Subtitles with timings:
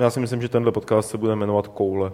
[0.00, 2.12] Já si myslím, že tenhle podcast se bude jmenovat Koule.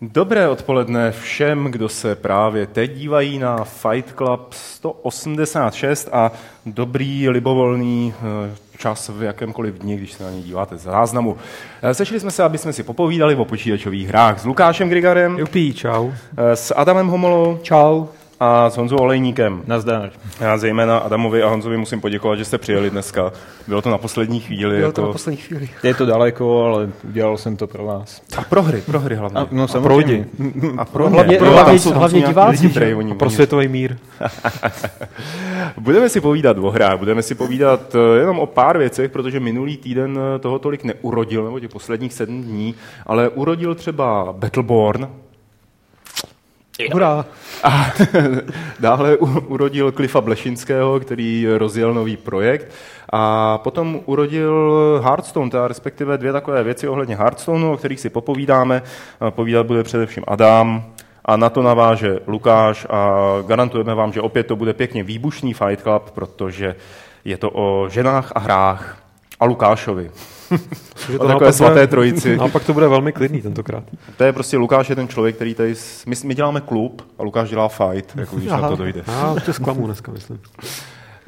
[0.00, 6.32] Dobré odpoledne všem, kdo se právě teď dívají na Fight Club 186 a
[6.66, 11.36] dobrý libovolný eh, čas v jakémkoliv dni, když se na ně díváte z záznamu.
[11.82, 15.74] Eh, sešli jsme se, aby jsme si popovídali o počítačových hrách s Lukášem Grigarem, Jupí,
[15.74, 16.10] čau.
[16.36, 18.06] eh, s Adamem Homolou Čau.
[18.40, 19.62] A s Honzou Olejníkem.
[19.66, 20.10] Nazdar.
[20.40, 23.32] Já zejména Adamovi a Honzovi musím poděkovat, že jste přijeli dneska.
[23.68, 24.78] Bylo to na poslední chvíli.
[24.78, 25.08] Bylo to jako...
[25.08, 25.68] na poslední chvíli.
[25.82, 28.22] Je to daleko, ale udělal jsem to pro vás.
[28.38, 29.40] A pro hry, pro hry hlavně.
[29.40, 30.24] A, no a pro lidi.
[30.78, 31.48] A pro Hlavně- mě.
[31.50, 32.80] hlavně- jsou- hlavně diváci, lidi, že?
[32.80, 33.96] prej, oni- Pro oni- světový mír.
[35.78, 39.76] Budeme si povídat o hrách, budeme si povídat eh, jenom o pár věcech, protože minulý
[39.76, 42.74] týden eh, toho tolik neurodil, nebo těch posledních sedm dní,
[43.06, 45.08] ale urodil třeba Battleborn,
[46.92, 47.24] Hurá.
[47.62, 47.86] a
[48.80, 52.66] dále urodil Cliffa Blešinského, který rozjel nový projekt.
[53.12, 58.82] A potom urodil Hearthstone, teda respektive dvě takové věci ohledně Hearthstoneu, o kterých si popovídáme.
[59.30, 60.84] Povídat bude především Adam,
[61.26, 65.82] a na to naváže Lukáš a garantujeme vám, že opět to bude pěkně výbušný Fight
[65.82, 66.74] Club, protože
[67.24, 68.98] je to o ženách a hrách
[69.40, 70.10] a Lukášovi.
[71.10, 72.36] Že O takové svaté trojici.
[72.40, 73.84] A pak to bude velmi klidný tentokrát.
[74.16, 75.74] To je prostě Lukáš je ten člověk, který tady...
[75.74, 79.02] s- My, my děláme klub a Lukáš dělá fight, jako když na to dojde.
[79.08, 80.40] Já tě zklamu dneska, myslím.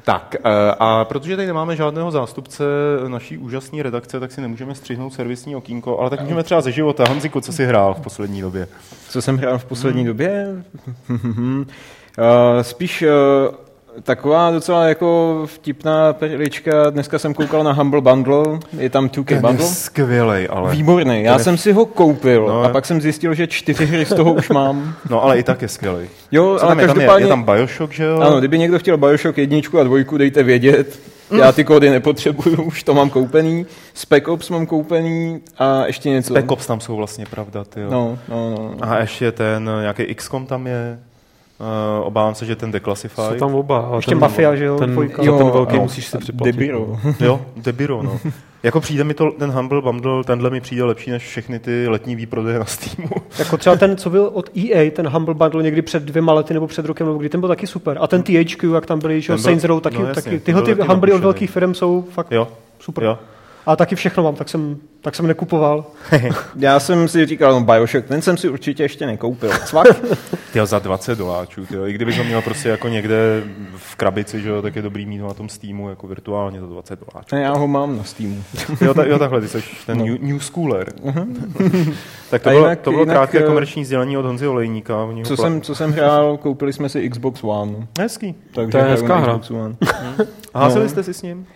[0.04, 2.64] Tak eh, a protože tady nemáme žádného zástupce
[3.08, 7.04] naší úžasné redakce, tak si nemůžeme střihnout servisní okýnko, ale tak můžeme třeba ze života.
[7.08, 8.68] Honziku, co jsi hrál v poslední době?
[9.08, 10.46] Co jsem hrál v poslední době?
[11.08, 11.64] Uh,
[12.62, 13.08] spíš uh,
[14.02, 16.90] taková docela jako vtipná perlička.
[16.90, 18.44] Dneska jsem koukal na Humble Bundle,
[18.78, 19.66] je tam 2K Bundle.
[19.66, 20.72] skvělej, ale...
[20.72, 23.86] Výborný, já Ten je- jsem si ho koupil No, a pak jsem zjistil, že čtyři
[23.86, 24.94] hry z toho už mám.
[25.10, 26.08] No ale i tak je skvělej.
[26.32, 26.86] Jo, Co ale tam je?
[26.86, 27.24] Tam je, každopádně...
[27.24, 28.20] je tam Bioshock, že jo?
[28.20, 30.98] Ano, kdyby někdo chtěl Bioshock jedničku a dvojku, dejte vědět.
[31.38, 33.66] Já ty kódy nepotřebuju, už to mám koupený.
[33.94, 36.32] Spec Ops mám koupený a ještě něco.
[36.34, 37.90] Spec Ops tam jsou vlastně pravda, ty jo.
[37.90, 38.74] No, no, no.
[38.80, 40.98] A ještě ten, nějaký XCOM tam je.
[41.60, 43.28] Uh, obávám se, že ten Declassified.
[43.32, 43.78] Jsou tam oba.
[43.78, 45.82] ale Ještě ten, Mafia, že jo, Ten, jo, ten velký no.
[45.82, 46.54] musíš si připlatit.
[46.56, 46.96] Debiro.
[47.20, 48.20] Jo, Debiro, no.
[48.62, 52.16] Jako přijde mi to, ten Humble Bundle, tenhle mi přijde lepší než všechny ty letní
[52.16, 53.10] výprodeje na Steamu.
[53.38, 56.66] Jako třeba ten, co byl od EA, ten Humble Bundle někdy před dvěma lety nebo
[56.66, 57.98] před rokem, nebo kdy ten byl taky super.
[58.00, 60.62] A ten THQ, jak tam byli, že jo, Saints Row, taky, no jasně, taky tyhle
[60.62, 62.48] ty Humble od velkých firm jsou fakt Jo,
[62.80, 63.04] super.
[63.04, 63.18] jo.
[63.68, 65.84] A taky všechno mám, tak jsem, tak jsem nekupoval.
[66.56, 69.50] Já jsem si říkal, no Bioshock, ten jsem si určitě ještě nekoupil.
[69.66, 69.86] Cvak.
[70.52, 71.86] Tyjo, za 20 doláčů, tyjo.
[71.86, 73.42] I kdybych ho měl prostě jako někde
[73.76, 76.66] v krabici, že jo, tak je dobrý mít ho na tom Steamu jako virtuálně za
[76.66, 77.34] 20 doláčů.
[77.36, 78.42] A já ho mám na Steamu.
[78.80, 80.04] Jo, ta, jo takhle, ty jsi ten No.
[80.06, 80.92] new, new schooler.
[82.30, 84.94] tak to bylo, jinak- to bylo jinak, krátké eh, komerční sdělení od Honzy Olejníka.
[85.24, 87.86] Co pla- jsem, co jsem hrál, koupili jsme si Xbox One.
[88.00, 88.34] Hezký.
[88.54, 89.38] Takže To je hezká hra.
[89.38, 89.76] Xbox One.
[90.54, 90.88] A No.
[90.88, 91.46] jste si s ním?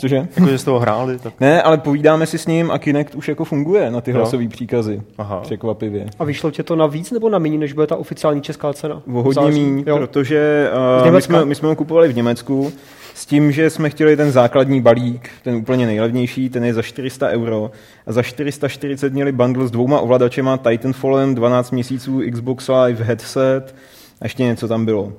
[0.00, 0.28] Cože?
[0.36, 1.18] Jako, že jste ho hráli?
[1.18, 1.34] Tak...
[1.40, 5.02] Ne, ale povídáme si s ním a Kinect už jako funguje na ty hlasové příkazy.
[5.18, 5.40] Aha.
[5.40, 6.06] Překvapivě.
[6.18, 9.02] A vyšlo tě to na víc nebo na méně, než bude ta oficiální česká cena?
[9.14, 10.70] O hodně míň, protože
[11.04, 12.72] uh, my, jsme, my jsme ho kupovali v Německu
[13.14, 17.28] s tím, že jsme chtěli ten základní balík, ten úplně nejlevnější, ten je za 400
[17.28, 17.70] euro
[18.06, 23.74] a za 440 měli bundle s dvouma ovladačema Titanfallem, 12 měsíců Xbox Live headset
[24.20, 25.12] a ještě něco tam bylo.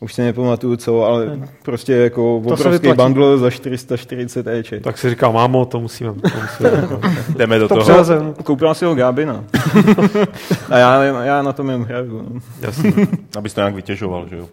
[0.00, 4.82] Už si nepamatuju co, ale prostě jako se obrovský bundle za 440 Eček.
[4.82, 6.12] Tak si říká, mámo, to musíme.
[6.12, 6.88] To musíme
[7.36, 7.84] Jdeme do To toho.
[7.84, 8.34] přelezem.
[8.44, 9.44] Koupila si ho Gábina.
[10.70, 12.26] a já, já na tom jen hraju.
[12.34, 12.40] No.
[12.60, 12.92] Jasně.
[13.38, 14.48] Abys to nějak vytěžoval, že jo.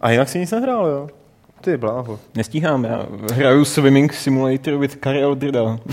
[0.00, 1.08] A jinak si nic nehrál, jo?
[1.60, 2.18] Ty bláho.
[2.34, 5.78] Nestíhám, já hraju Swimming Simulator with Karel Drda.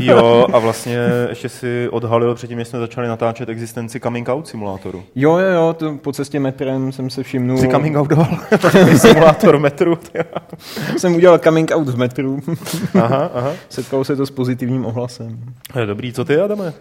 [0.00, 5.04] Jo, a vlastně ještě si odhalil předtím, než jsme začali natáčet existenci coming out simulátoru.
[5.14, 7.58] Jo, jo, jo, to po cestě metrem jsem se všimnul.
[7.58, 8.26] Jsi coming outoval
[8.58, 9.98] takový simulátor metru.
[10.96, 12.40] jsem udělal coming out v metru.
[13.02, 13.52] Aha, aha.
[13.68, 15.38] Setkalo se to s pozitivním ohlasem.
[15.86, 16.72] Dobrý, co ty, Adame?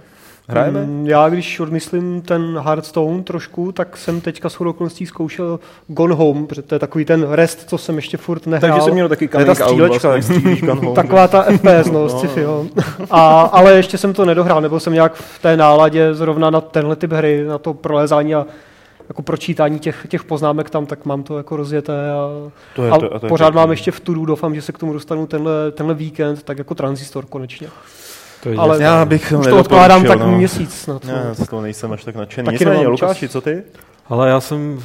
[0.52, 0.82] Hrajeme?
[0.86, 6.48] Mm, Já, když odmyslím ten Hearthstone trošku, tak jsem teďka s okolností zkoušel Gone Home,
[6.48, 8.72] protože to je takový ten rest, co jsem ještě furt nehrál.
[8.72, 10.56] Takže jsem měl taky je ta coming out střílečka, vlastně.
[10.56, 10.96] gun home.
[10.96, 12.66] Taková ta FPS, no, No, sci-fi, jo.
[13.12, 16.96] A, ale ještě jsem to nedohrál, nebyl jsem nějak v té náladě zrovna na tenhle
[16.96, 18.46] typ hry, na to prolézání a
[19.10, 22.28] jako pročítání těch, těch poznámek tam, tak mám to jako rozjeté a,
[22.76, 23.56] To je- a to je- to je pořád pěkný.
[23.56, 26.76] mám ještě v tudu, doufám, že se k tomu dostanu tenhle, tenhle víkend, tak jako
[26.76, 27.68] transistor konečně.
[28.44, 30.38] To je Ale Já bych Už to odkládám tak no.
[30.38, 31.06] měsíc snad.
[31.06, 31.36] Já no.
[31.36, 32.46] z toho nejsem až tak nadšený.
[32.46, 33.64] Taky Nicméně, nemám Lukáši, co ty?
[34.10, 34.80] Ale já jsem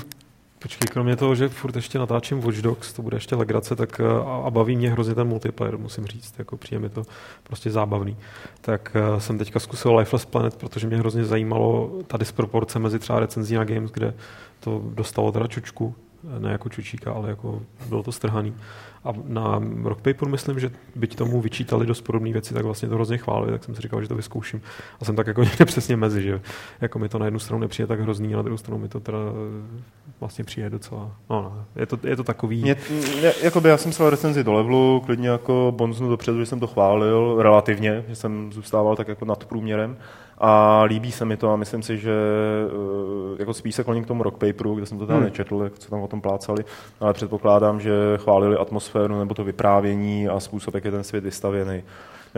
[0.59, 4.05] Počkej, kromě toho, že furt ještě natáčím Watch Dogs, to bude ještě legrace, tak eh,
[4.45, 7.03] a, baví mě hrozně ten multiplayer, musím říct, jako přijde mi to
[7.43, 8.17] prostě zábavný.
[8.61, 13.21] Tak uh, jsem teďka zkusil Lifeless Planet, protože mě hrozně zajímalo ta disproporce mezi třeba
[13.21, 14.15] recenzí na Games, kde
[14.61, 15.95] to dostalo teda čučku,
[16.39, 18.55] ne jako čučíka, ale jako bylo to strhaný.
[19.07, 22.95] A na Rock Paper myslím, že byť tomu vyčítali dost podobné věci, tak vlastně to
[22.95, 24.63] hrozně chválili, tak jsem si říkal, že to vyzkouším.
[25.01, 26.41] A jsem tak jako někde přesně mezi, že
[26.81, 29.01] jako mi to na jednu stranu nepřijde tak hrozný, a na druhou stranu mi to
[29.01, 29.19] teda
[30.21, 32.63] vlastně přijde docela, no, no je, to, je to takový.
[32.63, 32.77] Mě,
[33.19, 36.67] mě, jakoby já jsem psal recenzi do levelu, klidně jako bonznu dopředu, že jsem to
[36.67, 39.97] chválil relativně, že jsem zůstával tak jako nad průměrem
[40.39, 44.07] a líbí se mi to a myslím si, že eh, jako spíš se kloním k
[44.07, 45.25] tomu rock paperu, kde jsem to tam hmm.
[45.25, 46.65] nečetl, jak co tam o tom plácali,
[47.01, 51.83] ale předpokládám, že chválili atmosféru nebo to vyprávění a způsob, jak je ten svět vystavěný.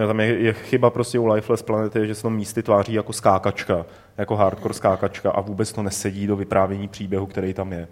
[0.06, 3.87] Tam je, je chyba prostě u Lifeless Planety, že se tam místy tváří jako skákačka,
[4.19, 7.89] jako hardcore skákačka a vůbec to nesedí do vyprávění příběhu, který tam je.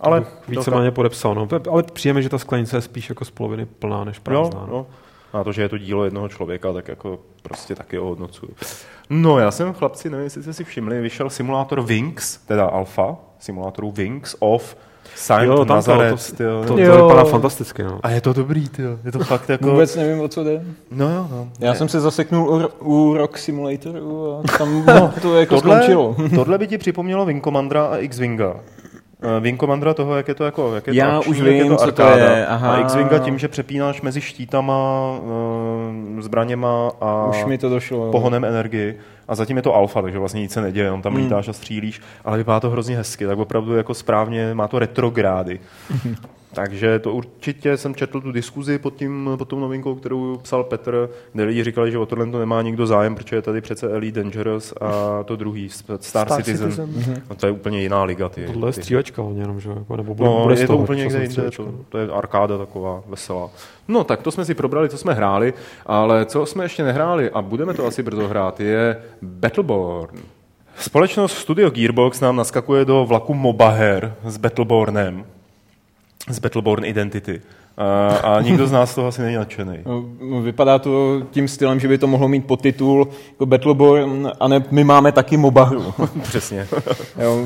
[0.00, 1.48] Ale víceméně podepsal, no.
[1.70, 4.60] ale přijeme, že ta sklenice je spíš jako z poloviny plná než prázdná.
[4.60, 4.86] Jo, no.
[5.32, 8.52] A to, že je to dílo jednoho člověka, tak jako prostě taky ohodnocuju.
[9.10, 13.90] No, já jsem, chlapci, nevím, jestli jste si všimli, vyšel simulátor Wings, teda alfa, simulátoru
[13.90, 14.76] Wings of
[15.14, 17.82] Saint jo, tam Nazareth, to, to, to, to, to vypadá fantasticky.
[17.82, 18.00] No.
[18.02, 18.98] A je to dobrý, tyjo.
[19.04, 19.70] je to fakt jako...
[19.70, 20.64] Vůbec nevím, o co jde.
[20.90, 21.48] No jo, no.
[21.60, 21.78] Já ne.
[21.78, 26.16] jsem se zaseknul u, u Rock Simulatoru a tam no, to jako tohle, skončilo.
[26.34, 28.56] tohle by ti připomnělo Wing Commandera a X-Winga.
[29.22, 31.46] Uh, Wing Commandera toho, jak je to jako jak je Já to akční, už vím,
[31.46, 32.12] jak je to co arkáda.
[32.12, 32.46] to je.
[32.46, 32.72] Aha.
[32.72, 38.44] A X-Winga tím, že přepínáš mezi štítama, uh, zbraněma a už mi to došlo, pohonem
[38.44, 38.98] energii.
[39.28, 41.22] A zatím je to alfa, takže vlastně nic se neděje, jenom tam hmm.
[41.22, 45.60] lítáš a střílíš, ale vypadá to hrozně hezky, tak opravdu jako správně, má to retrogrády.
[46.58, 51.10] Takže to určitě jsem četl tu diskuzi pod, tím, pod tou novinkou, kterou psal Petr,
[51.32, 54.22] kde lidi říkali, že o tohle to nemá nikdo zájem, protože je tady přece Elite
[54.22, 56.70] Dangerous a to druhý, Star, Star Citizen.
[56.70, 56.90] Citizen.
[56.90, 57.22] Mm-hmm.
[57.30, 58.28] No to je úplně jiná liga.
[58.28, 59.70] Ty, Tohle je střílečka jenom, že?
[59.96, 63.50] Nebo bude, no, bude je to úplně někde jinde, to, to, je arkáda taková veselá.
[63.88, 65.54] No tak to jsme si probrali, co jsme hráli,
[65.86, 70.18] ale co jsme ještě nehráli a budeme to asi brzo hrát, je Battleborn.
[70.78, 75.24] Společnost Studio Gearbox nám naskakuje do vlaku Mobaher s Battlebornem
[76.28, 77.40] z Battleborn Identity.
[77.76, 79.78] A, a nikdo z nás toho asi není nadšený.
[79.86, 84.48] No, no, vypadá to tím stylem, že by to mohlo mít podtitul jako Battleborn, a
[84.48, 85.94] ne my máme taky mobahru.
[86.22, 86.66] Přesně.
[87.22, 87.44] jo,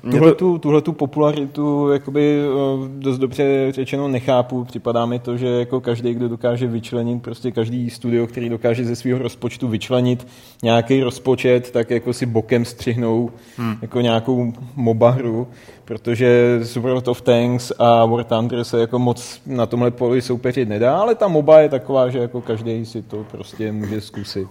[0.00, 4.64] Tuhle, tu, tuhle tu popularitu jakoby eh, dost dobře řečeno nechápu.
[4.64, 8.96] Připadá mi to, že jako každý, kdo dokáže vyčlenit, prostě každý studio, který dokáže ze
[8.96, 10.26] svého rozpočtu vyčlenit
[10.62, 13.76] nějaký rozpočet, tak jako si bokem střihnou hmm.
[13.82, 15.48] jako nějakou MOBA hru,
[15.84, 20.96] protože World of Tanks a War Thunder se jako moc na tomhle poli soupeřit nedá,
[20.96, 24.48] ale ta MOBA je taková, že jako každý si to prostě může zkusit.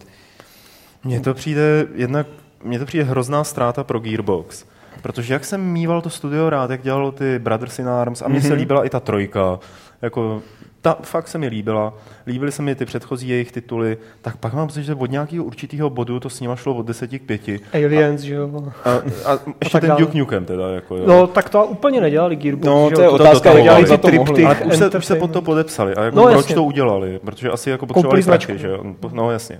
[1.03, 2.27] Mně to přijde jednak,
[2.63, 4.65] mně to přijde hrozná ztráta pro Gearbox
[5.01, 8.39] Protože jak jsem mýval to studio rád, jak dělalo ty Brothers in Arms a mně
[8.39, 8.41] mm-hmm.
[8.41, 8.57] se mhm.
[8.57, 9.59] líbila i ta trojka.
[10.01, 10.41] Jako,
[10.81, 11.93] ta fakt se mi líbila.
[12.27, 13.97] Líbily se mi ty předchozí jejich tituly.
[14.21, 17.07] Tak pak mám pocit, že od nějakého určitého bodu to s nima šlo od 10
[17.07, 17.41] k 5.
[17.73, 18.73] Aliens, že jo.
[18.85, 20.01] A, a, a ještě a ten dále.
[20.01, 20.69] Duke Nukem teda.
[20.69, 21.03] Jako, jo.
[21.07, 22.65] No, tak to úplně nedělali Gearbox.
[22.65, 24.45] No, to je otázka, jak dělali za to mohli.
[24.45, 25.95] Ale už se, už se pod to podepsali.
[25.95, 26.55] A jako no, proč jasně.
[26.55, 27.19] to udělali?
[27.25, 28.83] Protože asi jako potřebovali prachy, že jo.
[29.11, 29.59] No, jasně.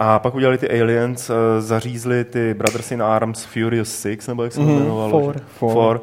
[0.00, 4.52] A pak udělali ty Aliens, uh, zařízli ty Brothers in Arms Furious Six, nebo jak
[4.52, 5.10] se to mm, jmenovalo?
[5.10, 5.36] Four.
[5.58, 5.72] Four.
[5.72, 6.00] Four.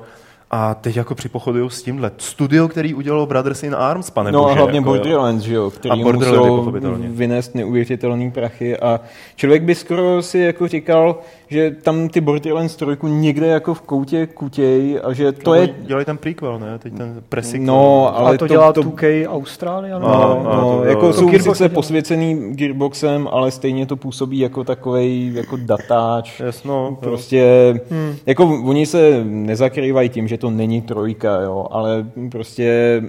[0.52, 2.12] A teď jako připochodují s tímhle.
[2.18, 5.70] Studio, který udělalo Brothers in Arms, pane No bože, a hlavně jako, Borderlands, že jo,
[5.70, 9.00] který musel vynést neuvěřitelný prachy a
[9.36, 14.28] člověk by skoro si jako říkal, že tam ty Borderlands trojku někde jako v koutě
[14.28, 15.76] kutěj a že to no, je...
[15.80, 16.80] Dělají ten prequel, ne?
[16.80, 17.62] Teď ten presik.
[17.62, 18.82] No, ale a to, to dělá to...
[18.82, 19.94] 2K Austrálie?
[19.94, 24.40] No, no, no, no, to, jako jsou Gearbox sice posvěcený Gearboxem, ale stejně to působí
[24.40, 26.40] jako takovej jako datáč.
[26.40, 28.16] Yes, no, prostě, hmm.
[28.26, 33.02] jako oni se nezakrývají tím, že to není trojka, jo, ale prostě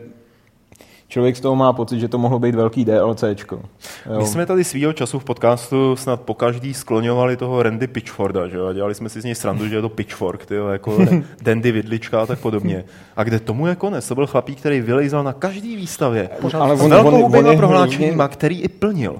[1.08, 3.56] člověk z toho má pocit, že to mohlo být velký DLCčko.
[3.56, 4.18] Jo.
[4.18, 8.56] My jsme tady svýho času v podcastu snad po každý skloňovali toho Randy Pitchforda, že
[8.56, 8.66] jo?
[8.66, 10.98] a dělali jsme si z něj srandu, že je to Pitchfork, tyjo, jako
[11.42, 12.84] Dandy Vidlička a tak podobně.
[13.16, 14.08] A kde tomu je konec?
[14.08, 16.30] To byl chlapík, který vylejzal na každý výstavě.
[16.40, 19.16] Pořád ale on, velkou on, on, prohlášeníma, který i plnil.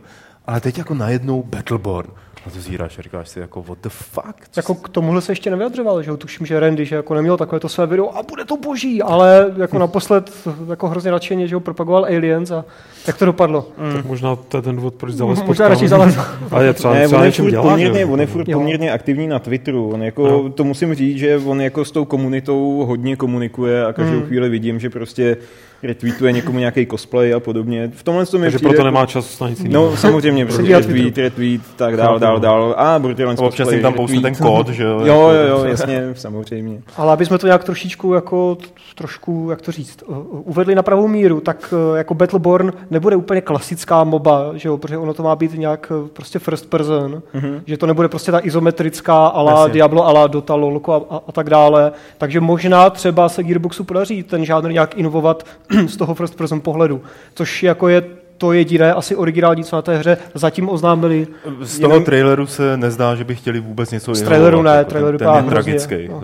[0.46, 2.10] Ale teď jako najednou Battleborn
[2.46, 4.56] na to zíráš a říkáš si jako what the fuck?
[4.56, 7.68] Jako k tomuhle se ještě nevyjadřoval, že tuším, že Randy, že jako neměl takové to
[7.68, 10.30] své video a bude to boží, ale jako naposled
[10.70, 12.64] jako hrozně nadšeně, že ho propagoval Aliens a
[13.06, 13.68] jak to dopadlo.
[13.78, 13.92] Mm.
[13.92, 16.18] Tak možná to je ten důvod, proč zalez Možná radši zalez.
[16.50, 19.26] ale je třeba, ne, třeba on je furt dělá, poměrně, on je furt poměrně aktivní
[19.26, 19.90] na Twitteru.
[19.90, 20.50] On jako, no.
[20.50, 24.26] to musím říct, že on jako s tou komunitou hodně komunikuje a každou mm.
[24.26, 25.36] chvíli vidím, že prostě
[25.82, 27.90] retweetuje někomu nějaký cosplay a podobně.
[27.94, 29.90] V tomhle to mi Takže přijde proto jako- nemá čas na nic jiného.
[29.90, 32.74] No samozřejmě, prostě dělat retweet, retweet, tak dál, dál, dál.
[32.78, 35.00] A Borderlands Občas cosplay, jim tam pousne ten kód, že jo?
[35.04, 36.82] Jo, jo, jo, jasně, samozřejmě.
[36.96, 38.58] Ale aby jsme to nějak trošičku jako
[38.94, 43.40] trošku, jak to říct, uh, uvedli na pravou míru, tak uh, jako Battleborn nebude úplně
[43.40, 47.60] klasická moba, že jo, protože ono to má být nějak uh, prostě first person, mm-hmm.
[47.66, 49.72] že to nebude prostě ta izometrická ala Jasně.
[49.72, 51.92] Diablo, ala Dota, Lolko a, a, a, tak dále.
[52.18, 55.44] Takže možná třeba se Gearboxu podaří ten žánr nějak inovovat
[55.86, 57.02] z toho first person pohledu,
[57.34, 61.26] což jako je to jediné, asi originální, co na té hře zatím oznámili.
[61.62, 64.28] Z toho traileru se nezdá, že by chtěli vůbec něco Z jiného.
[64.30, 66.08] traileru ne, jako trailer ten, ten je hrozně, tragický.
[66.08, 66.22] no.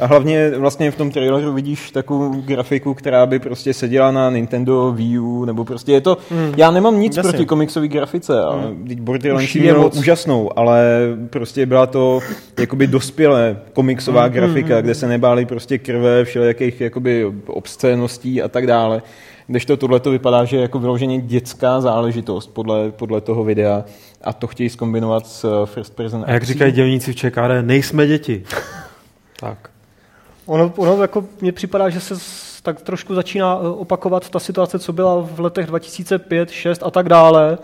[0.00, 4.92] A hlavně vlastně v tom traileru vidíš takovou grafiku, která by prostě seděla na Nintendo
[4.92, 6.18] Wii U, nebo prostě je to...
[6.30, 6.52] Mm.
[6.56, 7.30] Já nemám nic Jasně.
[7.30, 8.96] proti komiksové grafice, ale mm.
[9.00, 9.96] Borderlands Už je moc.
[9.96, 10.84] úžasnou, ale
[11.30, 12.20] prostě byla to
[12.60, 19.02] jakoby dospělé komiksová grafika, kde se nebáli prostě krve, všelijakých jakoby obscéností a tak dále.
[19.46, 23.84] Kdežto tohle to vypadá, že je jako vyloženě dětská záležitost podle, podle toho videa
[24.22, 26.52] a to chtějí zkombinovat s eh, first person A jak akcí.
[26.52, 28.44] říkají dělníci v ČKD, nejsme děti.
[29.40, 29.70] tak.
[30.46, 32.14] Ono, ono jako mně připadá, že se
[32.62, 37.08] tak trošku začíná eh, opakovat ta situace, co byla v letech 2005, 6 a tak
[37.08, 37.58] dále,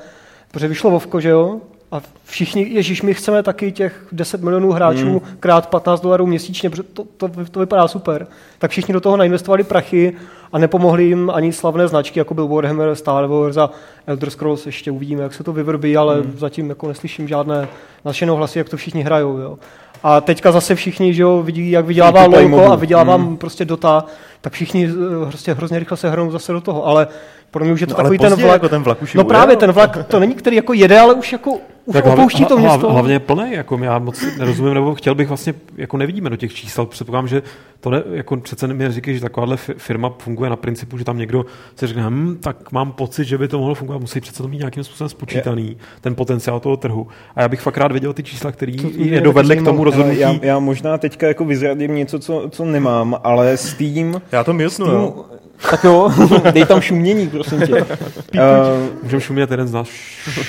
[0.51, 1.61] protože vyšlo Vovko, že jo?
[1.93, 5.21] A všichni, ježíš, my chceme taky těch 10 milionů hráčů Hmm.
[5.41, 8.27] krát 15 dolarů měsíčně, protože to, to, to vypadá super.
[8.59, 10.13] Tak všichni do toho nainvestovali prachy
[10.53, 13.71] a nepomohli jim ani slavné značky, jako byl Warhammer, Star Wars a
[14.07, 16.33] Elder Scrolls, ještě uvidíme, jak se to vyvrbí, ale Hmm.
[16.39, 17.69] zatím jako neslyším žádné
[18.05, 19.39] našenou hlasy, jak to všichni hrajou.
[19.39, 19.59] Jo.
[20.03, 22.73] A teďka zase všichni, že jo, vidí, jak vydělává Lolko mobu.
[22.73, 23.37] a vydělává Hmm.
[23.37, 24.05] prostě Dota,
[24.41, 24.89] tak všichni
[25.29, 27.09] prostě hrozně rychle se hrnou zase do toho, ale
[27.51, 28.53] pro mě už je to No, takový ten vlak.
[28.53, 31.33] jako ten vlak už no právě ten vlak, to není, který jako jede, ale už
[31.33, 31.59] jako
[31.91, 32.89] už Tak opouští to hlavně, město.
[32.89, 36.37] hla- hlavně je plný, jako já moc nerozumím, nebo chtěl bych vlastně, jako nevidíme do
[36.37, 37.43] těch čísel, předpokládám, že
[37.81, 41.19] to ne, jako přece mi neříkají, že takováhle fi- firma funguje na principu, že tam
[41.19, 44.49] někdo si řekne, hm, tak mám pocit, že by to mohlo fungovat, musí přece to
[44.49, 47.07] mít nějakým způsobem spočítaný, ten potenciál toho trhu.
[47.37, 50.19] A já bych fakt rád věděl ty čísla, které je dovedly k tomu rozhodnutí.
[50.21, 54.21] Já, já možná teďka jako vyzradím něco, co, co nemám, ale Steam...
[54.33, 54.71] Já to.
[54.71, 55.13] Steam
[55.71, 56.11] tak jo,
[56.53, 57.75] dej tam šumění, prosím tě.
[57.75, 57.87] Uh,
[59.03, 59.89] Můžeme šumět jeden z nás.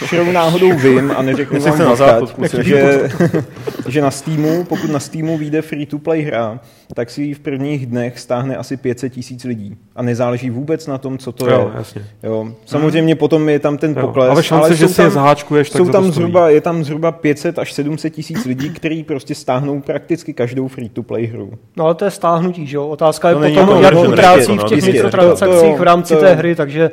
[0.10, 2.64] Čirou náhodou vím a neřeknu vám na zkusit.
[2.64, 3.10] že,
[3.88, 6.60] že na Steamu, pokud na Steamu vyjde free-to-play hra,
[6.94, 9.78] tak si ji v prvních dnech stáhne asi 500 tisíc lidí.
[9.96, 11.78] A nezáleží vůbec na tom, co to Jo, je.
[11.78, 12.02] jasně.
[12.24, 12.48] Jo.
[12.66, 14.02] Samozřejmě potom je tam ten Jo.
[14.08, 14.30] pokles.
[14.30, 17.60] Ale šance, že jsou si je zaháčkuješ, tak jsou tam zhruba, je tam zhruba 500
[17.60, 21.52] až 700 tisíc lidí, kteří prostě stáhnou prakticky každou free-to-play hru.
[21.78, 22.88] No ale to je stáhnutí, že jo?
[22.88, 25.01] Otázka je To není potom, jak že utrácí to, no, v těch.
[25.04, 26.92] Mikrotransakcích To- v rámci to- té hry, takže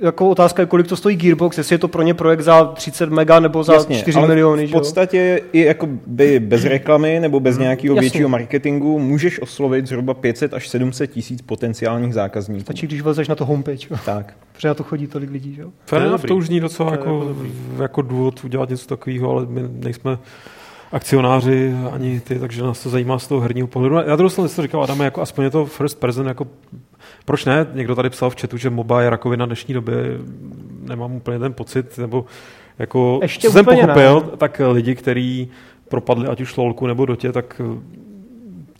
[0.00, 3.10] jako otázka je, kolik to stojí Gearbox, jestli je to pro ně projekt za 30
[3.10, 4.78] mega nebo za Jasně, 4 ale miliony, v že jo?
[4.80, 8.00] podstatě i jako by bez reklamy nebo bez nějakého Jasně.
[8.00, 12.62] většího marketingu můžeš oslovit zhruba 500 až 700 tisíc potenciálních zákazníků.
[12.62, 13.96] Stačí, když vezeš na to homepage, jo?
[14.06, 14.34] Tak.
[14.52, 15.68] protože na to chodí tolik lidí, že jo?
[15.84, 17.52] To je to už zní docela To je jako, dobrý.
[17.82, 20.18] jako důvod udělat něco takového, ale my nejsme
[20.92, 23.94] akcionáři ani ty, takže nás to zajímá z toho herního pohledu.
[24.06, 26.46] Já druhou stranu to říkal Adame, jako aspoň je to first person, jako
[27.24, 27.66] proč ne?
[27.74, 29.92] Někdo tady psal v chatu, že MOBA je rakovina dnešní doby,
[30.80, 32.24] nemám úplně ten pocit, nebo
[32.78, 33.94] jako, Ještě co jsem úplně ne.
[33.94, 35.50] pochopil, tak lidi, kteří
[35.88, 37.60] propadli ať už lolku nebo dotě, tak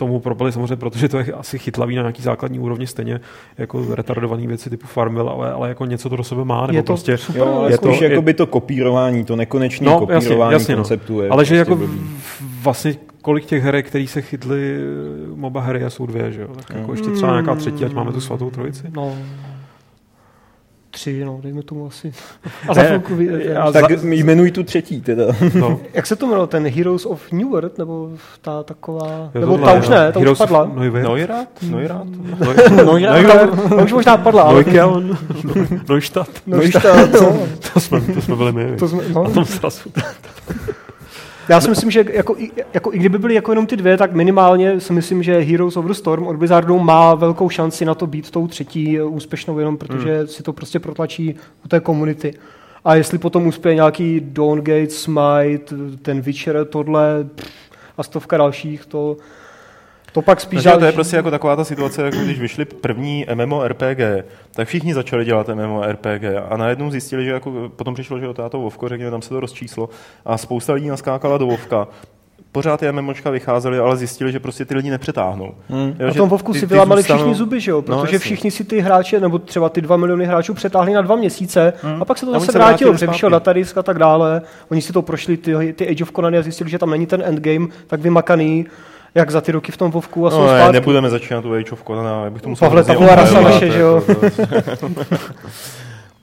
[0.06, 3.20] tomu propadli samozřejmě, protože to je asi chytlavý na nějaký základní úrovni stejně
[3.58, 6.82] jako retardované věci typu Farmville, ale, ale jako něco to do sebe má, nebo Je
[6.82, 9.98] to prostě super, Jo, ale je to- je- jako by to kopírování, to nekonečné No,
[9.98, 10.82] kopírování jasně, jasně, no.
[10.82, 12.10] konceptu je Ale že prostě jako blbý.
[12.62, 16.48] vlastně kolik těch her, který se chytly eh, MOBA hry a jsou dvě, že jo?
[16.56, 18.82] Tak jako ještě třeba nějaká třetí, ať máme tu svatou trojici.
[18.94, 19.12] No,
[20.92, 22.12] tři, no, dejme tomu asi.
[22.68, 25.24] A za chvilku, vy- Tak jmenuj tu třetí teda.
[25.60, 25.80] No.
[25.94, 28.10] jak se to jmenovalo, ten Heroes of New World, nebo
[28.42, 29.94] ta taková, Jo, nebo ta už no.
[29.96, 30.70] ne, ta už Heroes padla.
[30.74, 31.02] Neuvert.
[31.04, 31.48] Neujrat?
[31.62, 32.06] Neujrat?
[32.84, 32.98] No,
[33.68, 35.18] ta, už možná padla, ale Neukeln,
[35.88, 36.28] Neustadt.
[36.72, 37.38] ta- ta- no,
[37.74, 38.76] To jsme, to jsme byli my.
[38.76, 39.24] to jsme, no.
[39.24, 39.90] Na tom srazu.
[41.48, 44.12] Já si myslím, že jako, i- jako, i kdyby byly jako jenom ty dvě, tak
[44.12, 48.06] minimálně si myslím, že Heroes of the Storm od Blizzardu má velkou šanci na to
[48.06, 50.26] být tou třetí eh, úspěšnou, jenom protože hmm.
[50.26, 51.34] si to prostě protlačí
[51.64, 52.34] u té komunity.
[52.84, 57.50] A jestli potom uspěje nějaký Dawngate, Smite, ten Witcher, tohle pff,
[57.98, 59.16] a stovka dalších, to,
[60.12, 63.26] to pak spíš Takže to je prostě jako taková ta situace, jako když vyšly první
[63.34, 64.00] MMORPG,
[64.54, 68.88] tak všichni začali dělat MMORPG a najednou zjistili, že jako potom přišlo, že to Vovko,
[68.88, 69.88] řekněme, tam se to rozčíslo
[70.24, 71.88] a spousta lidí naskákala do Vovka.
[72.52, 75.54] Pořád ty MMOčka vycházely, ale zjistili, že prostě ty lidi nepřetáhnou.
[75.68, 75.96] Hmm.
[75.98, 77.76] Jo, že tom Vovku si vylámali zůstanou- všichni zuby, že jo?
[77.76, 78.18] No, Protože jasně.
[78.18, 82.04] všichni si ty hráče, nebo třeba ty dva miliony hráčů přetáhli na dva měsíce a
[82.04, 84.42] pak se to A zase se vrátilo, protože vyšel datadisk a tak dále.
[84.70, 87.22] Oni si to prošli, ty, ty Age of Conany a zjistili, že tam není ten
[87.26, 88.66] endgame tak vymakaný,
[89.14, 90.72] jak za ty roky v tom Vovku a jsou No, ne, zpátky.
[90.72, 93.80] nebudeme začínat tu Age of Conan, já bych to musel Pavle, taková rasa naše, že
[93.80, 94.02] jo?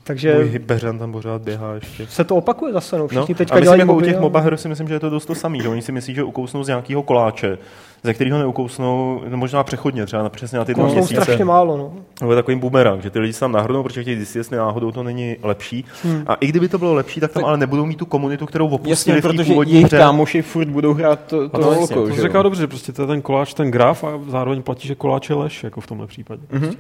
[0.10, 2.08] Takže Můj hybeřan tam pořád běhá ještě.
[2.08, 3.08] se to opakuje zase, no.
[3.08, 5.00] Všichni No, teďka a myslím, jako u těch a- MOBA her si myslím, že je
[5.00, 7.58] to dost to samý, že oni si myslí, že ukousnou z nějakého koláče,
[8.04, 11.22] ze kterého neukousnou, no možná přechodně, třeba na přesně na ty dva měsíce.
[11.22, 11.94] strašně málo, no.
[12.20, 14.92] To je takový bumerang, že ty lidi se tam nahrnou, protože chtějí zjistit, jestli náhodou
[14.92, 15.86] to není lepší.
[16.04, 16.24] Hmm.
[16.28, 18.90] A i kdyby to bylo lepší, tak tam ale nebudou mít tu komunitu, kterou opustili
[18.92, 19.98] Jasně, v té protože původní jejich hře.
[19.98, 22.92] kámoši furt budou hrát to, to to, jasně, holko, to že říkal dobře, že prostě
[22.94, 25.88] to je ten koláč, ten graf a zároveň platí, že koláč je lež, jako v
[25.88, 26.42] tomhle případě.
[26.52, 26.72] Mhm.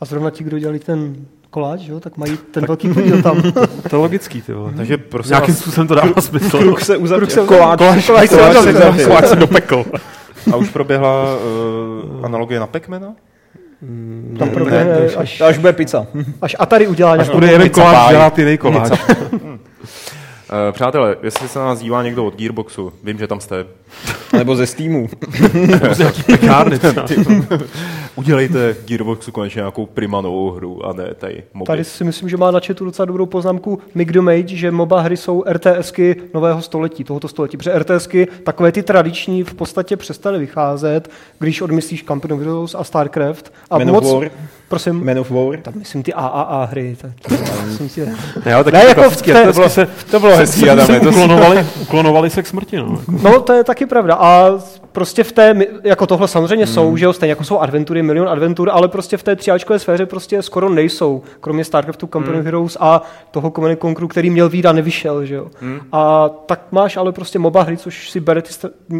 [0.00, 1.16] A zrovna ti, kdo dělali ten
[1.50, 3.42] koláč, jo, tak mají ten velký podíl tam.
[3.90, 4.72] To je logický, ty vole.
[4.76, 6.58] Takže prosím Nějakým vás, způsobem to dává smysl.
[6.58, 7.26] Kruh se uzavřel.
[7.26, 8.74] Kruh se Koláč, koláč, koláč, koláč se uzavřel.
[8.82, 9.06] uzavřel.
[9.06, 9.84] Koláč se dopekl.
[10.52, 13.14] a už proběhla uh, analogie na Pacmana?
[14.38, 16.06] Tam Ne, proběhne, to až, až bude pizza.
[16.42, 17.34] až Atari udělá Až nějakou...
[17.36, 18.90] bude jeden koláč dělat jiný koláč.
[18.90, 18.96] Uh,
[20.72, 23.64] přátelé, jestli se na nás dívá někdo od Gearboxu, vím, že tam jste.
[24.32, 25.08] Nebo ze Steamu.
[25.92, 26.78] Z nějaký pekárny.
[28.16, 31.66] Udělejte Gearboxu konečně nějakou prima novou hru a ne tady moby.
[31.66, 35.00] Tady si myslím, že má na chatu docela dobrou poznámku Mick the Mage, že MOBA
[35.00, 37.56] hry jsou RTSky nového století, tohoto století.
[37.56, 42.84] Protože RTSky, takové ty tradiční, v podstatě přestaly vycházet, když odmyslíš Company of Heroes a
[42.84, 43.52] StarCraft.
[43.70, 44.30] A Man of moc, War.
[44.68, 45.58] prosím, Man of War.
[45.62, 46.96] tak myslím ty AAA hry.
[47.00, 47.10] Tak,
[47.66, 48.06] myslím si,
[48.46, 51.00] Ne, ale tak Ne, jako v klasicky, té- to bylo, se, To bylo hezký, Adame,
[51.00, 52.76] si- uklonovali, uklonovali se k smrti.
[52.76, 52.98] No.
[53.00, 53.12] jako.
[53.28, 54.14] No, to je taky pravda.
[54.14, 54.58] A
[54.92, 56.74] prostě v té, jako tohle samozřejmě hmm.
[56.74, 60.06] jsou, že jo, stejně jako jsou adventury, milion adventur, ale prostě v té tříáčkové sféře
[60.06, 62.44] prostě skoro nejsou, kromě StarCraftu, Company Hmm.
[62.44, 65.46] Heroes a toho Command and Conqueru, který měl výjít a nevyšel, že jo.
[65.60, 65.80] Hmm.
[65.92, 68.50] A tak máš ale prostě MOBA hry, což si bere ty,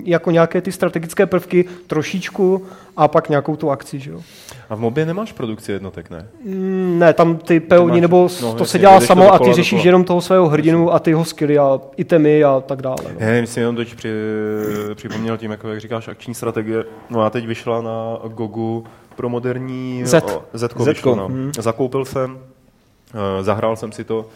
[0.05, 2.63] jako nějaké ty strategické prvky trošičku
[2.97, 4.21] a pak nějakou tu akci, že jo.
[4.71, 6.27] A v mobě nemáš produkci jednotek, ne?
[6.45, 9.71] Mm, Ne, tam ty peoni, nebo no, to jasně, se dělá samo a ty řešíš
[9.73, 9.87] dokola.
[9.87, 12.97] jenom toho svého hrdinu a ty jeho skilly a itemy a tak dále.
[13.05, 13.21] No.
[13.21, 14.09] Ne, myslím jenom teď při,
[14.95, 16.85] připomněl tím, jako jak říkáš, akční strategie.
[17.11, 18.85] No a teď vyšla na Gogu
[19.17, 20.11] pro moderní Z.
[20.53, 21.29] Zetko, vyšlo, no.
[21.29, 21.53] hm.
[21.59, 22.39] Zakoupil jsem,
[23.15, 24.27] eh, zahrál jsem si to.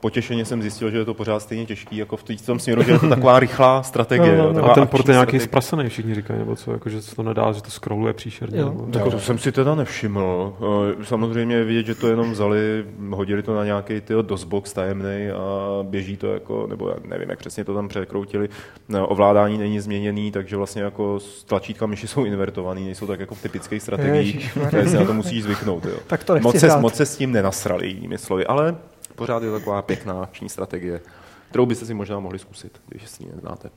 [0.00, 2.98] Potěšeně jsem zjistil, že je to pořád stejně těžký, jako v tom směru, že je
[2.98, 4.36] to taková rychlá strategie.
[4.40, 4.54] No, no, no.
[4.54, 5.44] taková A ten port je nějaký strategie.
[5.48, 8.60] zprasený, všichni říkají, nebo co, jako, že se to nedá, že to scrolluje příšerně.
[8.60, 8.68] Jo.
[8.68, 10.52] Nebo, Tak to jsem si teda nevšiml.
[11.00, 15.28] Eh, Samozřejmě je vidět, že to jenom vzali, hodili to na nějaký tyho DOSBox tajemný
[15.30, 18.48] a běží to jako, nebo já nevím, jak přesně to tam překroutili.
[18.88, 23.34] No, Ovládání není změněný, takže vlastně jako s tlačítka myši jsou invertovaný, nejsou tak jako
[23.34, 24.34] v typických strategiích.
[24.34, 24.70] Ježišmarja.
[24.70, 25.84] Takže si na to musíš zvyknout.
[25.84, 25.94] Jo.
[26.06, 28.76] Tak to moc, se, moc se s tím nenasrali, jinými slovy, ale
[29.14, 31.00] pořád je taková pěkná akční strategie,
[31.48, 33.70] kterou byste si možná mohli zkusit, když si ji neznáte.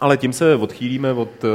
[0.00, 1.48] Ale tím se odchýlíme od eh,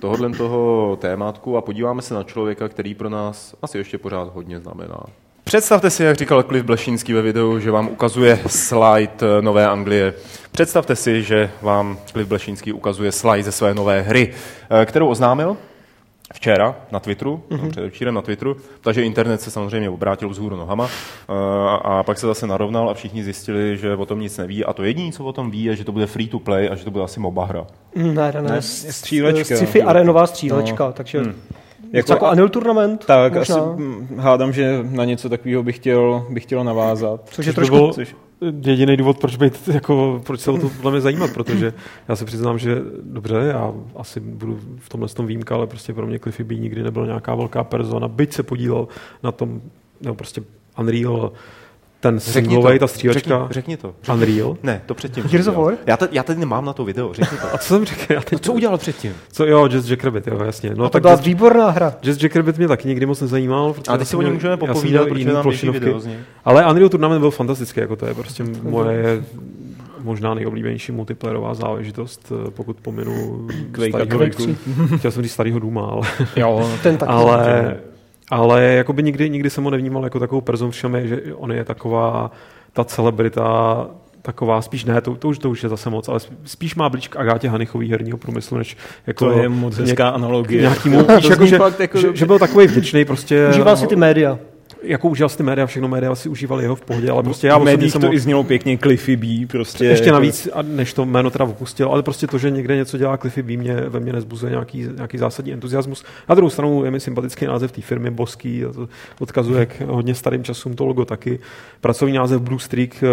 [0.00, 4.60] tohohle toho témátku a podíváme se na člověka, který pro nás asi ještě pořád hodně
[4.60, 5.00] znamená.
[5.44, 10.14] Představte si, jak říkal Cliff Blešínský ve videu, že vám ukazuje slide eh, Nové Anglie.
[10.52, 14.34] Představte si, že vám Cliff Blešínský ukazuje slide ze své nové hry,
[14.70, 15.56] eh, kterou oznámil
[16.34, 17.70] včera na Twitteru, mm-hmm.
[17.70, 21.32] předevčírem na Twitteru, takže internet se samozřejmě obrátil vzhůru nohama eh,
[21.84, 24.82] a pak se zase narovnal a všichni zjistili, že o tom nic neví a to
[24.82, 26.90] jediné, co o tom ví, je, že to bude free to play a že to
[26.90, 27.66] bude asi MOBA hra.
[27.94, 28.62] Mm, Ne, ne, ne.
[28.62, 29.56] Střílečka.
[29.56, 30.92] Sci-fi arenová střílečka, no.
[30.92, 31.30] takže jako,
[31.92, 33.56] Jako jako a- Anil Tournament, Tak, možná.
[33.56, 37.20] asi mm, hádám, že na něco takového bych chtěl, bych chtěl navázat.
[37.30, 37.76] Což je by trošku...
[37.76, 38.16] bylo což-
[38.62, 41.72] jediný důvod, proč, být, jako, proč se o to podle mě zajímat, protože
[42.08, 46.06] já se přiznám, že dobře, já asi budu v tomhle tom výjimka, ale prostě pro
[46.06, 48.88] mě Cliffy B nikdy nebyl nějaká velká persona, byť se podílel
[49.22, 49.60] na tom,
[50.00, 50.42] nebo prostě
[50.78, 51.32] Unreal,
[52.00, 53.38] ten singlovej, ta střílečka.
[53.38, 53.94] Řekni, řekni to.
[54.02, 54.14] Řekni.
[54.14, 54.56] Unreal.
[54.62, 55.24] Ne, to předtím.
[55.24, 55.74] Gears of War?
[55.86, 57.46] Já, te, já teď nemám na to video, řekni to.
[57.54, 58.12] A co jsem řekl?
[58.12, 59.12] Já teď, Co udělal předtím?
[59.32, 60.70] Co, jo, Jazz Jackrabbit, jo, jasně.
[60.76, 61.94] No, A to tak byla Jazz, výborná hra.
[62.02, 63.74] Jazz Jackrabbit mě taky nikdy moc nezajímal.
[63.88, 66.16] já teď si o něm můžeme popovídat, protože nám video z něj.
[66.44, 69.22] Ale Unreal Tournament byl fantastický, jako to je prostě moje
[70.02, 75.82] možná nejoblíbenější multiplayerová záležitost, eh, pokud pominu Quake a starýho, Quake chtěl jsem říct Duma,
[75.86, 77.12] ale, Jo, Ten taky.
[77.12, 77.76] ale,
[78.30, 81.64] ale jakoby nikdy, nikdy jsem ho nevnímal jako takovou personu, přišel mi, že on je
[81.64, 82.30] taková
[82.72, 83.86] ta celebrita,
[84.22, 87.08] taková, spíš ne, to, to, už, to už je zase moc, ale spíš má blíž
[87.08, 90.60] k Agátě Hanichový herního průmyslu, než jako to je moc hezká analogie.
[90.60, 93.48] nějakýmu, To víš, jako, že, jako že, že, byl takový vděčný prostě.
[93.48, 94.38] Užíval si ty média.
[94.82, 97.58] Jako užíval si ty média, všechno média si užívali jeho v pohodě, ale prostě já
[97.58, 99.84] v médiích jsem to i znělo pěkně Cliffy B, prostě.
[99.84, 102.98] ještě jako- navíc, a než to jméno teda opustil, ale prostě to, že někde něco
[102.98, 106.04] dělá Cliffy B, mě, ve mně nezbuzuje nějaký, nějaký zásadní entuziasmus.
[106.28, 108.64] Na druhou stranu je mi sympatický název té firmy Bosky,
[109.20, 111.38] odkazuje k hodně starým časům, to logo taky.
[111.80, 113.06] Pracovní název Blue Streak eh,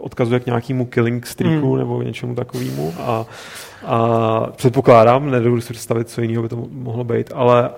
[0.00, 1.78] odkazuje k nějakému Killing Streaku Hmm.
[1.78, 2.94] nebo něčemu takovému.
[3.00, 3.26] A,
[3.86, 7.70] a předpokládám, nedovedu si představit, co jiného by to mohlo být, ale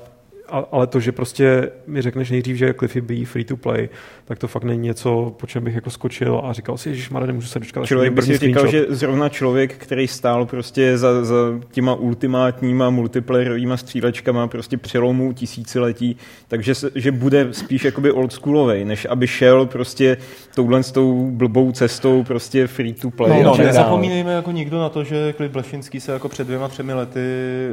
[0.48, 3.88] ale to, že prostě mi řekneš nejdřív, že Cliffy B free to play,
[4.24, 7.26] tak to fakt není něco, po čem bych jako skočil a říkal si, že Mare,
[7.26, 7.86] nemůžu se dočkat.
[7.86, 11.36] Člověk by si říkal, že zrovna člověk, který stál prostě za, za
[11.70, 16.16] těma ultimátníma multiplayerovými střílečkama prostě přelomu tisíciletí,
[16.48, 20.16] takže se, že bude spíš jakoby oldschoolovej, než aby šel prostě
[20.54, 23.42] touhle s tou blbou cestou prostě free to play.
[23.42, 26.94] No, no nezapomínejme jako nikdo na to, že Klip Blešinský se jako před dvěma, třemi
[26.94, 27.20] lety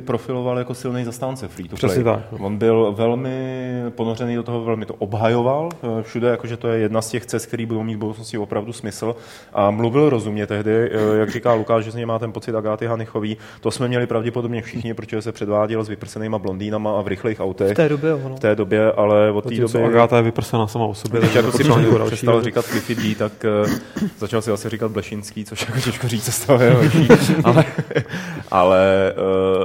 [0.05, 1.89] profiloval jako silný zastánce free to play.
[1.89, 2.19] Přesně tak.
[2.39, 7.01] On byl velmi ponořený do toho, velmi to obhajoval eh, všude, jakože to je jedna
[7.01, 9.15] z těch cest, které budou mít v budoucnosti opravdu smysl.
[9.53, 12.85] A mluvil rozumně tehdy, eh, jak říká Lukáš, že z něj má ten pocit Agáty
[12.85, 13.37] Hanichový.
[13.61, 17.71] To jsme měli pravděpodobně všichni, protože se předváděl s vyprsenýma blondýnama a v rychlých autech.
[17.71, 18.35] V té době, ono.
[18.35, 19.83] V té době, ale od té doby...
[19.83, 21.21] Agáta je vyprsená sama o sobě.
[21.21, 21.63] Když jako si
[22.05, 23.31] přestal říkat Cliffy D, tak
[23.63, 23.71] uh,
[24.17, 26.59] začal si zase říkat Blešinský, což jako těžko říct, se stalo
[27.43, 27.65] ale,
[28.51, 29.13] ale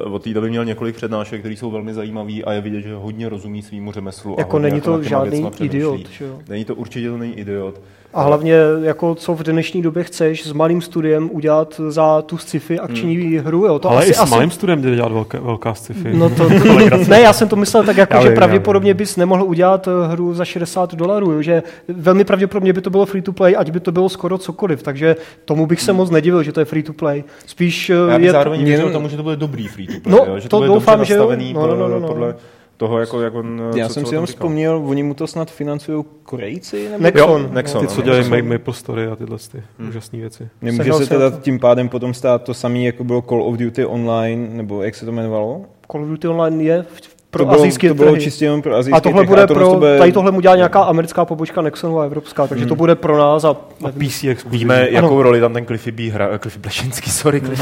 [0.05, 3.29] od té doby měl několik přednášek, které jsou velmi zajímavé a je vidět, že hodně
[3.29, 4.37] rozumí svýmu řemeslu.
[4.39, 6.09] Jako není to žádný idiot.
[6.11, 6.39] Že jo?
[6.49, 7.81] Není to určitě to není idiot.
[8.17, 12.79] A hlavně, jako co v dnešní době chceš s malým studiem udělat za tu sci-fi
[12.79, 13.39] akční hmm.
[13.39, 13.65] hru.
[13.67, 13.79] Jo.
[13.79, 14.31] To Ale asi, i s asi...
[14.31, 16.15] malým studiem jde dělat velká, velká sci-fi.
[16.15, 16.49] No to,
[16.91, 19.89] to, ne, já jsem to myslel tak, jako, já že vím, pravděpodobně bys nemohl udělat
[19.89, 21.33] eh, hru za 60 dolarů.
[21.33, 24.39] Jo, že velmi pravděpodobně by to bylo free to play, ať by to bylo skoro
[24.39, 24.83] cokoliv.
[24.83, 25.97] Takže tomu bych se hmm.
[25.97, 27.25] moc nedivil, že to je free to play.
[27.47, 28.33] Spíš eh, já bych je...
[28.33, 30.19] zároveň věřil tomu, že to bude dobrý free to play.
[30.19, 30.39] No, jo?
[30.39, 31.33] Že to, to bude doufám, že jo.
[31.55, 32.09] No, no, no, no, no.
[32.09, 32.35] podle
[32.77, 33.63] toho, jako, jak on...
[33.77, 36.89] Já co, jsem co si jenom vzpomněl, oni mu to snad financují Korejci?
[36.89, 37.03] Nebo?
[37.03, 37.43] Nexon.
[37.43, 37.81] Jo, Nexon.
[37.81, 39.89] Ty, co dělají Maple Story a tyhle ty hmm.
[39.89, 40.49] úžasné věci.
[40.63, 44.49] Nemůže se teda tím pádem potom stát to samé, jako bylo Call of Duty Online,
[44.49, 45.65] nebo jak se to jmenovalo?
[45.93, 48.23] Call of Duty Online je v pro to bylo, azijské to bylo trhy.
[48.23, 49.99] čistě jenom pro azijské A tohle bude pro, to bude...
[49.99, 52.69] tady tohle mu dělá nějaká americká pobočka Nexonu a evropská, takže hmm.
[52.69, 54.89] to bude pro nás a, a PC Víme, ano.
[54.91, 57.55] jakou roli tam ten Cliffy B hra, Cliffy Blešinský, sorry, uh,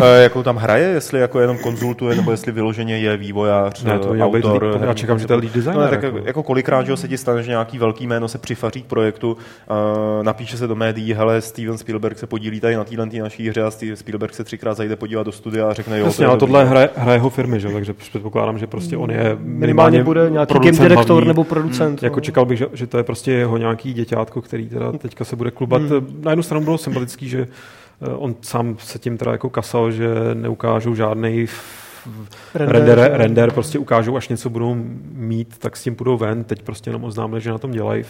[0.22, 4.62] jakou tam hraje, jestli jako jenom konzultuje, nebo jestli vyloženě je vývojář, ne, to autor.
[4.62, 5.84] Lead, já čekám, že to je lead designer.
[5.84, 8.82] No, tak jako, jako kolikrát, že se ti stane, že nějaký velký jméno se přifaří
[8.82, 13.08] k projektu, uh, napíše se do médií, hele, Steven Spielberg se podílí tady na téhle
[13.20, 16.26] naší hře a Steven Spielberg se třikrát zajde podívat do studia a řekne, jo, Jasně,
[16.26, 17.68] ale tohle hraje, hraje jeho firmy, že?
[17.68, 21.28] takže předpokládám, že prostě on je minimálně minimálně bude nějaký game direktor hlavní.
[21.28, 22.00] nebo producent.
[22.00, 22.06] Hmm.
[22.06, 22.20] Jako no.
[22.20, 25.50] čekal bych, že, že to je prostě jeho nějaký děťátko, který teda teďka se bude
[25.50, 25.82] klubat.
[25.82, 26.20] Hmm.
[26.20, 27.40] Na jednu stranu bylo sympatický, že
[28.02, 31.46] eh, on sám se tím teda jako kasal, že neukážou žádný
[32.54, 34.76] render, render, render, prostě ukážou, až něco budou
[35.12, 36.44] mít, tak s tím půjdou ven.
[36.44, 38.04] Teď prostě jenom oznámili, že na tom dělají.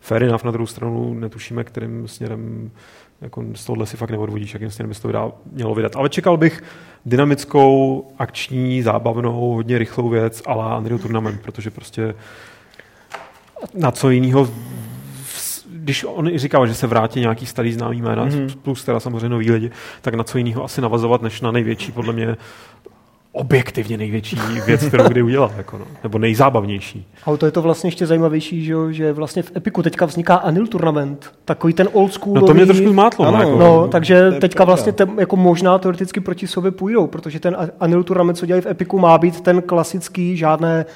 [0.00, 2.70] Fair enough, na druhou stranu netušíme, kterým směrem
[3.22, 5.96] jako z tohohle si fakt neodvodíš, jakým směrem by to vydá, mělo vydat.
[5.96, 6.62] Ale čekal bych
[7.06, 12.14] dynamickou, akční, zábavnou, hodně rychlou věc la Unreal Tournament, protože prostě
[13.74, 14.48] na co jiného
[15.82, 18.56] když on i říkal, že se vrátí nějaký starý známý jména, mm-hmm.
[18.62, 22.12] plus teda samozřejmě noví lidi, tak na co jiného asi navazovat, než na největší, podle
[22.12, 22.36] mě,
[23.32, 25.84] objektivně největší věc, kterou kdy udělal, jako no.
[26.02, 27.06] nebo nejzábavnější.
[27.26, 30.66] A to je to vlastně ještě zajímavější, že, že vlastně v Epiku teďka vzniká Anil
[30.66, 32.34] Tournament, takový ten old school.
[32.34, 33.30] No to mě trošku zmátlo.
[33.30, 37.56] No, jako, no, takže teďka vlastně te, jako možná teoreticky proti sobě půjdou, protože ten
[37.80, 40.86] Anil Tournament, co dělají v Epiku, má být ten klasický, žádné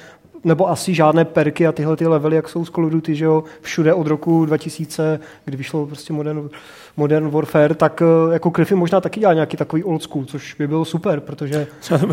[0.43, 3.25] nebo asi žádné perky a tyhle ty levely, jak jsou z Call of Duty, že
[3.25, 6.49] jo, všude od roku 2000, kdy vyšlo prostě Modern,
[6.97, 10.67] Modern Warfare, tak eh, jako Cliffy možná taky dělá nějaký takový old school, což by
[10.67, 11.67] bylo super, protože...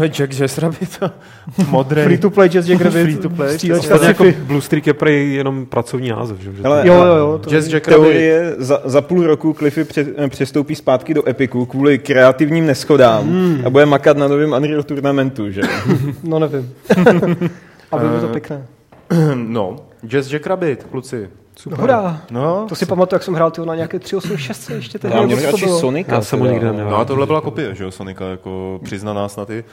[0.07, 1.01] Jack Jessrabbit,
[1.69, 2.03] modrý.
[2.03, 3.03] Free to play Jazz Jackrabbit.
[3.03, 3.59] Free to play.
[4.03, 6.51] jako Blue Streak je prej jenom pracovní název, že?
[6.65, 7.39] Ale, jo, jo, jo.
[7.39, 12.67] To Jazz Teorie za, za půl roku Cliffy eh, přestoupí zpátky do Epiku kvůli kreativním
[12.67, 13.63] neschodám hmm.
[13.67, 15.63] a bude makat na novém Unreal Tournamentu, že?
[16.23, 16.73] no nevím.
[17.93, 18.67] A bylo to pěkné.
[19.35, 21.29] No, Jazz Jackrabbit, kluci.
[21.57, 21.81] Super.
[21.81, 22.21] Hurá.
[22.31, 25.17] No, to si pamatuju, jak jsem hrál na nějaké 386 ještě tehdy.
[25.17, 26.15] Já měl radši Sonika.
[26.15, 29.51] Já jsem ho nikdy No a tohle byla kopie, že jo, Sonika, jako přiznaná snad
[29.51, 29.65] i.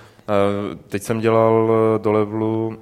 [0.90, 1.70] Teď jsem dělal
[2.02, 2.78] do levelu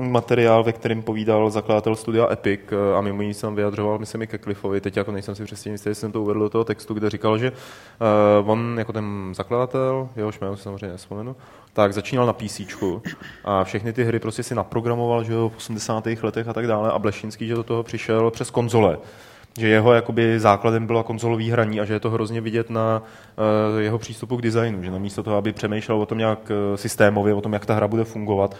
[0.00, 4.26] materiál, ve kterém povídal zakladatel studia Epic eh, a mimo jiný jsem vyjadřoval, myslím, i
[4.26, 7.10] ke Cliffovi, teď jako nejsem si přesně jistý, jsem to uvedl do toho textu, kde
[7.10, 7.52] říkal, že
[8.40, 11.36] uh, on jako ten zakladatel, jehož jméno si samozřejmě nespomenu,
[11.72, 12.60] tak začínal na PC
[13.44, 16.06] a všechny ty hry prostě si naprogramoval, že jo, v 80.
[16.22, 18.98] letech a tak dále a Blešinský, že do toho přišel přes konzole
[19.58, 23.80] že jeho jakoby základem bylo konzolový hraní a že je to hrozně vidět na uh,
[23.80, 27.40] jeho přístupu k designu, že namísto toho, aby přemýšlel o tom nějak uh, systémově, o
[27.40, 28.56] tom, jak ta hra bude fungovat,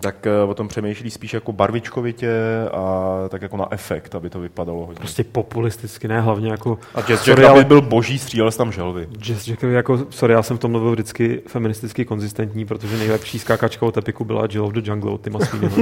[0.00, 2.32] tak eh, o tom přemýšlí spíš jako barvičkovitě
[2.72, 4.98] a tak jako na efekt, aby to vypadalo hodně.
[4.98, 6.78] Prostě populisticky, ne hlavně jako...
[6.94, 7.64] A Jazz sorry, Jack ale...
[7.64, 9.08] byl boží, střílel tam želvy.
[9.18, 13.86] Jazz Jack jako, sorry, já jsem v tom byl vždycky feministicky konzistentní, protože nejlepší skákačka
[13.86, 15.38] od Epiku byla Jill of the Jungle od Tima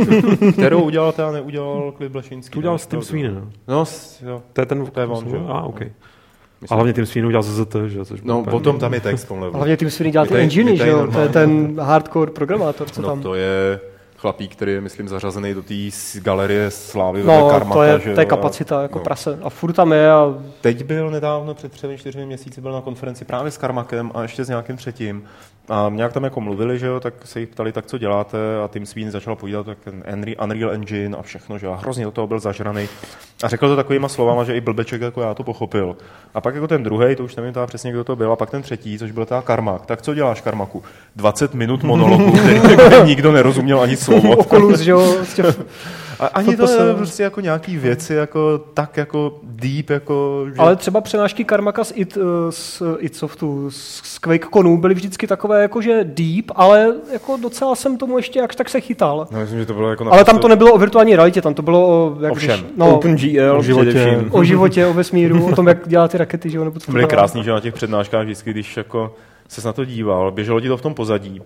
[0.52, 2.52] Kterou udělal a neudělal Cliff Blešinský.
[2.52, 3.48] Tu udělal s Tim Sweeney, no.
[3.68, 3.84] No,
[4.22, 4.42] jo.
[4.52, 4.86] To je ten...
[4.86, 5.36] To je on, že?
[5.36, 5.90] A, ah, okay.
[6.60, 8.04] Myslím, a hlavně Tim Sweeney udělal ZZT, že?
[8.04, 11.06] Což no, potom tam je text Hlavně Tim Sweeney dělal ty engine, že jo?
[11.12, 13.22] To je ten hardcore programátor, co no, tam.
[13.22, 13.80] to je
[14.26, 15.74] chlapík, který je, myslím, zařazený do té
[16.20, 19.04] galerie slávy No, Karmaka, to je, že to je kapacita a- jako no.
[19.04, 19.38] prase.
[19.42, 23.24] A furt tam je a Teď byl nedávno, před třemi, čtyřmi měsíci, byl na konferenci
[23.24, 25.24] právě s Karmakem a ještě s nějakým třetím.
[25.68, 28.68] A nějak tam jako mluvili, že jo, tak se jich ptali, tak co děláte a
[28.68, 30.02] Tim Sweeney začal povídat, tak ten
[30.42, 32.88] Unreal, Engine a všechno, že jo, a hrozně do toho byl zažraný.
[33.42, 35.96] A řekl to takovýma slovama, že i blbeček jako já to pochopil.
[36.34, 38.50] A pak jako ten druhý, to už nevím teda přesně, kdo to byl, a pak
[38.50, 39.86] ten třetí, což byl teda Karmak.
[39.86, 40.82] Tak co děláš, Karmaku?
[41.16, 44.36] 20 minut monologu, který který nikdo nerozuměl ani slovo.
[44.36, 45.16] Oculus, že jo,
[46.20, 50.46] A ani to To se- je prostě jako nějaký věci, jako tak jako deep, jako...
[50.48, 50.58] Že...
[50.58, 55.62] Ale třeba přenášky Karmaka z, It, eh, z It Softu, z QuakeConu byly vždycky takové
[55.62, 59.26] jakože deep, ale jako docela jsem tomu ještě jakž tak se chytal.
[59.30, 61.62] No, myslím, že to bylo jako Ale tam to nebylo o virtuální realitě, tam to
[61.62, 62.60] bylo o, jak O všem.
[62.60, 64.24] Když, no, OpenGL o životě.
[64.30, 66.92] o životě, o vesmíru, o tom, jak dělá ty rakety, že jo, nebo co to
[66.92, 69.14] byly krásný, že na těch přednáškách vždycky, když jako
[69.48, 71.42] se na to díval, běželo ti to v tom pozadí.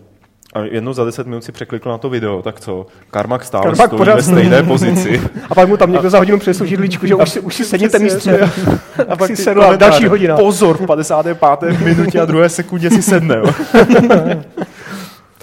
[0.54, 2.86] A jednou za 10 minut si překlikl na to video, tak co?
[3.10, 5.20] Karmak stále Karmak stojí pořád ve stejné pozici.
[5.50, 7.98] A pak mu tam někdo za hodinu přinesl židličku, že už si, už si sedněte
[7.98, 8.50] Přesně, místře.
[9.08, 10.36] A pak si sedl a další hodina.
[10.36, 11.80] Pozor, v 55.
[11.80, 13.36] minutě a druhé sekundě si sedne.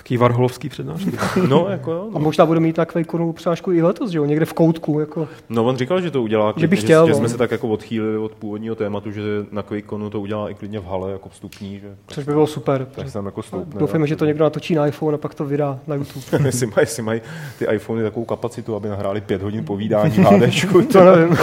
[0.08, 1.12] Taký varholovský přednášky.
[1.48, 2.10] No, jako jo.
[2.10, 2.20] A No.
[2.20, 5.00] možná bude mít na QuakeConu přenášku i letos, že jo, někde v koutku.
[5.00, 5.28] Jako.
[5.50, 7.18] no, on říkal, že to udělá, Že by že, chtěl, že no.
[7.18, 10.80] jsme se tak jako odchýlili od původního tématu, že na QuakeConu to udělá i klidně
[10.80, 12.86] v hale jako vstupní, že Což by bylo super.
[12.96, 13.80] tak se tam jako stoupne.
[13.80, 16.26] Doufejme, že to někdo natočí na iPhone a pak to vydá na YouTube.
[16.46, 17.22] jestli mají, jestli mají
[17.60, 20.82] ty iPhony takovou kapacitu, aby nahráli pět hodin povídání v HDčku.
[20.82, 21.38] To nevím.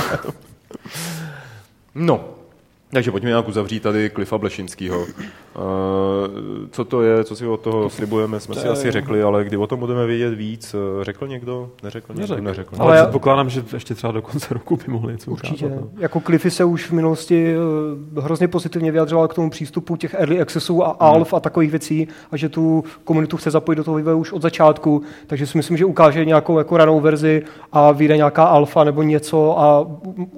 [1.94, 2.24] No,
[2.90, 5.06] takže pojďme nějak uzavřít tady Klifa Blešinskýho.
[5.56, 5.64] Uh,
[6.70, 9.66] co to je, co si od toho slibujeme, jsme si asi řekli, ale kdy o
[9.66, 11.70] tom budeme vědět víc, eh, řekl někdo?
[11.82, 12.20] Neřekl někdo?
[12.20, 12.42] Neřekl.
[12.42, 12.74] Neřekl.
[12.78, 15.66] Ale Ale já- předpokládám, že ještě třeba do konce roku by mohli něco Určitě.
[15.66, 15.80] ukázat.
[15.82, 15.88] no.
[15.98, 17.54] Jako Cliffy se už v minulosti
[18.16, 22.08] eh, hrozně pozitivně vyjadřoval k tomu přístupu těch early accessů a alf a takových věcí
[22.30, 25.76] a že tu komunitu chce zapojit do toho vývoje už od začátku, takže si myslím,
[25.76, 29.86] že ukáže nějakou jako ranou verzi a vyjde nějaká alfa nebo něco a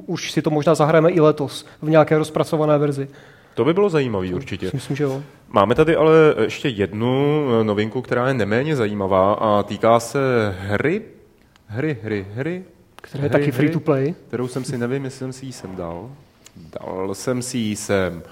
[0.07, 3.09] už si to možná zahrajeme i letos v nějaké rozpracované verzi.
[3.57, 4.71] To by bylo zajímavé určitě.
[4.75, 5.23] Myslím, že jo.
[5.49, 10.19] Máme tady ale ještě jednu eh, novinku, která je neméně zajímavá a týká se
[10.61, 11.03] hry,
[11.67, 12.65] hry, hry, hry,
[12.97, 14.15] Která je taky free to play.
[14.29, 16.11] kterou jsem si, nevím, jestli jsem si ji sem dal.
[16.81, 18.23] Dal jsem si ji sem.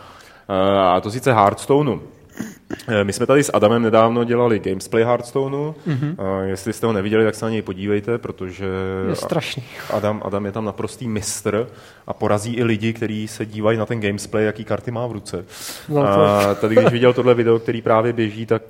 [0.49, 2.01] Eh, A to sice Hearthstoneu.
[2.89, 5.75] Eh, My jsme tady s Adamem nedávno dělali gamesplay Hearthstoneu.
[5.89, 6.43] Mm-hmm.
[6.45, 8.67] Jestli jste ho neviděli, tak se na něj podívejte, protože
[9.09, 9.63] Je strašný.
[9.91, 11.67] Adam, Adam je tam naprostý mistr
[12.07, 15.45] a porazí i lidi, kteří se dívají na ten gamesplay, jaký karty má v ruce.
[15.89, 18.63] No, A tady, když viděl tohle video, který právě běží, tak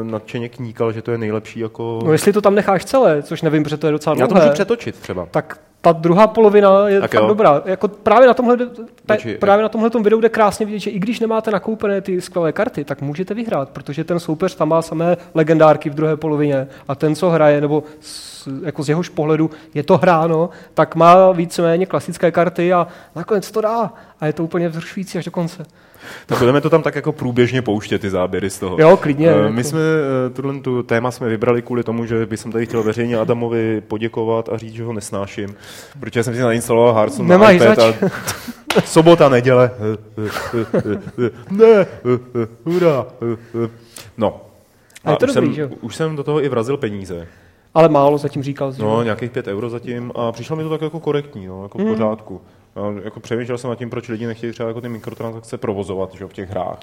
[0.00, 2.00] uh, nadšeně kníkal, že to je nejlepší jako...
[2.04, 4.46] No jestli to tam necháš celé, což nevím, protože to je docela Já to dlouhé,
[4.46, 5.26] můžu přetočit třeba.
[5.30, 7.62] tak ta druhá polovina je Tak fakt dobrá.
[7.64, 8.56] Jako právě na tomhle,
[9.06, 12.52] pe, právě na tomhle videu jde krásně vidět, že i když nemáte nakoupené ty skvělé
[12.52, 16.94] karty, tak můžete vyhrát, protože ten soupeř tam má samé legendárky v druhé polovině a
[16.94, 21.86] ten, co hraje, nebo z, jako z jehož pohledu je to hráno, tak má víceméně
[21.86, 23.92] klasické karty a nakonec to dá.
[24.20, 25.66] A je to úplně vzrušující až do konce.
[26.26, 28.76] Tak budeme to tam tak jako průběžně pouštět, ty záběry z toho.
[28.80, 29.52] Jo, klidně, jako.
[29.52, 29.80] My jsme
[30.32, 34.56] tuhle tu téma jsme vybrali kvůli tomu, že bych tady chtěl veřejně Adamovi poděkovat a
[34.56, 35.54] říct, že ho nesnáším,
[36.00, 38.02] protože jsem si nainstaloval Hearthstone na iPad zač.
[38.02, 38.06] a
[38.84, 39.70] sobota, neděle.
[41.50, 41.86] Ne,
[42.64, 43.06] hurá.
[44.18, 44.40] No.
[45.04, 47.28] A je to už, dobrý, jsem, že už jsem do toho i vrazil peníze.
[47.74, 48.72] Ale málo zatím říkal.
[48.72, 51.78] že No, nějakých pět euro zatím a přišlo mi to tak jako korektní, no, jako
[51.78, 52.40] v pořádku.
[52.76, 56.24] Já, jako přemýšlel jsem nad tím, proč lidi nechtějí třeba jako ty mikrotransakce provozovat že,
[56.24, 56.78] jo, v těch hrách.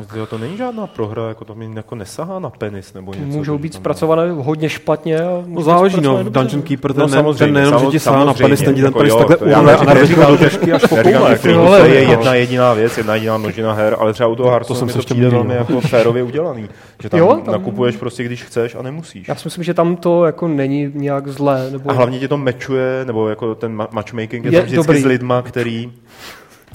[0.00, 3.26] Říkal, to není žádná prohra, jako to mi jako nesahá na penis nebo něco.
[3.26, 5.20] Můžou být zpracované hodně špatně.
[5.20, 6.24] A No záleží, no.
[6.24, 8.80] Dungeon Keeper No ten, ne, samozřejmě, ten nejenom, že ti sáhá na penis, ten ti
[8.80, 12.10] ten jako penis takhle urve a že- držky až to je no.
[12.10, 14.98] jedna jediná věc, jedna jediná množina her, ale třeba u toho Hearthstone jsem mi se
[14.98, 15.54] to přijde velmi no.
[15.54, 16.68] jako férově udělaný.
[17.02, 19.28] Že tam, nakupuješ prostě, když chceš a nemusíš.
[19.28, 21.70] Já si myslím, že tam to jako není nějak zlé.
[21.70, 21.90] Nebo...
[21.90, 25.04] A hlavně tě to mečuje, nebo jako ten ma- matchmaking je, Je tam vždycky s
[25.04, 25.92] lidma, který...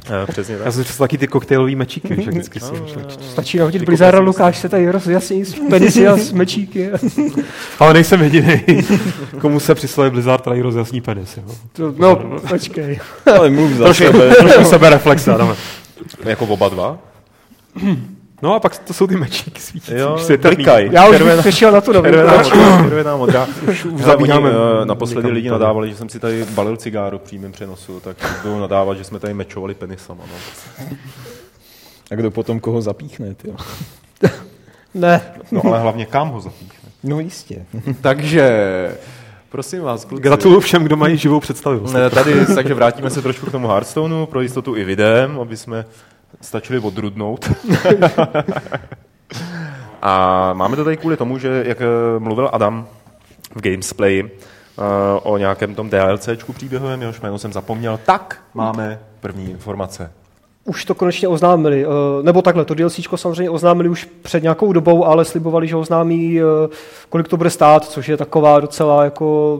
[0.09, 0.65] Eh, přesně tak.
[0.65, 3.05] Já jsem taky ty koktejlový mečíky, že vždycky si myšlek.
[3.31, 6.89] Stačí nahodit Blizzard a Lukáš se tady rozjasní s penisy a s mečíky.
[7.79, 8.61] Ale nejsem jediný,
[9.41, 11.37] komu se při slově Blizzard tady rozjasní penis.
[11.37, 11.43] Jo.
[11.73, 12.15] To- No,
[12.49, 12.99] počkej.
[13.37, 14.35] Ale mluv za Trošku, sebe.
[14.39, 15.55] trošku sebe reflexe, Adame.
[16.25, 16.97] Jako oba dva?
[18.43, 19.93] No a pak to jsou ty mečíky svítící.
[19.97, 20.89] Jo, už blikaj.
[20.91, 22.17] Já už Červená- bych přešel na tu novinku.
[22.17, 23.47] Červená modrá, červená modrá.
[24.05, 25.59] zabíháme Oni, eh, naposledy někam lidi tady.
[25.59, 29.19] nadávali, že jsem si tady balil cigáru v přímém přenosu, tak budou nadávat, že jsme
[29.19, 30.23] tady mečovali penisama.
[30.31, 30.85] No.
[32.11, 33.53] A kdo potom koho zapíchne, ty?
[34.93, 36.89] Ne, no ale hlavně kam ho zapíchne.
[37.03, 37.65] No jistě.
[38.01, 38.51] Takže,
[39.49, 40.23] prosím vás, kluci.
[40.23, 41.95] Gratuluju všem, kdo mají živou představivost.
[41.95, 45.85] Eh, Tady, takže vrátíme se trošku k tomu Hearthstoneu, pro jistotu i videem, aby jsme
[46.41, 47.51] stačili odrudnout.
[50.01, 51.85] A máme to tady kvůli tomu, že jak eh,
[52.19, 52.87] mluvil Adam,
[53.55, 54.29] v Gamesplay uh,
[55.23, 60.11] o nějakém tom DLCčku příběhovém, jehož jméno jsem zapomněl, tak máme první informace.
[60.65, 65.05] Už to konečně oznámili, eh, nebo takhle, to DLC samozřejmě oznámili už před nějakou dobou,
[65.05, 66.43] ale slibovali, že oznámí, eh,
[67.09, 69.59] kolik to bude stát, což je taková docela jako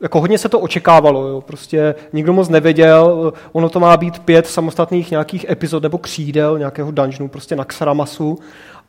[0.00, 1.40] jako hodně se to očekávalo, jo.
[1.40, 6.90] prostě nikdo moc nevěděl, ono to má být pět samostatných nějakých epizod nebo křídel nějakého
[6.90, 8.38] dungeonu, prostě na Xaramasu,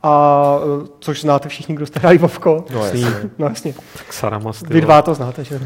[0.02, 2.64] a eh, což znáte všichni, kdo jste hráli Vovko.
[2.74, 3.06] No jasně.
[3.38, 3.74] No jasně.
[3.96, 5.60] Tak Saramas, ty Vy dva to znáte, že?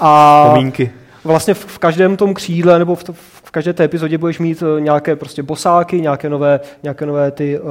[0.00, 0.92] A Pomínky.
[1.24, 4.62] vlastně v, v každém tom křídle nebo v, to, v každé té epizodě budeš mít
[4.62, 7.68] eh, nějaké prostě bosáky, nějaké nové, nějaké nové ty uh,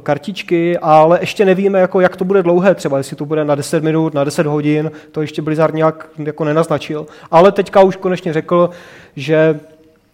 [0.00, 3.82] kartičky, ale ještě nevíme, jako, jak to bude dlouhé, třeba jestli to bude na 10
[3.82, 7.06] minut, na 10 hodin, to ještě Blizzard nějak jako nenaznačil.
[7.30, 8.70] Ale teďka už konečně řekl,
[9.16, 9.60] že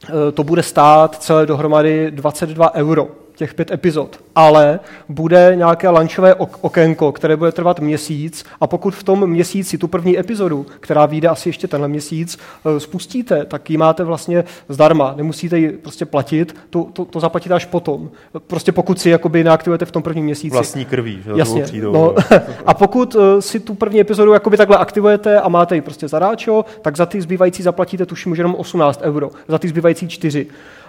[0.04, 3.08] eh, to bude stát celé dohromady 22 euro
[3.38, 8.94] těch pět epizod, ale bude nějaké lunchové ok- okénko, které bude trvat měsíc a pokud
[8.94, 13.70] v tom měsíci tu první epizodu, která vyjde asi ještě tenhle měsíc, eh, spustíte, tak
[13.70, 18.10] ji máte vlastně zdarma, nemusíte ji prostě platit, to, to, to zaplatíte až potom.
[18.46, 20.54] Prostě pokud si jakoby neaktivujete v tom prvním měsíci.
[20.54, 21.62] Vlastní krví, že Jasně.
[21.62, 21.92] přijdou.
[21.92, 22.14] No,
[22.66, 26.64] a pokud uh, si tu první epizodu jakoby takhle aktivujete a máte ji prostě zadáčo,
[26.82, 30.46] tak za ty zbývající zaplatíte tuším už jenom 18 euro, za ty zbývající 4.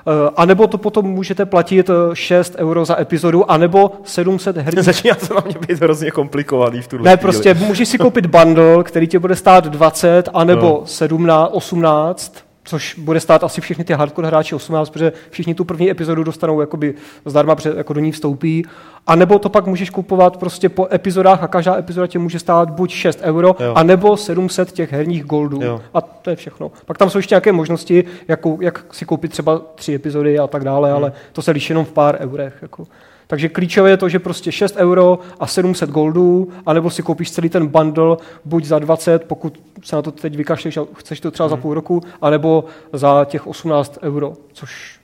[0.08, 4.86] Uh, a nebo to potom můžete platit uh, 6 euro za epizodu, anebo 700 herních
[4.86, 7.22] Začíná to na mě být hrozně komplikovaný v tuhle ne, chvíli.
[7.22, 10.82] prostě můžeš si koupit bundle, který ti bude stát 20, anebo no.
[10.86, 15.90] 17, 18, což bude stát asi všechny ty hardcore hráči 18, protože všichni tu první
[15.92, 16.94] epizodu dostanou jakoby
[17.26, 18.66] zdarma, protože jako do ní vstoupí.
[19.08, 22.70] A nebo to pak můžeš kupovat prostě po epizodách a každá epizoda tě může stát
[22.70, 23.74] buď 6 euro, Jo.
[23.76, 25.62] a nebo 700 těch herních goldů.
[25.64, 25.82] Jo.
[25.94, 26.72] A to je všechno.
[26.86, 30.64] Pak tam jsou ještě nějaké možnosti, jak, jak si koupit třeba tři epizody a tak
[30.64, 32.58] dále, ale to se liší jenom v pár eurech.
[32.62, 32.84] Jako.
[33.30, 37.50] Takže klíčové je to, že prostě 6 euro a 700 goldů, anebo si koupíš celý
[37.50, 41.50] ten bundle buď za 20, pokud se na to teď vykašleš a chceš to třeba
[41.50, 45.00] za půl roku, anebo za těch 18 euro, což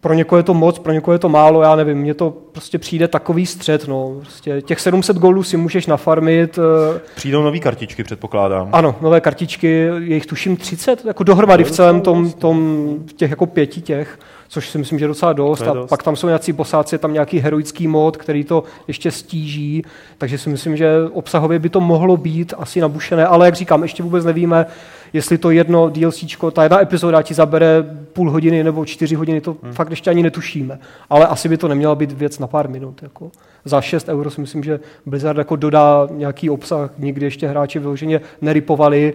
[0.00, 2.78] pro někoho je to moc, pro někoho je to málo, já nevím, mně to prostě
[2.78, 4.16] přijde takový střed, no.
[4.20, 6.58] Prostě těch 700 goldů si můžeš nafarmit,
[6.96, 8.68] eh, Přijdou nový kartičky, předpokládám.
[8.72, 9.66] ano, nové kartičky,
[9.98, 14.68] je jich tuším 30, jako dohromady v celém tom, tom těch jako pěti těch, což
[14.68, 15.60] si myslím, že je docela dost.
[15.60, 15.88] Je A dost.
[15.88, 19.82] pak tam jsou nějací bosáci, je tam nějaký heroický mod, který to ještě stíží,
[20.18, 24.02] takže si myslím, že obsahově by to mohlo být asi nabušené, ale jak říkám, ještě
[24.02, 24.66] vůbec nevíme,
[25.12, 29.56] jestli to jedno DLCčko, ta jedna epizoda ti zabere půl hodiny nebo čtyři hodiny, to
[29.62, 29.72] hmm.
[29.72, 30.78] fakt ještě ani netušíme.
[31.10, 33.02] Ale asi by to neměla být věc na pár minut.
[33.02, 33.30] Jako.
[33.64, 38.20] Za 6 euro si myslím, že Blizzard jako dodá nějaký obsah, nikdy ještě hráči vyloženě
[38.40, 39.14] neripovali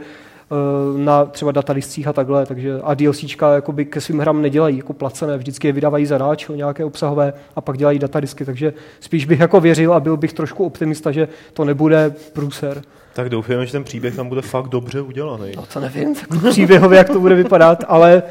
[0.97, 5.37] na třeba datalistcích a takhle, takže a DLCčka jakoby ke svým hrám nedělají jako placené,
[5.37, 9.93] vždycky je vydávají zadáč nějaké obsahové a pak dělají datadisky, takže spíš bych jako věřil
[9.93, 12.81] a byl bych trošku optimista, že to nebude průser.
[13.13, 15.51] Tak doufujeme, že ten příběh tam bude fakt dobře udělaný.
[15.55, 18.23] No to nevím, tak příběhově, jak to bude vypadat, ale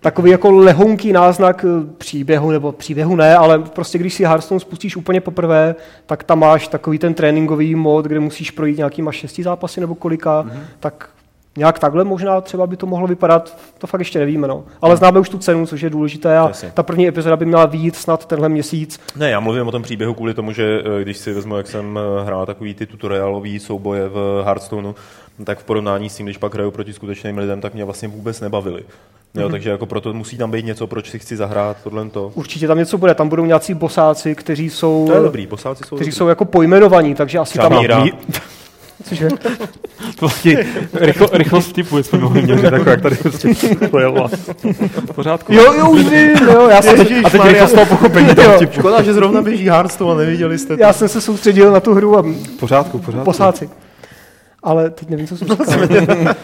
[0.00, 4.96] takový jako lehonký náznak eh, příběhu, nebo příběhu ne, ale prostě když si Hearthstone spustíš
[4.96, 5.74] úplně poprvé,
[6.06, 10.42] tak tam máš takový ten tréninkový mod, kde musíš projít nějakýma šesti zápasy nebo kolika,
[10.42, 10.60] mm-hmm.
[10.80, 11.08] tak
[11.56, 14.64] nějak takhle možná třeba by to mohlo vypadat, to fakt ještě nevíme, no.
[14.82, 16.70] Ale známe už tu cenu, což je důležité a Jasně.
[16.74, 19.00] ta první epizoda by měla výjít snad tenhle měsíc.
[19.16, 21.98] Ne, já mluvím o tom příběhu kvůli tomu, že eh, když si vezmu, jak jsem
[21.98, 24.94] eh, hrál takový ty tutorialový souboje v Hearthstoneu,
[25.44, 28.40] tak v porovnání s tím, když pak hraju proti skutečným lidem, tak mě vlastně vůbec
[28.40, 28.82] nebavili.
[29.34, 32.32] Jo, takže jako proto musí tam být něco, proč si chci zahrát tohle to.
[32.34, 35.96] Určitě tam něco bude, tam budou nějací bosáci, kteří jsou, To je dobrý, posáci jsou
[35.96, 36.16] kteří dobrý.
[36.16, 37.78] jsou jako pojmenovaní, takže asi Třeba tam...
[37.78, 38.04] Míra.
[39.02, 39.28] Cože?
[40.20, 43.48] Vlastně rychlo, rychlost vtipu jsme mohli měřit, jako jak tady prostě
[43.90, 44.28] pojelo.
[44.88, 45.52] V pořádku.
[45.54, 47.52] Jo, jo, už vím, jo, já jsem, Ježiš, A teď Maria.
[47.52, 48.34] rychlost toho pochopení Jo.
[48.34, 48.72] toho vtipu.
[48.72, 50.82] Škoda, že zrovna běží Hearthstone a neviděli jste to.
[50.82, 53.24] já jsem se soustředil na tu hru a V pořádku, pořádku.
[53.24, 53.70] posáci.
[54.62, 55.66] Ale teď nevím, co jsem říkal.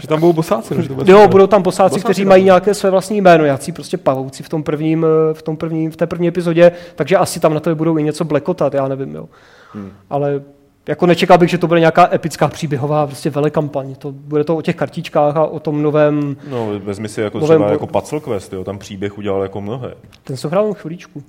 [0.00, 2.74] Že tam budou bosáci, že to bude Jo, budou tam posáci, Bosáci, kteří mají nějaké
[2.74, 6.06] své vlastní jméno, jací prostě pavouci v tom prvním, eh, v tom prvním, v té
[6.06, 9.28] první epizodě, takže asi tam na to budou i něco blekotat, já nevím, jo.
[9.72, 9.90] Hmm.
[10.10, 10.42] Ale
[10.88, 13.94] jako nečekal bych, že to bude nějaká epická příběhová prostě velekampaň.
[13.94, 17.58] To bude to o těch kartičkách a o tom novém, No, vezmi si jako Novém
[17.60, 19.94] třeba jako Puzzle Quest, jo, tam příběh udělal jako mnohé.
[20.24, 21.22] ten jsem hrál chvíličku.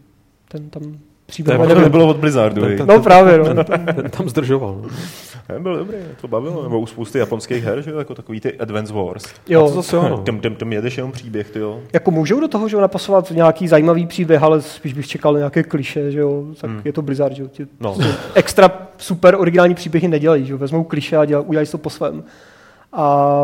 [0.47, 0.83] Ten tam
[1.25, 1.59] příběh.
[1.59, 3.45] je To nebylo od Blizzardu, Ten- ten- No právě, no.
[3.45, 3.65] Ten
[4.17, 4.79] tam zdržoval.
[4.83, 4.89] No.
[5.49, 6.63] Ne, byl dobrý, to bavilo.
[6.63, 9.25] Nebo u spousty japonských her, že jo, jako takový ty Advance Wars.
[9.25, 10.17] A to Jo, zase ano.
[10.17, 11.79] Tam, tam, tam jedeš jenom příběh, ty jo.
[11.93, 15.39] jako můžou do toho, že jo, napasovat nějaký zajímavý příběh, ale spíš bych čekal na
[15.39, 16.81] nějaké kliše, že jo, tak Hmm.
[16.85, 17.47] je to Blizzard, že jo.
[17.51, 17.97] Ti No.
[18.33, 22.23] extra super originální příběhy nedělají, že vezmou kliše a dělají, udělají to po svém.
[22.93, 23.35] A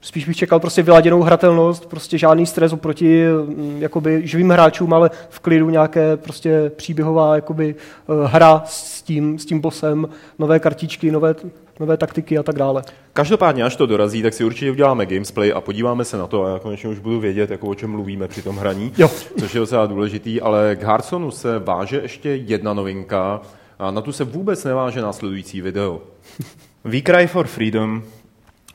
[0.00, 5.10] spíš bych čekal prostě vyladěnou hratelnost, prostě žádný stres oproti mm, jakoby živým hráčům, ale
[5.28, 10.08] v klidu nějaké prostě příběhová jakoby eh, hra s tím, s tím bossem,
[10.38, 11.34] nové kartičky, nové,
[11.80, 12.82] nové taktiky a tak dále.
[13.12, 16.48] Každopádně, až to dorazí, tak si určitě uděláme gamesplay a podíváme se na to a
[16.48, 19.10] já konečně už budu vědět, jako o čem mluvíme při tom hraní, Jo.
[19.40, 23.40] což je docela důležitý, ale k Hearthstoneu se váže ještě jedna novinka
[23.78, 26.00] a na tu se vůbec neváže následující video.
[26.84, 28.02] We Cry for Freedom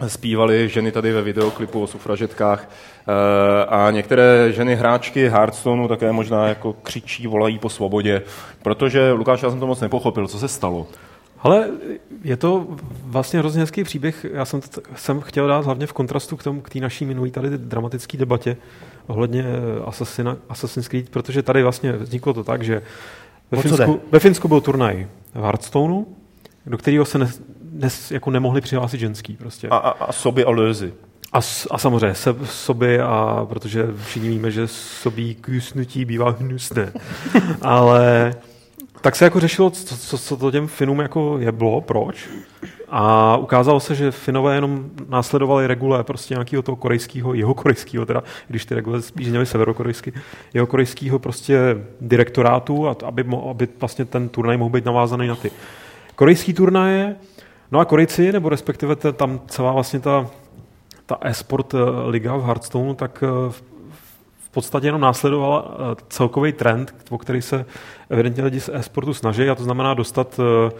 [0.08, 6.48] zpívali ženy tady ve videoklipu o sufražetkách eh, a některé ženy hráčky Hearthstoneu také možná
[6.48, 8.22] jako křičí, volají po svobodě,
[8.62, 10.88] protože Lukáš, já jsem to moc nepochopil, co se stalo.
[11.40, 11.70] Ale
[12.24, 12.68] je to
[13.04, 14.26] vlastně hrozně hezký příběh.
[14.34, 14.62] Já jsem,
[14.96, 18.58] jsem chtěl dát hlavně v kontrastu k tomu, k té naší minulý tady dramatické debatě
[19.08, 22.82] ohledně eh, Assassin's Creed, protože tady vlastně vzniklo to tak, že
[23.56, 26.06] ve, Finsku, ve Finsku byl turnaj v Hearthstoneu,
[26.66, 27.32] do kterého se ne,
[27.72, 29.68] nes, jako nemohli přihlásit ženský prostě.
[29.68, 30.94] A, a, a soby a lözy.
[31.34, 31.38] A,
[31.72, 36.94] a samozřejmě se, soby, a protože všichni víme, že sobí kusnutí bývá hnusné.
[37.62, 38.34] Ale
[39.04, 42.30] tak se jako řešilo, co, co, co to těm Finům jako je bylo, proč.
[42.90, 48.24] A ukázalo se, že Finové jenom následovali regule prostě nějakého toho korejského, jeho korejského, teda,
[48.48, 50.14] když ty regule spíš měly severokorejsky,
[50.54, 51.60] jeho korejského prostě
[52.02, 55.52] direktorátu, a, aby, mo, aby vlastně ten turnaj mohl být navázaný na ty
[56.16, 57.16] korejský turnaje.
[57.72, 60.30] No a Korejci, nebo respektive ta, tam celá vlastně ta,
[61.06, 61.78] ta e-sport eh,
[62.08, 63.73] liga v Hearthstoneu, tak eh,
[64.54, 67.66] podstatě jenom následovala eh, celkový trend, o který se
[68.10, 70.72] evidentně lidi z e-sportu snaží, a to znamená dostat eh,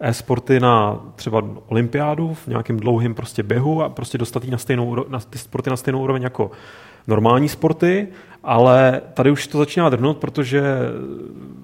[0.00, 5.20] e-sporty na třeba olympiádu v nějakém dlouhém prostě běhu a prostě dostat na stejnou, na
[5.20, 6.50] ty sporty na stejnou úroveň jako
[7.06, 8.08] normální sporty,
[8.44, 10.62] ale tady už to začíná drhnout, protože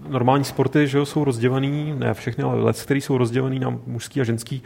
[0.08, 4.20] normální sporty že jo, jsou rozdělený, ne všechny, ale let, který jsou rozdělený na mužský
[4.20, 4.62] a ženský,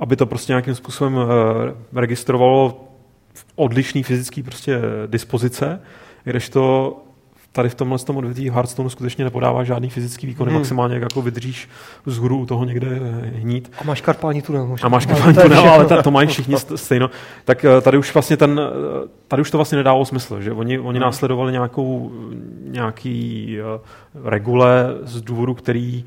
[0.00, 2.84] aby to prostě nějakým způsobem eh, registrovalo
[3.54, 5.80] odlišný fyzický prostě dispozice,
[6.24, 6.92] kdežto
[7.54, 10.56] tady v tomhle tom odvětví Hearthstone skutečně nepodává žádný fyzický výkon, hmm.
[10.56, 11.68] maximálně jak jako vydržíš
[12.06, 13.72] vzhůru u toho někde eh, hnít.
[13.80, 14.86] A máš karpální tunel možná.
[14.86, 15.72] A máš je tunel, všechno.
[15.72, 17.10] ale ta, to mají všichni st- stejno.
[17.44, 20.78] Tak eh, tady už vlastně ten, eh, tady už to vlastně nedávalo smysl, že oni,
[20.78, 22.12] oni následovali nějakou,
[22.64, 23.58] nějaký
[24.24, 26.04] regule z důvodu, který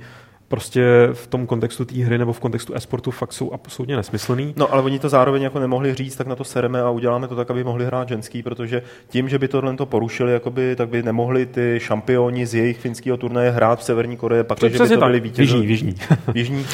[0.48, 4.54] prostě v tom kontextu té hry nebo v kontextu e-sportu fakt jsou absolutně nesmyslný.
[4.58, 7.36] No, ale oni to zároveň jako nemohli říct, tak na to sereme a uděláme to
[7.36, 11.04] tak, aby mohli hrát ženský, protože tím, že by tohle to porušili, jakoby, tak by
[11.04, 14.88] nemohli ty šampioni z jejich finského turnaje hrát v Severní Koreji, pak, že by to
[14.88, 15.42] tak, byli vítězi.
[15.42, 15.96] jižní, jižní.
[16.34, 16.66] jižní.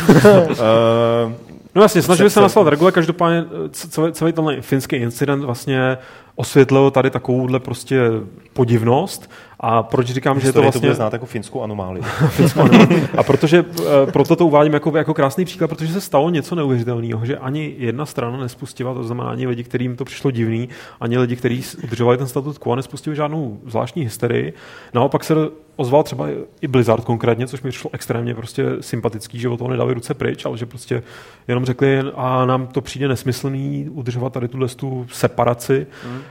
[1.25, 1.31] uh,
[1.75, 5.97] No jasně, snažili se naslat regule, každopádně eh, celý, celý ten finský incident vlastně
[6.35, 8.01] osvětlil tady takovouhle prostě
[8.53, 9.31] podivnost
[9.65, 10.81] a proč říkám, že je to to vlastně...
[10.81, 12.03] bude znát jako finskou anomálii.
[12.29, 12.87] Finsko ano.
[13.17, 17.25] A protože eh, proto to uvádím jako, jako krásný příklad, protože se stalo něco neuvěřitelného,
[17.25, 20.69] že ani jedna strana nespustila, to znamená ani lidi, kterým to přišlo divný,
[21.01, 24.53] ani lidi, kteří udržovali ten statut quo, nespustili žádnou zvláštní hysterii.
[24.93, 25.35] Naopak se
[25.75, 26.27] ozval třeba
[26.61, 30.45] i Blizzard konkrétně, což mi přišlo extrémně prostě sympatický, že o toho nedali ruce pryč,
[30.45, 31.03] ale že prostě
[31.47, 35.87] jenom řekli, a nám to přijde nesmyslný udržovat tady tuhle tu separaci.
[36.07, 36.21] Mm.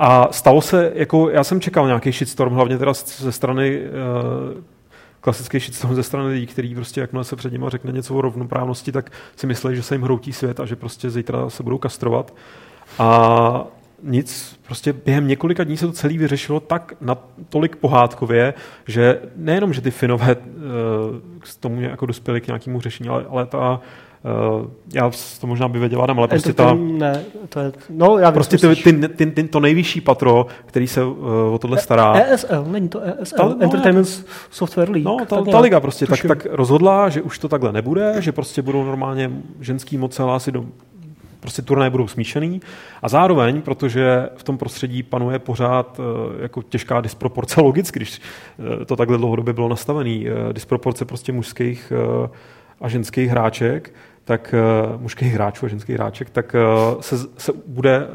[0.00, 4.62] A stalo se, jako já jsem čekal nějaký shitstorm, hlavně teda ze strany eh,
[5.20, 8.92] klasický shitstorm ze strany lidí, který prostě jakmile se před nimi řekne něco o rovnoprávnosti,
[8.92, 12.34] tak si myslí, že se jim hroutí svět a že prostě zítra se budou kastrovat.
[12.98, 13.64] A
[14.02, 18.54] nic, prostě během několika dní se to celé vyřešilo tak natolik pohádkově,
[18.86, 20.42] že nejenom, že ty Finové uh,
[21.38, 23.80] k tomu jako dospěli k nějakému řešení, ale, ale ta
[24.60, 27.72] Uh, já to možná by věděla, Adam, ale prostě ta, Entertain- Ne, to je...
[27.90, 31.58] No, já vím, prostě ty, ty, ty, ty, to nejvyšší patro, který se uh, o
[31.58, 32.12] tohle stará.
[32.12, 35.04] ESL, není to ESL, Ta- no, Entertainment Software League.
[35.04, 36.28] No, ta, tak ta liga prostě tak, tuším.
[36.28, 39.30] tak rozhodla, že už to takhle nebude, že prostě budou normálně
[39.60, 40.64] ženský moc hlásit do
[41.46, 42.60] prostě turnaje budou smíšený.
[43.02, 48.84] A zároveň, protože v tom prostředí panuje pořád eh, jako těžká disproporce logicky, když eh,
[48.84, 51.92] to takhle dlouhodobě bylo nastavený, eh, disproporce prostě mužských
[52.80, 53.94] a ženských hráček,
[54.24, 54.54] tak
[54.96, 56.56] mužských hráčů a ženských hráček, tak
[57.00, 58.06] se, se bude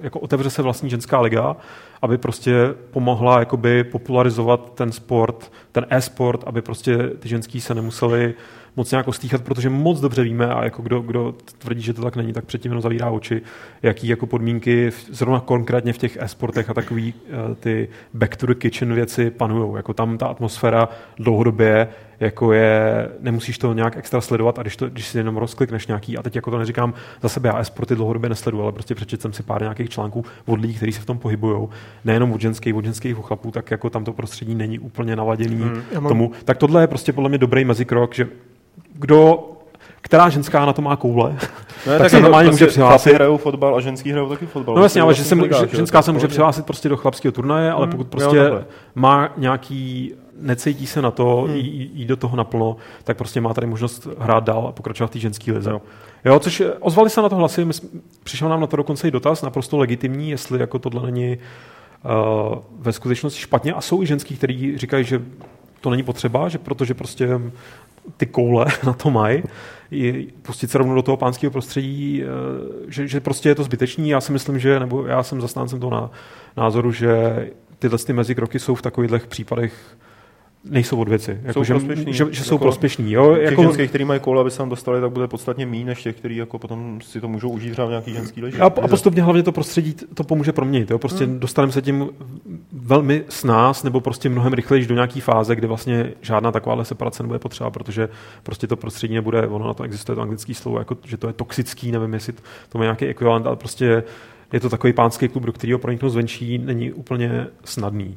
[0.00, 1.56] jako otevře se vlastní ženská liga,
[2.02, 2.52] aby prostě
[2.90, 8.34] pomohla jakoby popularizovat ten sport, ten e-sport, aby prostě ty ženský se nemuseli
[8.76, 12.16] moc nějak ostýchat, protože moc dobře víme a jako kdo, kdo tvrdí, že to tak
[12.16, 13.42] není, tak předtím jenom zavírá oči,
[13.82, 18.46] jaký jako podmínky v, zrovna konkrétně v těch e-sportech a takový uh, ty back to
[18.46, 19.76] the kitchen věci panují.
[19.76, 21.88] Jako tam ta atmosféra dlouhodobě
[22.20, 26.18] jako je, nemusíš to nějak extra sledovat a když, to, když si jenom rozklikneš nějaký,
[26.18, 29.32] a teď jako to neříkám za sebe, já e-sporty dlouhodobě nesleduju, ale prostě přečetl jsem
[29.32, 31.68] si pár nějakých článků od lidí, kteří se v tom pohybují,
[32.04, 35.82] nejenom od ženských, od ženských chlapů, tak jako tam to prostředí není úplně naladěný hmm.
[35.94, 36.32] mám- tomu.
[36.44, 38.28] Tak tohle je prostě podle mě dobrý mezikrok, že
[38.94, 39.48] kdo
[40.04, 41.36] která ženská na to má koule,
[41.86, 43.14] Ne, tak se normálně může přihlásit.
[43.14, 44.74] Hrajou fotbal a ženský hrajou taky fotbal.
[44.74, 46.66] No jasně, ale že, Vlastně se, ligách, že že jo, ženská tak se může přihlásit
[46.66, 48.64] prostě do chlapského turnaje, ale pokud prostě jo, takhle.
[48.94, 53.54] má nějaký, necítí se na to, jí, jí- jít do toho naplno, tak prostě má
[53.54, 55.70] tady možnost hrát dál a pokračovat v té ženské lize.
[55.70, 55.82] Jo.
[56.24, 57.88] Jo, což eh, ozvali se na to hlasy, my, jsme-
[58.24, 61.38] přišel nám na to dokonce i dotaz, naprosto legitimní, jestli jako tohle není
[62.04, 65.22] uh, ve skutečnosti špatně a jsou i ženský, kteří říkají, že
[65.80, 67.40] to není potřeba, že protože prostě
[68.16, 69.42] ty koule na to mají,
[70.42, 72.26] pustit se rovnou do toho pánského prostředí, eh,
[72.88, 74.08] že, že prostě je to zbytečný.
[74.08, 76.10] Já si myslím, že, nebo já jsem zastáncem toho ná-
[76.56, 77.10] názoru, že
[77.78, 79.96] tyhle ty mezikroky jsou v takových případech
[80.64, 81.40] nejsou od věci.
[81.42, 82.12] Jako, Jsou že, prospěšný.
[82.12, 83.12] že, že jsou Jako prospěšní.
[83.12, 83.34] Jo?
[83.34, 86.02] Těch Jako, ženských, který mají koule, aby se tam dostali, tak bude podstatně méně než
[86.02, 88.58] těch, kteří jako potom si to můžou užít třeba v nějaký ženský leži.
[88.58, 90.90] a, a postupně hlavně to prostředí to pomůže proměnit.
[90.90, 90.98] Jo?
[90.98, 91.38] Prostě hmm.
[91.38, 92.08] dostaneme se tím
[92.72, 97.22] velmi s nás, nebo prostě mnohem rychleji do nějaké fáze, kdy vlastně žádná takováhle separace
[97.22, 98.08] nebude potřeba, protože
[98.42, 101.32] prostě to prostředí nebude, ono na to existuje to anglické slovo, jako, že to je
[101.32, 102.32] toxický, nevím, jestli
[102.68, 104.02] to má nějaký ekvivalent, ale prostě
[104.52, 108.16] je to takový pánský klub, do kterého proniknout zvenčí není úplně snadný.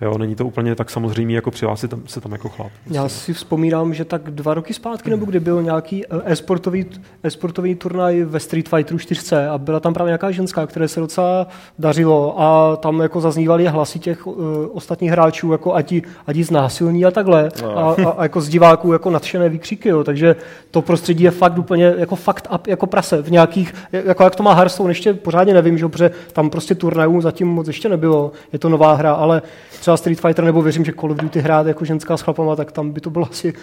[0.00, 2.72] Jo, není to úplně tak samozřejmé, jako přihlásit tam, se tam jako chlap.
[2.90, 6.86] Já si vzpomínám, že tak dva roky zpátky, nebo kdy byl nějaký eh, e-sportový,
[7.22, 11.46] e-sportový turnaj ve Street Fighteru 4 a byla tam právě nějaká ženská, které se docela
[11.78, 14.36] dařilo a tam jako zaznívaly hlasy těch uh,
[14.72, 17.78] ostatních hráčů, jako ať ji, ať ji znásilní a takhle No.
[17.78, 20.04] a, a, a, jako z diváků jako nadšené výkřiky, jo.
[20.04, 20.36] takže
[20.70, 24.42] to prostředí je fakt úplně jako fakt up, jako prase v nějakých, jako jak to
[24.42, 28.58] má Hearthstone, ještě pořádně nevím, že protože tam prostě turnajů zatím moc ještě nebylo, je
[28.58, 29.42] to nová hra, ale
[29.88, 32.72] třeba Street Fighter nebo věřím, že Call of Duty hrát jako ženská s chlapama, tak
[32.72, 33.54] tam by to bylo asi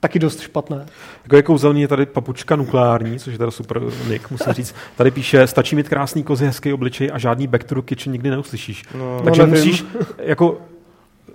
[0.00, 0.86] taky dost špatné.
[1.22, 4.74] Jako je kouzelný je tady papučka nukleární, což je teda super nick, musím říct.
[4.96, 8.30] Tady píše, stačí mít krásný kozy, hezký obličej a žádný back to the kitchen nikdy
[8.30, 8.84] neuslyšíš.
[8.98, 9.64] No, Takže no, nevím.
[9.64, 9.84] musíš,
[10.18, 10.58] jako,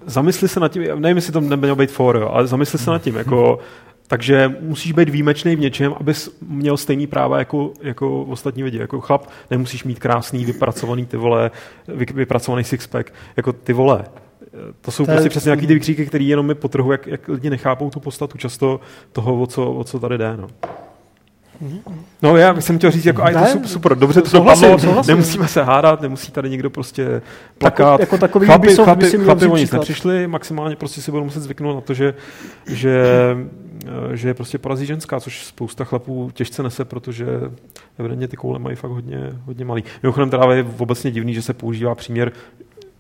[0.05, 3.01] zamysli se nad tím, nevím, jestli to nemělo být for, jo, ale zamysli se nad
[3.01, 3.59] tím, jako,
[4.11, 8.77] takže musíš být výjimečný v něčem, abys měl stejný práva jako, jako ostatní lidi.
[8.77, 11.51] Jako chlap nemusíš mít krásný, vypracovaný ty vole,
[11.87, 13.13] vy, vypracovaný sixpack.
[13.37, 14.05] Jako ty vole,
[14.81, 17.27] to jsou To je- prostě přesně nějaký ty vykříky, které jenom mi potrhu, jak, jak
[17.27, 18.79] lidi nechápou tu podstatu často
[19.11, 20.37] toho, o co, o co tady jde.
[20.37, 20.47] No.
[22.21, 25.11] No já jsem chtěl říct, jako, je to Ne, super, dobře to souhlasím, dopadlo, souhlasím.
[25.13, 27.21] nemusíme se hádat, nemusí tady někdo prostě
[27.57, 27.99] plakat.
[27.99, 31.75] jako takový chlapi, Ubisoft chlapi, chlapi o nic nepřišli, maximálně prostě si budou muset zvyknout
[31.75, 32.13] na to, že,
[32.67, 33.05] že,
[34.11, 37.25] eh, že je prostě porazí ženská, což spousta chlapů těžce nese, protože
[37.99, 39.83] evidentně ty koule mají fakt hodně, hodně malý.
[40.03, 42.31] Mimochodem teda je obecně divný, že se používá příměr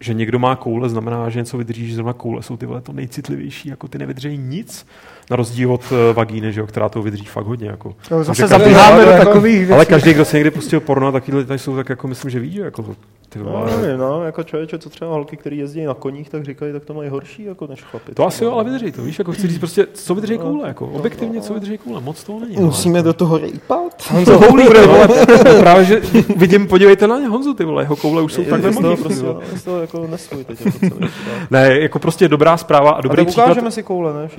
[0.01, 2.93] že někdo má koule, znamená, že něco vydrží, že zrovna koule jsou ty vole to
[2.93, 4.85] nejcitlivější, jako ty nevydrží nic,
[5.29, 7.67] na rozdíl od eh, vagíny, že jo, která to vydrží fakt hodně.
[7.69, 7.95] Jako.
[8.11, 9.73] No, zase zabíháme do takových věcí.
[9.73, 12.51] ale každý, kdo se někdy pustil porno, taky tady jsou, tak jako myslím, že ví,
[12.51, 12.95] že jako
[13.33, 16.73] ty No, nevím, no, jako člověče, co třeba holky, který jezdí na koních, tak říkají,
[16.73, 18.11] tak to mají horší jako než chlapi.
[18.13, 20.87] To asi jo, ale vydrží to, víš, jako chci říct prostě, co vydrží koule, jako
[20.87, 22.55] objektivně, co vydrží koule, moc toho není.
[22.55, 22.61] no.
[22.61, 24.03] Musíme do toho rejpat?
[24.11, 26.01] Honzo Houlí, ty vole, to právě, že
[26.35, 28.81] vidím, podívejte na ně, Honzu, ty vole, jeho koule už jsou tak je z toho
[28.95, 29.03] nemohý.
[29.03, 29.25] prostě,
[29.57, 30.65] z toho jako nesvůj teď.
[30.65, 31.09] Jako celý,
[31.51, 33.45] Ne, jako prostě dobrá zpráva a dobrý Dobrý příklad.
[33.45, 34.29] ukážeme si koule, ne?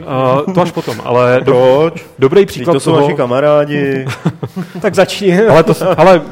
[0.47, 4.05] Uh, to až potom, ale do, dobrý příklad to jsou toho, naši kamarádi.
[4.83, 5.41] Tak začni.
[5.47, 6.23] ale, to, ale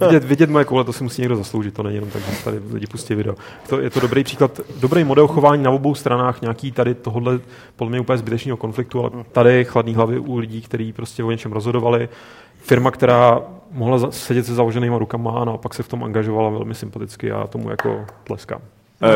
[0.00, 2.60] vidět, vidět moje koule, to si musí někdo zasloužit, to není jenom tak, že tady
[2.72, 3.34] lidi pustí video.
[3.68, 7.40] To, je to dobrý příklad, dobrý model chování na obou stranách, nějaký tady tohohle
[7.76, 11.52] podle mě úplně zbytečného konfliktu, ale tady chladný hlavy u lidí, kteří prostě o něčem
[11.52, 12.08] rozhodovali.
[12.58, 13.40] Firma, která
[13.72, 17.70] mohla sedět se založenýma rukama a naopak se v tom angažovala velmi sympaticky a tomu
[17.70, 18.60] jako tleskám.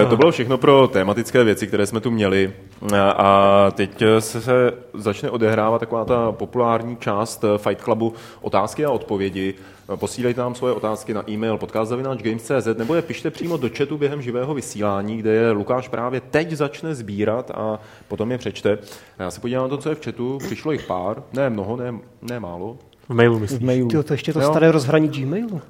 [0.02, 2.52] Eh, To bylo všechno pro tematické věci, které jsme tu měli.
[2.94, 8.84] A- A teď se, se začne odehrávat taková ta populární část eh, Fight Clubu otázky
[8.84, 9.54] a odpovědi.
[9.96, 14.54] Posílejte nám svoje otázky na e-mail podcast.games.cz nebo je pište přímo do chatu během živého
[14.54, 18.78] vysílání, kde je Lukáš právě teď začne sbírat a potom je přečte.
[19.18, 20.38] A Já se podívám na to, co je v chatu.
[20.38, 22.78] Přišlo jich pár, ne mnoho, ne, ne málo.
[23.08, 23.60] V mailu myslím.
[23.60, 23.88] V mailu.
[23.88, 24.50] Tyjo, to ještě to Jo.
[24.50, 25.60] staré rozhraní Gmailu.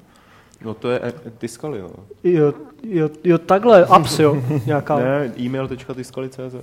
[0.65, 1.89] No to je eh, Tiskali, no.
[2.23, 2.53] Jo,
[2.83, 4.95] jo, jo takhle, apps, jo, nějaká.
[4.99, 6.55] Ne, e-mail.tiskali.cz.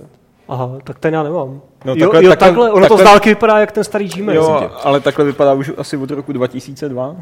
[0.47, 1.61] Aha, tak ten já nemám.
[1.85, 4.07] No, jo, takhle- jo, takhle- takhle, ono to takhle- z dálky vypadá jak ten starý
[4.09, 4.35] Gmail.
[4.41, 7.15] Jo, ale takhle vypadá už asi od roku 2002.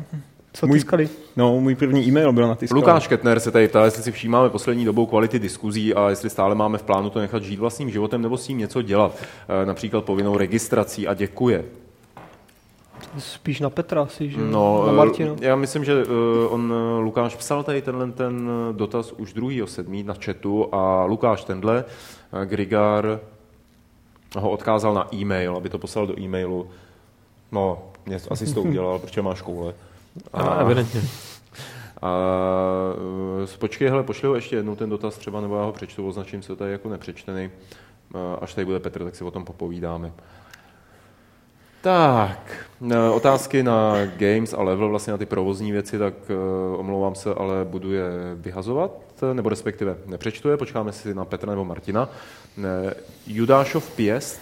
[0.54, 1.10] Co můj- tiskali?
[1.36, 2.82] No, můj první e-mail byl na Tiskali.
[2.82, 6.56] Lukáš Ketner se tady ptá, jestli si všímáme poslední dobou kvality diskuzí a jestli stále
[6.56, 9.16] máme v plánu to nechat žít vlastním životem nebo s tím něco dělat,
[9.62, 11.64] Eh, například povinnou registrací a děkuje.
[13.18, 14.38] Spíš na Petra asi, že?
[14.38, 15.36] No, na eh, Martina.
[15.42, 20.06] já myslím, že eh, on, eh, Lukáš psal tady tenhle ten dotaz už 2.7.
[20.06, 21.86] na chatu a Lukáš tenhle,
[22.46, 23.20] Grigar,
[24.38, 26.70] ho odkázal na e-mail, aby to poslal do e-mailu.
[27.52, 29.74] No, něco, asi jsi to udělal, protože máš koule.
[30.34, 31.02] A, evidentně.
[32.02, 32.12] A
[33.60, 36.56] počkej, hele, pošli ho ještě jednou ten dotaz třeba, nebo já ho přečtu, označím se
[36.56, 37.50] tady jako nepřečtený.
[38.42, 40.12] Až tady bude Petr, tak si o tom popovídáme.
[41.84, 47.16] Tak, eh, otázky na games a level, vlastně na ty provozní věci, tak uh, omlouvám
[47.16, 48.04] se, ale budu je
[48.36, 48.92] vyhazovat,
[49.34, 52.10] nebo respektive nepřečtu je, počkáme si na Petra nebo Martina.
[53.28, 54.42] Judášov pěst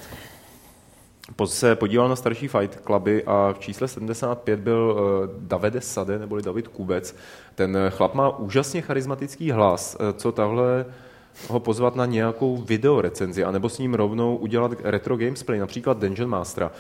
[1.45, 4.99] se podíval na starší fight cluby a v čísle 75 byl
[5.39, 7.15] Davide Sade, neboli David Kubec.
[7.55, 10.85] Ten chlap má úžasně charismatický hlas, co tahle
[11.47, 16.71] ho pozvat na nějakou videorecenzi, anebo s ním rovnou udělat retro gamesplay, například Dungeon Mastera.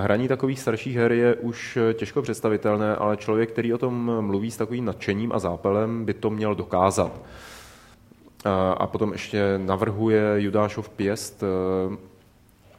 [0.00, 4.56] Hraní takových starších her je už těžko představitelné, ale člověk, který o tom mluví s
[4.56, 7.12] takovým nadšením a zápelem, by to měl dokázat.
[8.76, 11.44] A potom ještě navrhuje Judášov pěst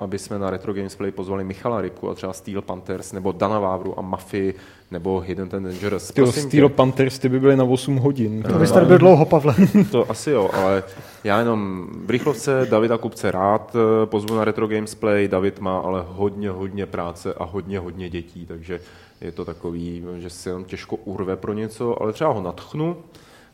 [0.02, 4.00] aby jsme na Retro Gamesplay pozvali Michala Rybku a třeba Steel Panthers, nebo Dana Vávru
[4.00, 4.54] a Mafii,
[4.92, 6.12] nebo Hidden and Dangerous.
[6.12, 6.76] Ty Steel tě.
[6.76, 8.44] Panthers, ty by byly na 8 hodin.
[8.44, 9.56] To bys tady byl dlouho, Pavle.
[9.92, 10.84] to asi jo, ale
[11.24, 15.28] já jenom v rychlovce Davida Kupce rád eh, pozvu na Retro Gamesplay.
[15.28, 18.80] David má ale hodně, hodně práce a hodně, hodně dětí, takže
[19.22, 22.98] je to takový, že se jenom těžko urve pro něco, ale třeba ho natchnu,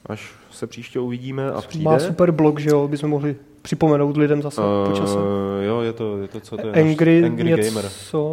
[0.06, 1.86] až se příště uvidíme a přijde.
[1.86, 3.36] Má super blog, že jo, bychom mohli
[3.68, 5.18] připomenout lidem zase uh, po čase.
[5.65, 6.74] Jo, je to, je to co to je?
[6.74, 7.86] Angry, Angry něco, Gamer.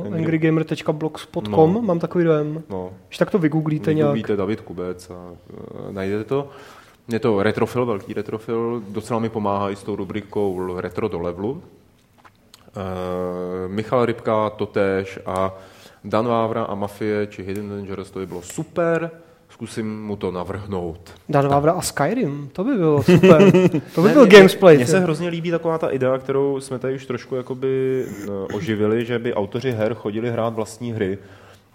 [0.04, 0.18] Angry.
[0.18, 1.82] angrygamer.blogspot.com, no.
[1.82, 2.62] mám takový dojem.
[2.70, 2.90] No.
[3.08, 4.06] Když tak to vygooglíte nějak.
[4.06, 6.48] Vygooglíte David Kubec a uh, najdete to.
[7.08, 11.50] Je to retrofil, velký retrofil, docela mi pomáhá i s tou rubrikou Retro do levelu.
[11.50, 11.62] Uh,
[13.68, 15.54] Michal Rybka totéž a
[16.04, 19.10] Dan Vávra a Mafie či Hidden Dangerous, to by bylo super
[19.54, 21.14] zkusím mu to navrhnout.
[21.28, 23.52] Dan Vávra a Skyrim, to by bylo super.
[23.94, 24.76] To by ne, byl gamesplay.
[24.76, 29.04] Mně se hrozně líbí taková ta idea, kterou jsme tady už trošku jakoby no, oživili,
[29.04, 31.18] že by autoři her chodili hrát vlastní hry.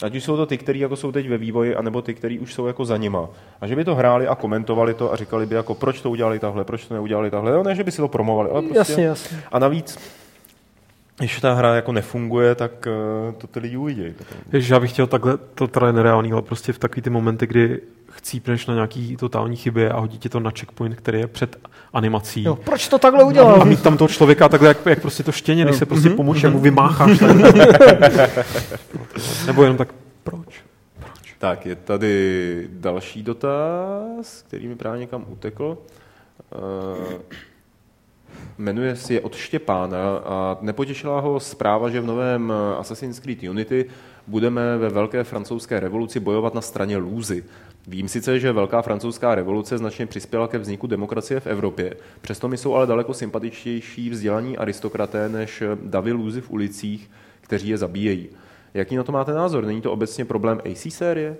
[0.03, 2.53] Ať už jsou to ty, kteří jako jsou teď ve vývoji, anebo ty, kteří už
[2.53, 3.29] jsou jako za nima.
[3.61, 6.39] A že by to hráli a komentovali to a říkali by jako, proč to udělali
[6.39, 7.51] tahle, proč to neudělali tahle.
[7.51, 8.77] Jo, ne, že by si to promovali, ale prostě...
[8.77, 9.43] Jasně, jasně.
[9.51, 9.99] A navíc
[11.19, 14.13] když ta hra jako nefunguje, tak uh, to ty lidi uvidí.
[14.53, 17.47] Ježiš, já bych chtěl takhle, to teda je nereálný, ale prostě v takový ty momenty,
[17.47, 21.57] kdy chcípneš na nějaký totální chyby a hodí ti to na checkpoint, který je před
[21.93, 22.43] animací.
[22.43, 23.61] Jo, proč to takhle udělal?
[23.61, 26.49] A mít tam toho člověka takhle, jak, jak prostě to štěně, když se prostě pomůže,
[26.49, 27.19] mu vymácháš.
[29.47, 29.93] Nebo jenom tak,
[30.23, 30.63] proč?
[30.99, 31.35] proč?
[31.37, 35.77] Tak, je tady další dotaz, který mi právě někam utekl.
[36.55, 37.03] Uh,
[38.57, 43.85] jmenuje si je od Štěpána a nepotěšila ho zpráva, že v novém Assassin's Creed Unity
[44.27, 47.43] budeme ve velké francouzské revoluci bojovat na straně lůzy.
[47.87, 52.57] Vím sice, že velká francouzská revoluce značně přispěla ke vzniku demokracie v Evropě, přesto mi
[52.57, 57.11] jsou ale daleko sympatičtější vzdělaní aristokraté než davy lůzy v ulicích,
[57.41, 58.29] kteří je zabíjejí.
[58.73, 59.65] Jaký na to máte názor?
[59.65, 61.37] Není to obecně problém AC série?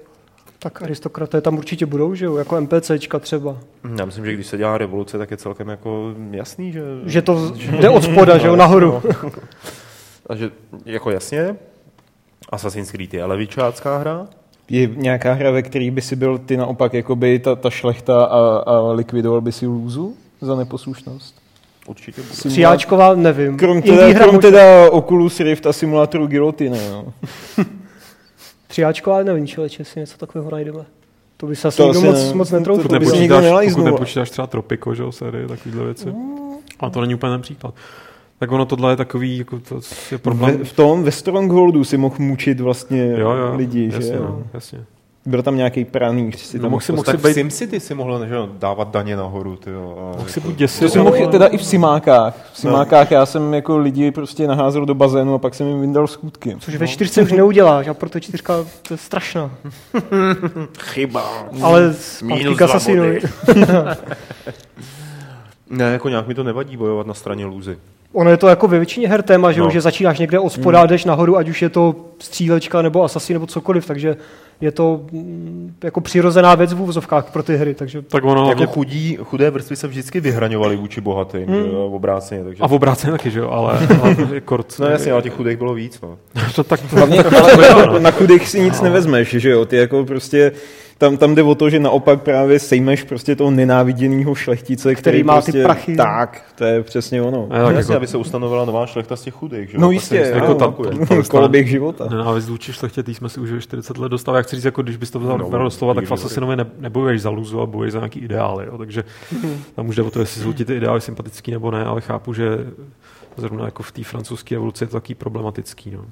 [0.61, 3.57] Tak aristokraté tam určitě budou, že jo, jako NPCčka třeba.
[3.97, 6.81] Já myslím, že když se dělá revoluce, tak je celkem jako jasný, že...
[7.05, 9.01] Že to jde od spoda, že jo, nahoru.
[10.29, 10.51] A že,
[10.85, 11.55] jako jasně,
[12.49, 14.27] Assassin's Creed je levičácká hra,
[14.69, 18.39] je nějaká hra, ve které by si byl ty naopak jakoby ta, ta šlechta a,
[18.57, 21.35] a likvidoval by si lůzu za neposlušnost?
[21.87, 22.21] Určitě.
[22.47, 23.57] Přijáčková, nevím.
[23.57, 27.13] Krom teda, krom teda Oculus Rift a simulátoru Gilotine, no.
[28.69, 30.85] Třiáčková nevím, člověče, si něco takového najdeme.
[31.37, 32.81] To by se asi nikdo moc, ne, moc netroufl.
[32.81, 36.05] To, to, to nikdo pokud nepočítáš třeba Tropico, že jo, série, takovýhle věci.
[36.05, 36.39] Mm.
[36.79, 37.73] A to není úplně ten příklad.
[38.39, 39.79] Tak ono tohle je takový, jako to
[40.11, 40.57] je problém.
[40.57, 44.43] Ve, v tom, ve Strongholdu si mohl mučit vlastně jo, jo, lidi, jasně, že no,
[44.53, 44.85] jasně.
[45.29, 46.37] Byl tam nějaký pranýř.
[46.37, 47.23] Si no, tam mohl si, mohl si být...
[47.23, 49.55] v SimCity si mohl že, dávat daně nahoru.
[49.55, 50.85] Ty, jo, mohl si buď děsit.
[50.85, 52.33] To si mohl teda i v Simákách.
[52.53, 53.17] V Simákách no.
[53.17, 56.55] já jsem jako lidi prostě naházel do bazénu a pak jsem jim vyndal skutky.
[56.59, 58.53] Což ve čtyřce už neuděláš a proto čtyřka
[58.87, 59.51] to je strašná.
[60.79, 61.47] Chyba.
[61.61, 63.19] Ale Minus Assassinovi.
[65.69, 67.77] ne, jako nějak mi to nevadí bojovat na straně lůzy.
[68.13, 69.69] Ono je to jako ve většině her téma, že, no.
[69.69, 73.47] že začínáš někde od spoda, jdeš nahoru, ať už je to střílečka nebo asasí nebo
[73.47, 74.17] cokoliv, takže
[74.61, 77.73] je to mm, jako přirozená věc v úvozovkách pro ty hry.
[77.73, 78.01] Takže...
[78.01, 81.69] Tak ono, jako chudí, chudé vrstvy se vždycky vyhraňovaly vůči bohatým, hmm.
[81.71, 82.43] v obráceně.
[82.43, 82.63] Takže...
[82.63, 84.79] A v obráceně taky, že jo, ale, ale kort.
[84.79, 86.01] No jasně, ale těch chudých bylo víc.
[86.01, 86.17] No.
[86.55, 86.79] to tak...
[86.91, 87.23] Hlavně,
[87.87, 88.83] ale na chudých si nic no.
[88.83, 90.51] nevezmeš, že jo, ty jako prostě
[90.99, 95.23] tam, tam jde o to, že naopak právě sejmeš prostě toho nenáviděného šlechtice, který, který
[95.23, 95.95] má prostě, ty prachy.
[95.95, 97.47] Tak, to je přesně ono.
[97.51, 97.93] A tak jako...
[97.93, 99.69] aby se ustanovila nová šlechta z těch chudých.
[99.69, 99.77] Že?
[99.77, 100.73] No jistě, jako ta,
[101.29, 102.07] koloběh života.
[102.09, 104.37] Nenávist vůči šlechtě, tý jsme si už 40 let dostali.
[104.37, 106.65] Jak chci říct, jako když bys to vzal no, do slova, tak v Assassinovi ne,
[106.79, 108.65] nebojuješ za luzu, a bojuješ za nějaký ideály.
[108.65, 108.77] Jo?
[108.77, 109.03] Takže
[109.75, 112.33] tam už jde o to, jestli jsou ti ty ideály sympatický nebo ne, ale chápu,
[112.33, 112.67] že
[113.37, 115.91] zrovna jako v té francouzské evoluci je to taky problematický.
[115.91, 116.05] No.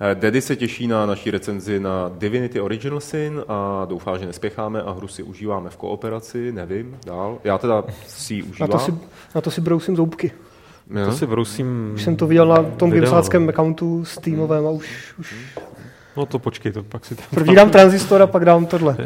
[0.00, 4.82] Eh, Daddy se těší na naší recenzi na Divinity Original Sin a doufá, že nespěcháme
[4.82, 7.38] a hru si užíváme v kooperaci, nevím, dál.
[7.44, 8.70] Já teda si ji užívám.
[8.70, 8.94] Na to si,
[9.34, 10.32] na to si brousím zoubky.
[11.04, 11.92] To si brousím...
[11.94, 13.50] Už jsem to viděl na tom gamesáckém no.
[13.50, 15.34] accountu Steamovém a už, už
[16.16, 17.26] No to počkej, to pak si tam...
[17.30, 18.96] první dám transistor a pak dám tohle.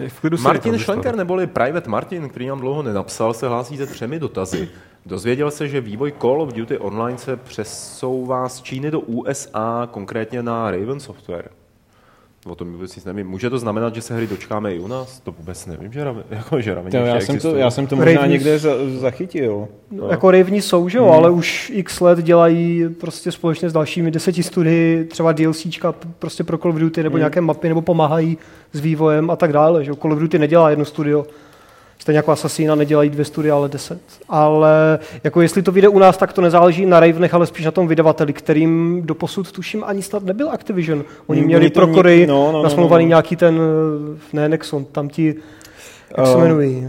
[0.42, 4.68] Martin Schlenker neboli Private Martin, který nám dlouho nenapsal, se hlásí se třemi dotazy.
[5.06, 10.42] Dozvěděl se, že vývoj Call of Duty Online se přesouvá z Číny do USA, konkrétně
[10.42, 11.48] na Raven Software.
[12.46, 13.26] O tom vůbec nic nevím.
[13.28, 15.20] Může to znamenat, že se hry dočkáme i u nás?
[15.20, 17.96] To vůbec nevím, že, Raven, jako, že Raven To, já, jsem to, já jsem to
[17.96, 19.68] možná Ravens- někde za, zachytil.
[19.90, 20.08] No.
[20.08, 21.12] Jako Raveni jsou, že jo, Hmm.
[21.14, 26.58] ale už x let dělají prostě společně s dalšími deseti studii třeba DLCčka prostě pro
[26.58, 27.20] Call of Duty nebo Hmm.
[27.20, 28.38] nějaké mapy, nebo pomáhají
[28.72, 29.94] s vývojem a tak dále, že.
[29.94, 31.26] Call of Duty nedělá jedno studio,
[32.00, 34.00] stejně jako Assassina nedělají dvě studia, ale deset.
[34.28, 37.70] Ale jako jestli to vyjde u nás, tak to nezáleží na Ravenech, ale spíš na
[37.70, 41.04] tom vydavateli, kterým doposud tuším ani snad nebyl Activision.
[41.26, 43.08] Oni měli to pro Koreji no, no, no, nasmluvaný no.
[43.08, 43.60] nějaký ten,
[44.14, 45.34] eh, ne Nexon, tam ti,
[46.18, 46.88] jak se Eh, jmenují,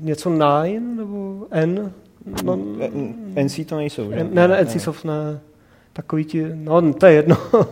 [0.00, 1.92] něco Nine nebo N?
[2.44, 2.58] No,
[3.44, 4.26] NC to nejsou, že?
[4.32, 5.40] ne, ne, NCSoft ne.
[5.92, 7.36] Takový ti, no to je jedno.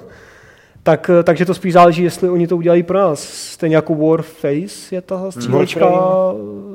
[0.83, 3.23] tak, eh, takže to spíš záleží, jestli oni to udělají pro nás.
[3.23, 5.87] Stejně jako Warface je ta střílečka,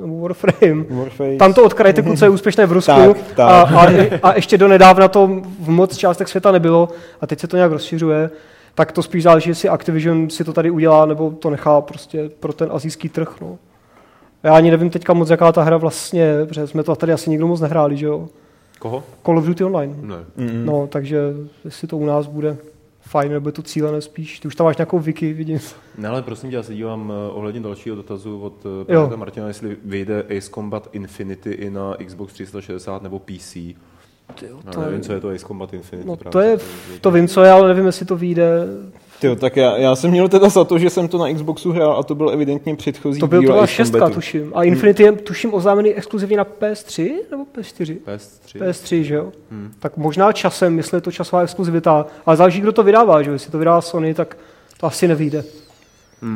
[0.02, 0.84] nebo Warframe.
[0.90, 1.36] Warface.
[1.40, 2.92] Tam to od Cryteku, co je úspěšné v Rusku.
[2.92, 3.40] Tak, tak.
[3.40, 3.88] A, a,
[4.24, 5.28] a, ještě do nedávna to
[5.60, 6.90] v moc částech světa nebylo
[7.22, 8.30] a teď se to nějak rozšiřuje.
[8.76, 12.54] Tak to spíš záleží, jestli Activision si to tady udělá, nebo to nechá prostě pro
[12.54, 13.36] ten azijský trh.
[13.42, 13.58] No.
[14.44, 17.48] Já ani nevím teďka moc, jaká ta hra vlastně protože jsme to tady asi nikdo
[17.48, 18.28] moc nehráli, že jo?
[18.80, 19.04] Koho?
[19.26, 19.96] Call of Duty Online.
[20.02, 20.16] Ne.
[20.16, 20.66] Mm-mm.
[20.66, 21.20] No, takže
[21.66, 22.58] jestli to u nás bude
[23.08, 24.40] fajn, nebo to cílené spíš.
[24.40, 25.60] Ty už tam máš nějakou wiki, vidím.
[25.98, 28.86] Ne, ale prosím tě, já se dívám eh, ohledně dalšího dotazu od eh.
[28.86, 33.58] Petra Martina, jestli vyjde Ace Combat Infinity i na Xbox 360 nebo PC.
[34.40, 36.08] Tyjo, Já to, nevím, je, co je to Ace Combat Infinity.
[36.08, 36.58] no, právě to, je,
[37.02, 38.48] to vím, co je, ale nevím, jestli to vyjde.
[39.22, 41.92] Tyjo, tak já, já jsem měl teda za to, že jsem to na Xboxu hrál
[42.00, 44.52] a to byl evidentně předchozí To byl díl to byla šestka, tuším.
[44.56, 47.98] A Infinity je, tuším, oznámený exkluzivně na PS3 nebo PS4?
[48.08, 48.60] PS3.
[48.62, 49.32] PS3, že jo?
[49.52, 49.72] Hmm.
[49.80, 52.06] Tak možná časem, jestli je to časová exkluzivita.
[52.26, 53.34] Ale záleží, kdo to vydává, že jo?
[53.34, 54.38] Jestli to vydává Sony, tak
[54.80, 55.44] to asi nevyjde.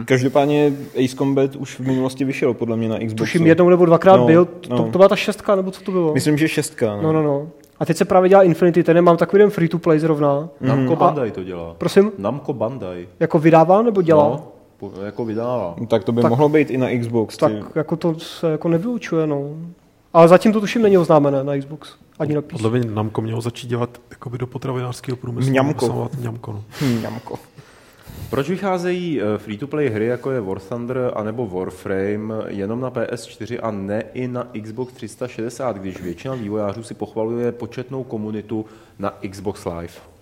[0.06, 0.74] Každopádně
[1.06, 3.16] Ace Combat už v minulosti vyšel podle mě na Xboxu.
[3.16, 4.46] Tuším, jednou nebo dvakrát No, byl.
[4.46, 4.84] To, no.
[4.92, 6.14] to byla ta šestka, nebo co to bylo?
[6.14, 7.02] Myslím, že šestka.
[7.02, 7.48] No, no, no.
[7.80, 10.50] A teď se právě dělá Infinity, ten mám takový jeden free to play zrovna.
[10.62, 11.76] Namco A- Bandai to dělá.
[11.78, 13.08] Prosím, Namco Bandai.
[13.20, 14.24] jako vydává nebo dělá?
[14.82, 15.76] No, jako vydává.
[15.80, 17.38] No, Tak to by Tak- mohlo být i na Xbox.
[17.38, 17.64] Tak ty.
[17.76, 19.50] jako to se jako nevylučuje, no.
[20.14, 21.90] Ale zatím to tuším není oznámené na Xbox.
[22.20, 22.52] Ani na PC.
[22.52, 25.52] Podle mě Namco mělo začít dělat jakoby do potravinářského průmyslu.
[25.52, 26.10] Mňamko.
[26.20, 26.64] Mňamko, no.
[27.02, 27.36] Jamko.
[28.30, 33.72] Proč vycházejí eh, free-to-play hry, jako je War Thunder anebo Warframe, jenom na PS4 a
[33.72, 38.66] ne i na Xbox 360, když většina vývojářů si pochvaluje početnou komunitu
[39.00, 40.19] na Xbox Live?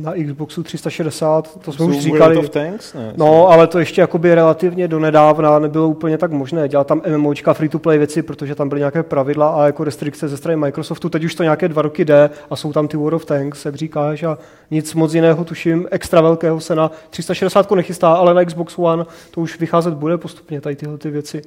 [0.00, 2.36] Na Xboxu 360, to jsme Jsou už World říkali.
[2.36, 2.94] of Tanks?
[2.94, 3.12] Ne.
[3.16, 6.68] No, ale to ještě jakoby relativně donedávna nebylo úplně tak možné.
[6.68, 10.56] Dělat tam MMOčka, free-to-play věci, protože tam byly nějaké pravidla a jako restrikce ze strany
[10.56, 11.08] Microsoftu.
[11.08, 13.74] Teď už to nějaké dva roky jde a jsou tam ty World of Tanks, jak
[13.74, 14.38] říkáš, a
[14.70, 19.40] nic moc jiného, tuším, extra velkého se na 360 nechystá, ale na Xbox One to
[19.40, 21.42] už vycházet bude postupně, tady tyhle ty věci.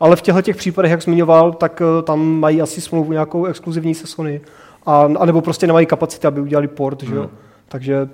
[0.00, 3.94] Ale v těchto těch případech, jak zmiňoval, tak eh, tam mají asi smlouvu nějakou exkluzivní
[3.94, 4.40] se Sony.
[4.86, 7.30] A, a nebo prostě nemají kapacity, aby udělali port, že jo.
[7.72, 8.08] Takže,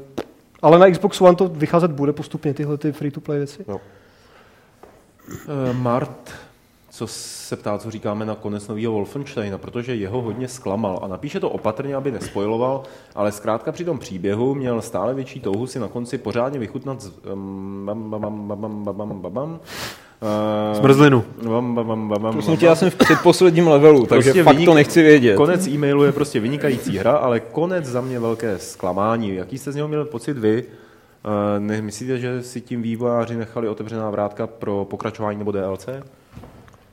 [0.62, 3.64] ale na Xbox One to vycházet bude postupně, tyhle ty free-to-play věci.
[3.68, 3.78] Eh,
[5.72, 6.30] Mart,
[6.90, 11.00] co se ptá, co říkáme na konec nového Wolfensteina, protože jeho hodně zklamal.
[11.02, 12.82] A napíše to opatrně, aby nespojiloval,
[13.14, 17.12] ale zkrátka při tom příběhu měl stále větší touhu si na konci pořádně vychutnat z,
[17.32, 19.60] um, bam, bam, bam, bam, bam, bam, bam,
[20.20, 20.30] bam,
[20.72, 21.24] eh, Zmrzlinu.
[21.42, 24.56] bam, bam, bam, bam, bam, Prosím tě, já jsem v předposledním levelu, takže Prostě fakt
[24.56, 25.36] vynik- to nechci vědět.
[25.36, 29.34] Konec e-mailu je prostě vynikající hra, ale konec za mě velké zklamání.
[29.34, 30.64] Jaký jste z něho měl pocit vy?
[31.24, 35.88] Eh, Ne, myslíte, že si tím vývojáři nechali otevřená vrátka pro pokračování nebo DLC?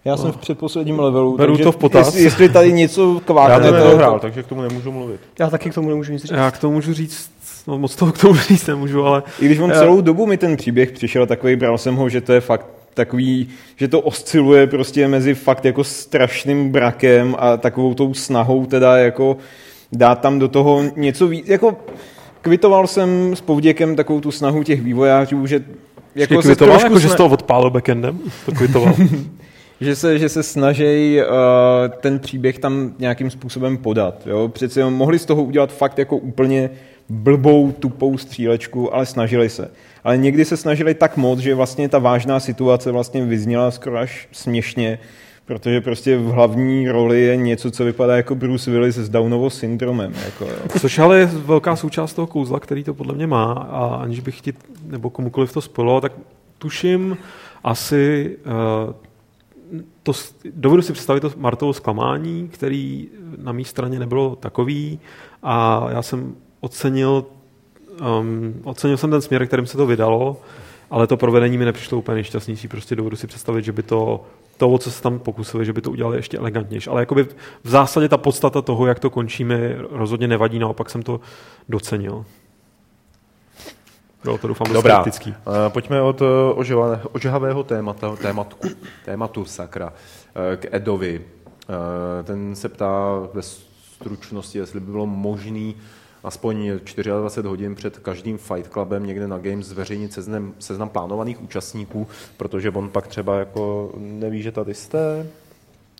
[0.05, 2.07] Já jsem v předposledním levelu, Beru takže to v potaz.
[2.07, 5.19] Jestli, jestli tady něco Já kvákne, to to, nedohrál, takže k tomu nemůžu mluvit.
[5.39, 6.31] Já taky k tomu nemůžu nic říct.
[6.31, 7.31] Já k tomu můžu říct,
[7.67, 10.37] no moc toho k tomu říct nemůžu, ale I když on Já- celou dobu mi
[10.37, 12.65] ten příběh přišel takový, bral jsem ho, že to je fakt
[12.95, 18.97] takový, že to osciluje prostě mezi fakt jako strašným brakem a takovou tou snahou teda
[18.97, 19.37] jako
[19.91, 21.77] dát tam do toho něco víc, jako
[22.41, 25.63] kvitoval jsem s povděkem takovou tu snahu těch vývojářů, že
[26.15, 28.95] jako se kvitoval, jako že z toho odpálil backendem, to kvitoval.
[29.81, 31.27] že se, že se snaží uh,
[31.99, 34.27] ten příběh tam nějakým způsobem podat.
[34.27, 34.47] Jo?
[34.47, 36.69] Přece jenom mohli z toho udělat fakt jako úplně
[37.09, 39.71] blbou, tupou střílečku, ale snažili se.
[40.03, 44.27] Ale někdy se snažili tak moc, že vlastně ta vážná situace vlastně vyzněla skoro až
[44.31, 44.99] směšně,
[45.45, 50.13] protože prostě v hlavní roli je něco, co vypadá jako Bruce Willis s Downovo syndromem.
[50.25, 50.79] Jako, jo.
[50.79, 54.41] Což ale je velká součást toho kouzla, který to podle mě má a aniž bych
[54.41, 54.53] ti
[54.83, 56.11] nebo komukoliv to spojilo, tak
[56.57, 57.17] tuším
[57.63, 58.35] asi
[58.87, 58.93] uh,
[60.03, 60.11] to,
[60.55, 64.99] dovedu si představit to Martovo zklamání, který na mé straně nebylo takový
[65.43, 66.35] a já jsem
[66.65, 67.25] ocenil,
[68.19, 70.37] um, ocenil jsem ten směr, kterým se to vydalo,
[70.89, 72.67] ale to provedení mi nepřišlo úplně nejšťastnější.
[72.67, 74.23] Prostě dovedu si představit, že by to,
[74.57, 76.89] to, o co se tam pokusili, že by to udělali ještě elegantnější.
[76.89, 77.23] Ale jakoby
[77.63, 81.19] v zásadě ta podstata toho, jak to končíme, rozhodně nevadí, naopak jsem to
[81.69, 82.25] docenil.
[84.23, 85.03] Bylo to doufám Dobrá.
[85.03, 85.33] Uh,
[85.69, 86.21] pojďme od
[86.55, 88.67] oživané- ožehavého témata, tématku,
[89.05, 89.93] tématu sakra uh,
[90.55, 91.21] k Edovi.
[92.23, 95.73] Ten se ptá ve stručnosti, jestli by bylo možné
[96.25, 96.71] aspoň
[97.05, 102.07] 24 hodin před každým Fight Clubem někde na Games zveřejnit seznam, seznam plánovaných účastníků,
[102.37, 105.27] protože on pak třeba jako neví, že tady jste,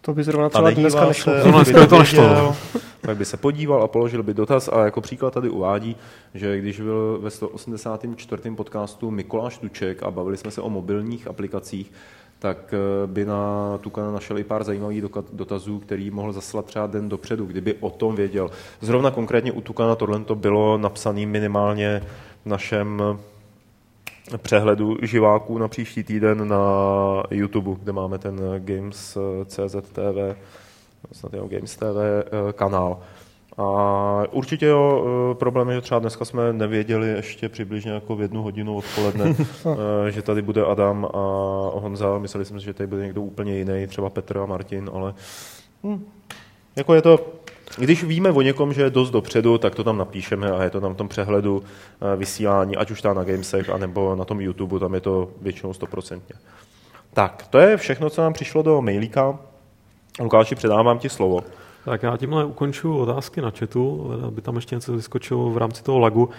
[0.02, 1.34] To by zrovna a třeba dneska nešlo.
[1.34, 2.56] se, Zrovna dneska by to nešlo.
[3.02, 5.96] tak by se podíval a položil by dotaz a jako příklad tady uvádí,
[6.34, 8.52] že když byl ve 184.
[8.56, 11.92] podcastu Mikuláš Tuček a bavili jsme se o mobilních aplikacích,
[12.40, 17.10] tak eh, by na Tukana našel i pár zajímavých dotazů, který mohl zaslat třeba den
[17.10, 18.52] dopředu, kdyby o tom věděl.
[18.82, 22.02] Zrovna konkrétně u Tukana tohle to bylo napsané minimálně
[22.46, 23.02] v našem
[24.38, 26.60] přehledu živáků na příští týden na
[27.32, 30.38] YouTube, kde máme ten Games eh, CZ TV,
[31.12, 33.00] snad jeho Games TV eh, kanál.
[33.58, 38.22] A určitě jo, eh, problém je, že třeba dneska jsme nevěděli ještě přibližně jako v
[38.22, 39.26] jednu hodinu odpoledne,
[40.08, 41.20] eh, že tady bude Adam a
[41.74, 42.18] Honza.
[42.18, 45.14] Mysleli jsme si, že tady bude někdo úplně jiný, třeba Petr a Martin, ale
[45.84, 46.06] hm,
[46.76, 47.20] jako je to,
[47.78, 50.82] když víme o někom, že je dost dopředu, tak to tam napíšeme a je to
[50.82, 54.80] tam v tom přehledu eh, vysílání, ať už tam na Gamesech, anebo na tom YouTube,
[54.80, 56.36] tam je to většinou stoprocentně.
[57.14, 59.40] Tak, to je všechno, co nám přišlo do mailíka.
[60.20, 61.44] Lukáši, předávám ti slovo.
[61.86, 66.00] Tak já tímhle ukončuju otázky na chatu, aby tam ještě něco vyskočilo v rámci toho
[66.00, 66.30] lagu.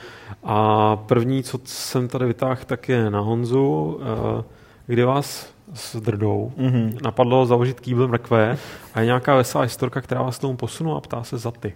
[0.44, 4.01] A první, co jsem tady vytáhl, tak je na Honzu,
[4.40, 4.44] eh,
[4.86, 7.03] kdy vás s Drdou mm-hmm.
[7.03, 8.59] napadlo založit Kýbl mrkvé
[8.94, 11.72] a je nějaká veselá historka, která vás k tomu posunula a ptá se za ty.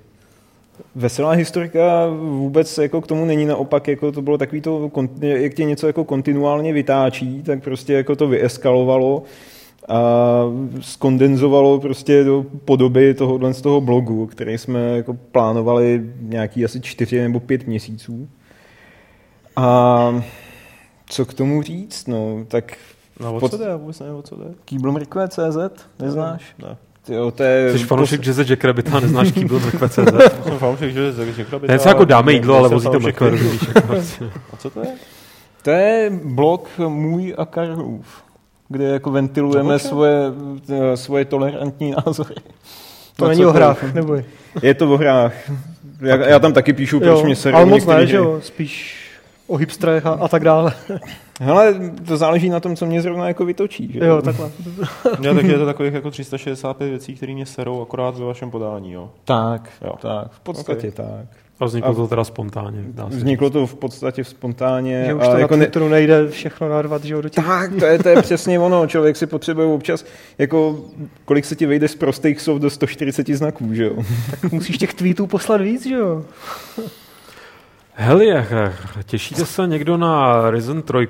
[0.94, 4.90] Veselá historka vůbec jako k tomu není naopak, jako to bylo takový to,
[5.20, 9.22] jak tě něco jako kontinuálně vytáčí, tak prostě jako to vyeskalovalo
[9.90, 10.42] a
[10.80, 17.20] skondenzovalo prostě do podoby tohohle z toho blogu, který jsme jako plánovali nějaký asi čtyři
[17.22, 18.28] nebo pět měsíců.
[19.56, 20.22] A
[21.06, 22.06] co k tomu říct?
[22.08, 22.72] No, tak
[23.20, 23.64] No, o Pod- co jde?
[23.64, 24.44] Já vůbec nevím, o co jde.
[24.64, 25.56] Kýblomrkve.cz,
[26.02, 26.42] neznáš?
[26.62, 26.76] Ne.
[27.08, 27.78] Jo, to je...
[27.78, 29.96] Jsi fanoušek Jazze Jack Rabbita a neznáš Kýbl mrkve.cz.
[30.44, 33.30] Jsem fanoušek, že řekl by To je něco jako dáme jídlo, ale vozí to mrkve.
[33.30, 34.24] rozumíš, jako prostě.
[34.52, 34.86] A co to je?
[35.62, 38.06] To je blog můj a Karlův,
[38.70, 39.88] kde jako ventilujeme Dobře.
[39.88, 40.32] svoje,
[40.72, 42.34] eh, svoje tolerantní názory.
[43.16, 44.24] To Na není o hrách, neboj.
[44.62, 45.32] Je to o hrách.
[46.00, 48.96] Já, já tam taky píšu, proč mě serou ale moc ne, že jo, spíš
[49.46, 50.72] o hipstrech a, a tak dále.
[51.40, 51.74] Hele,
[52.06, 53.92] to záleží na tom, co mě zrovna jako vytočí.
[53.92, 53.98] Že?
[53.98, 54.50] Jo, takhle.
[55.20, 58.92] Já tak je to takových jako 365 věcí, které mě serou akorát ve vašem podání,
[58.92, 59.10] jo.
[59.24, 59.92] Tak, Jo.
[60.00, 61.06] tak, v podstatě okay.
[61.06, 61.26] tak.
[61.60, 62.84] A vzniklo to teda spontánně.
[62.86, 65.04] dá se Vzniklo to v podstatě spontánně.
[65.06, 67.44] Že už a to na jako ne, Twitteru nejde všechno narvat, že jo, do těch...
[67.44, 68.86] tak, to je, to je přesně ono.
[68.86, 70.04] Člověk si potřebuje občas,
[70.38, 70.80] jako,
[71.24, 73.96] kolik se ti vejde z prostých slov do 140 znaků, že jo?
[74.52, 76.24] Musíš těch tweetů poslat víc, že jo?
[77.92, 78.26] Heli,
[79.06, 81.08] těšíte se někdo na Risen 3?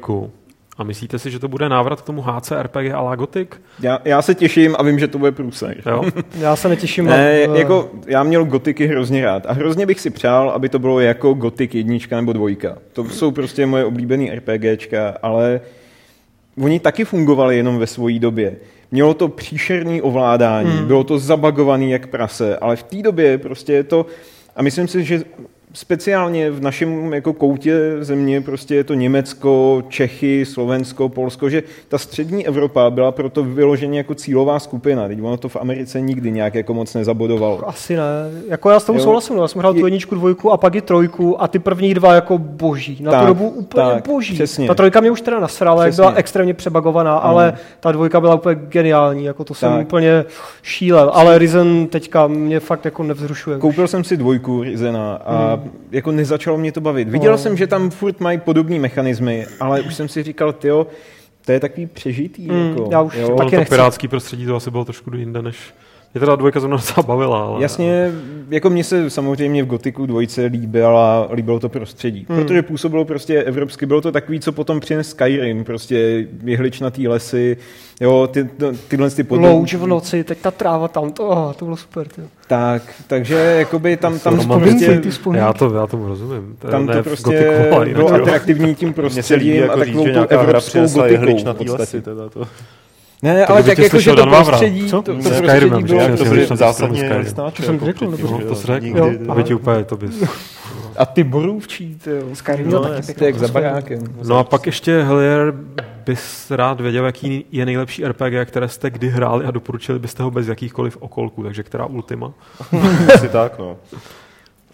[0.81, 3.49] A myslíte si, že to bude návrat k tomu HC, RPG a Gothic?
[3.81, 5.83] Já, já se těším a vím, že to bude průser.
[5.87, 6.05] Jo?
[6.41, 7.57] Já se netěším Ne, na...
[7.57, 11.35] jako já měl gotiky hrozně rád a hrozně bych si přál, aby to bylo jako
[11.35, 12.79] gotik jednička nebo dvojka.
[12.93, 15.61] To jsou prostě moje oblíbené RPGčka, ale
[16.63, 18.57] oni taky fungovali jenom ve své době.
[18.91, 20.87] Mělo to příšerný ovládání, hmm.
[20.87, 24.07] bylo to zabagovaný jak prase, ale v té době prostě je to,
[24.57, 25.23] a myslím si, že
[25.73, 31.99] speciálně v našem jako koutě země prostě je to Německo, Čechy, Slovensko, Polsko, že ta
[31.99, 35.09] střední Evropa byla proto vyloženě jako cílová skupina.
[35.09, 37.69] Teď ono to v Americe nikdy nějak jako moc nezabodovalo.
[37.69, 38.03] Asi ne.
[38.49, 39.01] Jako já s tou Jo.
[39.01, 41.95] souhlasím, já jsem hrál tu Je- jedničku, dvojku a pak i trojku a ty první
[41.95, 42.99] dva jako boží.
[43.03, 44.35] Na Tak, tu dobu úplně tak, boží.
[44.35, 44.67] přesně.
[44.67, 46.03] Ta trojka mě už teda nasrala, jak Přesně.
[46.03, 49.81] byla extrémně přebagovaná, ale ta dvojka byla úplně geniální, jako to jsem Tak.
[49.87, 50.25] úplně
[50.63, 51.11] šílel.
[51.15, 53.57] Ale Risen teďka mě fakt jako nevzrušuje.
[53.57, 53.61] už.
[53.61, 55.60] Koupil jsem si dvojku Rizena a
[55.91, 57.09] jako nezačalo mě to bavit.
[57.09, 57.39] Viděl No.
[57.39, 60.87] jsem, že tam furt mají podobné mechanismy, ale už jsem si říkal, tyjo,
[61.45, 62.49] to je takový přežitý.
[62.49, 63.27] Hmm, jako, já už jo.
[63.29, 63.71] taky Taky to nechci.
[63.71, 65.57] pirátský prostředí to asi bylo trošku jinde, než...
[66.15, 67.63] Mě teda dvojka zrovna docela bavila, ale...
[67.63, 68.13] Jasně,
[68.51, 72.43] jako mně se samozřejmě v Gotiku dvojce líbila, líbilo to prostředí, hmm.
[72.43, 77.57] protože působilo prostě evropsky, bylo to takový, co potom přines Skyrim, prostě jehličnatý lesy,
[78.01, 78.49] jo, ty,
[78.89, 79.49] tyhle ty podoby.
[79.49, 82.09] Louč v noci, teď ta tráva tam, to, oh, to bylo super.
[82.09, 82.23] Ty.
[82.47, 85.03] Tak, takže jakoby tam, tam prostě.
[85.35, 86.57] Já, to, já tomu rozumím.
[86.59, 87.61] To je tam to prostě
[87.95, 91.83] bylo atraktivní tím prostředím a jako takovou hra evropskou gotikou v jehličnatý podstatě.
[91.83, 92.03] lesy.
[92.03, 92.47] Teda to.
[93.23, 94.97] Ne, To ale tak jako, že to prostředí, Co?
[94.97, 96.01] to, to Ne, prostředí Skyrimem, bylo...
[96.01, 96.07] že?
[96.07, 97.35] to Jasně, byly jasně, zásadně Skyrim.
[97.35, 98.85] To jsem řekl, nebo- to jsi řekl.
[98.85, 100.25] nikdy- Jo, To by ti úplně, to bys...
[100.97, 102.23] A ty borůvčí, ty jo.
[102.35, 103.15] Skyrim No, taky.
[103.15, 103.65] To je jak za atmosféru.
[103.73, 103.99] barákem.
[104.29, 105.55] No a pak ještě, Helier,
[106.07, 110.31] bys rád věděl, jaký je nejlepší RPG, které jste kdy hráli a doporučili byste ho
[110.31, 112.33] bez jakýchkoliv okolků, takže která Ultima?
[113.15, 113.77] Asi tak, no.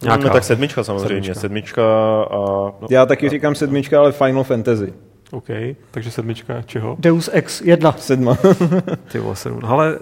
[0.02, 0.24] Nějaká.
[0.24, 1.40] No, tak sedmička samozřejmě, Sedmička.
[1.40, 1.82] sedmička,
[2.22, 2.36] a...
[2.80, 4.92] No, Já taky říkám sedmička, ale Final Fantasy.
[5.30, 5.46] OK,
[5.90, 6.96] takže sedmička čeho?
[6.98, 7.92] Deus Ex 1.
[7.98, 8.36] Sedma.
[9.12, 9.60] Ty vole, sedm.
[9.64, 9.98] Ale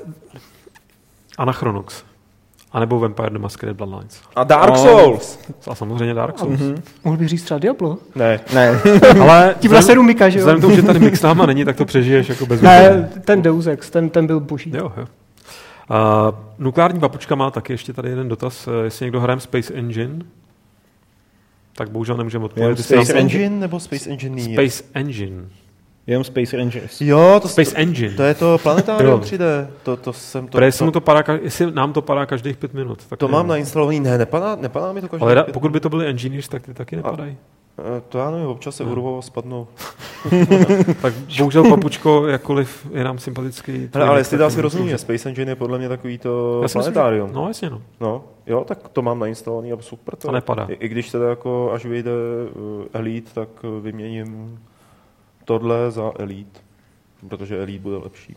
[1.39, 2.03] Anachronox.
[2.72, 4.20] A nebo Vampire the Masquerade Bloodlines.
[4.37, 4.77] A Dark No.
[4.77, 5.39] Souls.
[5.70, 6.61] A samozřejmě Dark Souls.
[6.61, 6.83] Mhm.
[7.05, 7.99] Mohl bych říct třeba Diablo?
[8.14, 8.81] ne, Ne.
[9.20, 10.41] Ale Tím zase Rumika, že jo?
[10.41, 13.11] vzhledem k tomu, že tady Mix s náma není, tak to přežiješ jako bez Ne,
[13.25, 14.72] ten Deus Ex, ten, ten byl boží.
[14.77, 15.05] Jo, jo.
[15.91, 18.66] Uh, nukleární papučka má taky ještě tady jeden dotaz.
[18.66, 20.18] Uh, jestli někdo hraje Space Engine,
[21.77, 22.75] tak bohužel nemůžeme odpovědět.
[22.77, 23.45] Space, Space Space Engine.
[23.45, 24.53] Engine nebo Space Engineer?
[24.70, 25.45] Space Engine.
[26.07, 27.01] Jenom Space Rangers.
[27.01, 28.14] Jo, to, Space Engine.
[28.16, 29.18] to je to planetarium Jo.
[29.18, 29.66] 3D.
[29.83, 32.57] To, to jsem to, To, jestli, to, mu to padá, jestli nám to padá každých
[32.57, 32.99] pět minut.
[33.09, 33.33] Tak to nevím.
[33.37, 34.01] mám nainstalovaný.
[34.01, 36.75] Ne, nepadá, nepadá mi to každý Ale pět- pokud by to byli engineers, tak ty
[36.75, 37.37] taky nepadají.
[37.41, 37.54] Eh,
[38.09, 39.66] To já nevím, občas se urvou a spadnou.
[41.03, 43.89] Tak bohužel papučko, jakkoliv je nám sympatický.
[43.95, 46.79] ale nick, jestli dá si rozumíme, Space Engine je podle mě takový to Já si
[46.79, 46.95] myslím.
[47.33, 47.83] No jasně no.
[48.01, 50.29] No, jo, tak to mám nainstalovaný a super to.
[50.29, 50.66] A nepadá.
[50.68, 54.59] I, I když teda jako až vyjde uh, Elite, tak uh, vyměním
[55.45, 56.61] tohle za Elite,
[57.29, 58.37] protože Elite bude lepší.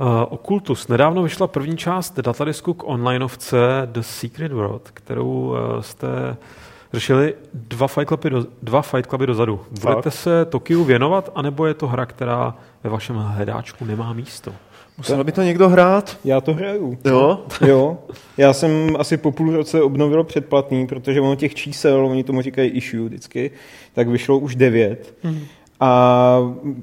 [0.00, 0.88] Uh, Ocultus.
[0.88, 6.36] Nedávno vyšla první část datadisku k onlineovce The Secret World, kterou uh, jste
[6.94, 9.60] řešili dva Fight Cluby, do, dva fight cluby dozadu.
[9.80, 14.52] Budete se Tokiu věnovat, anebo je to hra, která ve vašem hledáčku nemá místo?
[14.98, 16.18] Musel by to někdo hrát?
[16.24, 16.98] Já to hraju.
[17.04, 17.40] Jo?
[17.66, 17.98] Jo,
[18.36, 22.70] já jsem asi po půl roce obnovil předplatný, protože ono těch čísel, oni tomu říkají
[22.70, 23.50] issue vždycky,
[23.94, 25.14] tak vyšlo už devět.
[25.80, 26.38] A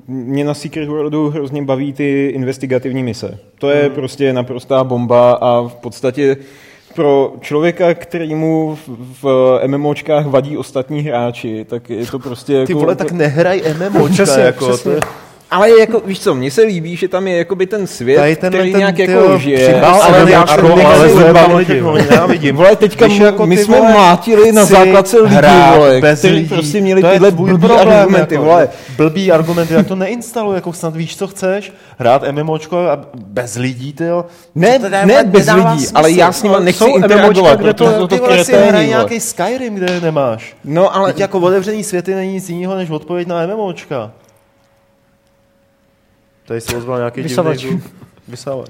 [0.08, 3.40] mě na Secret Worldu hrozně baví ty investigativní mise.
[3.60, 6.38] To je prostě naprostá bomba a v podstatě
[6.96, 8.90] pro člověka, kterýmu v-
[9.22, 12.68] v MMOčkách vadí ostatní hráči, tak je to prostě jako...
[12.68, 14.92] Ty vole, tak nehraj MMOčka, Přesně, jako, přesně.
[14.92, 15.02] To, je-
[15.52, 18.60] Ale jako, víš co, mně se líbí, že tam je jakoby ten svět, Tady tenhle
[18.60, 19.82] který ten, nějak tyjo, jako žije.
[19.82, 20.46] ale do já
[21.82, 22.56] no, nenávidím.
[22.56, 25.36] Vole, teďka Když jako my ty jsme vole mlátili na základce lidí,
[25.76, 26.48] vole, kteří lidí.
[26.50, 28.70] prostě měli To tyhle blbý problém, argumenty, jako, vole.
[28.98, 33.94] Blbý argumenty, jak to neinstaluj, jako snad víš, co chceš, hrát MMOčko a bez lidí,
[33.94, 34.26] ty jo.
[34.56, 38.46] Ne, ne bez lidí, ale já s nima nechci interagovat, kde to- ty to vole
[38.46, 38.86] si vole.
[38.86, 40.56] nějaký Skyrim, kde nemáš.
[40.64, 44.12] No, ale jako otevřený světy není nic jiného, než odpověď na MMOčka.
[46.52, 47.58] Tady se ozval nějaký Vysavač.
[47.62, 47.94] divný zvuk.
[48.28, 48.70] Vysavač.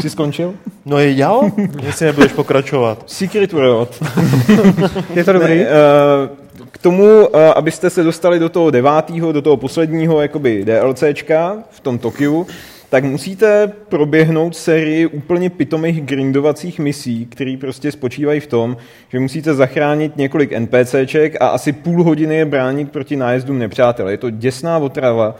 [0.00, 0.54] jsi skončil?
[0.84, 1.50] No je jo,
[1.82, 3.02] jestli nebudeš pokračovat.
[3.06, 4.02] Secret World.
[5.14, 5.58] Je to dobrý?
[5.58, 5.68] Ne, eh,
[6.70, 7.04] k tomu,
[7.36, 12.46] eh, abyste se dostali do toho devátého, do toho posledního jakoby DLCčka v tom Tokiu,
[12.90, 18.76] tak musíte proběhnout sérii úplně pitomých grindovacích misí, které prostě spočívají v tom,
[19.08, 24.08] že musíte zachránit několik NPCček a asi půl hodiny je bránit proti nájezdům nepřátel.
[24.08, 25.34] Je to děsná otrava.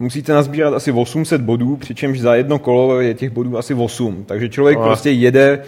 [0.00, 4.24] Musíte nazbírat asi 800 bodů, přičemž za jedno kolo je těch bodů asi 8.
[4.26, 4.84] Takže člověk No.
[4.84, 5.62] prostě jede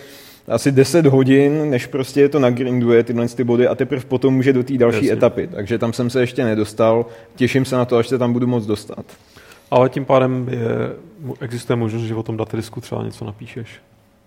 [0.49, 4.62] asi 10 hodin, než prostě to nagrinduje tyhle ty body a teprve potom může do
[4.62, 5.12] té další Jasně.
[5.12, 5.47] etapy.
[5.47, 7.07] Takže tam jsem se ještě nedostal.
[7.37, 9.05] Těším se na to, až se tam budu moc dostat.
[9.70, 10.61] Ale tím pádem je,
[11.41, 13.68] existuje možnost, že o tom datadisku třeba něco napíšeš.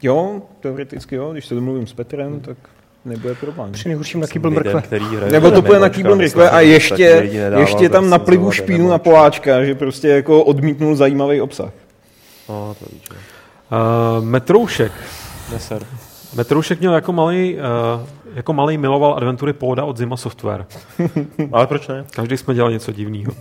[0.02, 2.58] Jo, teoreticky jo, když se domluvím s Petrem, tak
[3.06, 3.72] nebude problém.
[3.72, 4.84] Při nejhorším taky byl mrkve.
[5.32, 8.98] Nebo to bude na myslím, Rikve a ještě, ještě tam naplivu cenzovat špínu na.
[8.98, 11.72] Poláčka, že prostě jako odmítnul zajímavý obsah.
[12.50, 13.18] No, to víš, jo.
[14.20, 14.92] Uh, Metroušek.
[15.52, 15.86] Neser.
[16.36, 20.66] Metroušek měl jako malý, uh, jako malý miloval adventury Póda od Zima Software.
[21.52, 22.06] Ale proč ne?
[22.12, 23.34] Každý jsme dělali něco divného.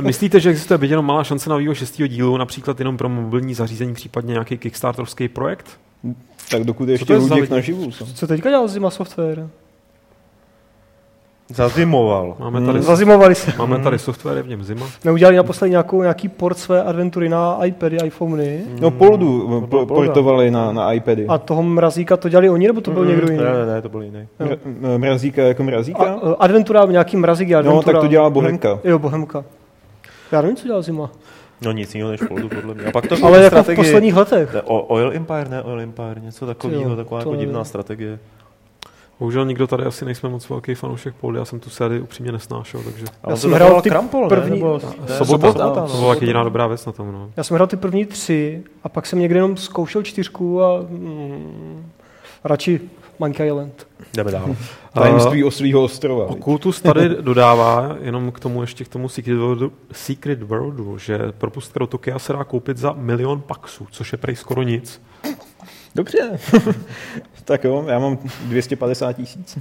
[0.00, 3.54] Myslíte, že existuje byť jenom malá šance na vývoj šestého dílu, například jenom pro mobilní
[3.54, 5.66] zařízení, případně nějaký kickstarterovský projekt?
[6.50, 7.90] Tak dokud ještě je za Luděk naživu.
[7.90, 8.06] co?
[8.06, 9.48] Co teďka dělal Zima Software?
[11.48, 12.36] Zazimoval.
[12.38, 13.52] Máme tady, Zazimovali se.
[13.58, 14.86] máme tady software, je v něm Zima.
[15.04, 18.60] Neudělali naposledy nějakou, nějaký port své adventury na iPady, iPhony.
[18.80, 19.94] No Poldu po- Polda.
[19.94, 21.26] portovali na, na iPady.
[21.26, 23.44] A toho mrazíka to dělali oni, nebo to byl někdo jiný?
[23.44, 24.28] Ne, ne, ne, to byl jiný.
[24.40, 26.04] M- Mrazíka jako mrazíka?
[26.04, 27.92] a, adventura, nějaký mrazík je No, adventura.
[27.92, 28.78] tak to dělá Bohemka.
[28.84, 29.44] Jo, Bohemka.
[30.32, 31.10] Já nevím, co dělal Zima.
[31.60, 32.84] No nic jiného než Poldu, podle mě.
[32.84, 34.54] A pak to Ale jako v strategii- posledních letech.
[34.54, 37.46] Ne, O- Oil Empire, ne Oil Empire, něco takového, Jo, taková jako nevím.
[37.46, 38.18] divná strategie.
[39.20, 42.80] Bohužel nikdo tady asi nejsme moc velký fanoušek Poldy, já jsem tu sérii upřímně nesnášel,
[42.84, 44.56] takže Ale jsem to hrál ty Krampol, první- ne?
[44.56, 44.74] Nebo,
[45.08, 47.12] ne, sobota, sobota, to byla tak jediná dobrá věc na tom.
[47.12, 47.30] No.
[47.36, 51.90] Já jsem hrál ty první tři a pak jsem někde jenom zkoušel čtyřku a mm,
[52.44, 52.80] radši
[53.18, 53.86] Monkey Island.
[54.14, 54.56] Jdeme dál.
[54.92, 56.26] Tajemství oslího ostrova.
[56.26, 56.38] viď?
[56.38, 61.78] Kultus tady dodává, jenom k tomu ještě k tomu Secret Worldu, Secret Worldu že propustka
[61.78, 65.02] do Tokia se dá koupit za milion paxů, což je prej skoro nic.
[65.94, 66.18] Dobře.
[67.44, 69.58] tak jo, já mám 250 tisíc.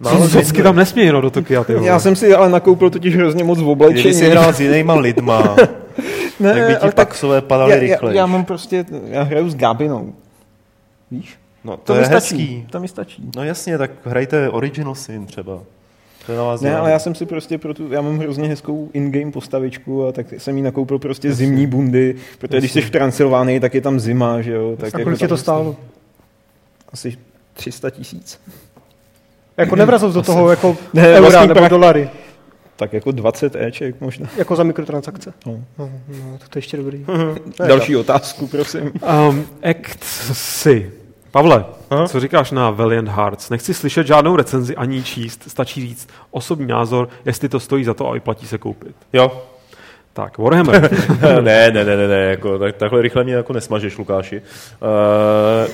[0.00, 1.72] No, Vždycky tam nesmí jenom do Tokia, ty.
[1.82, 4.00] Já jsem si ale nakoupil totiž hrozně moc v oblečení.
[4.00, 5.56] Kdyby si hrál s jinýma lidma,
[6.40, 8.16] ne, tak by ti ale paxové padaly já, já, rychleji.
[8.16, 10.12] já, mám prostě, já hraju s Gabinou.
[11.10, 11.38] Víš?
[11.64, 12.36] No, to, To, je mi stačí.
[12.36, 12.66] hezký.
[12.70, 13.30] To mi stačí.
[13.36, 15.60] No jasně, tak hrajte Original Sin třeba.
[16.26, 18.48] To je na vás Ne, ale já jsem si prostě pro tu, já mám hrozně
[18.48, 22.90] hezkou in-game postavičku a tak jsem jí nakoupil prostě zimní bundy, protože když jsi v
[22.90, 24.70] Transylvánii, tak je tam zima, že jo.
[24.76, 25.76] Tak A jako kolik tě to stálo?
[26.92, 27.18] Asi
[27.54, 28.40] 300 tisíc.
[29.56, 32.10] Jako nevrazil do toho jako Ne, eura vlastní nebo prach- dolary,
[32.76, 34.28] Tak jako 20 Eček možná.
[34.36, 35.32] jako za mikrotransakce.
[35.46, 35.52] No.
[35.78, 37.06] No, no, to je ještě dobrý.
[37.66, 38.92] Další otázku, prosím.
[39.28, 40.92] Um, act si.
[41.30, 42.08] Pavle, Aha.
[42.08, 43.50] co říkáš na Valiant Hearts?
[43.50, 48.08] Nechci slyšet žádnou recenzi ani číst, stačí říct osobní názor, jestli to stojí za to
[48.08, 48.96] a vyplatí se koupit.
[49.12, 49.42] Jo.
[50.12, 50.90] Tak, Warhammer.
[51.40, 54.42] ne, ne, ne, ne, ne, jako, tak, takhle rychle mě jako nesmažeš, Lukáši.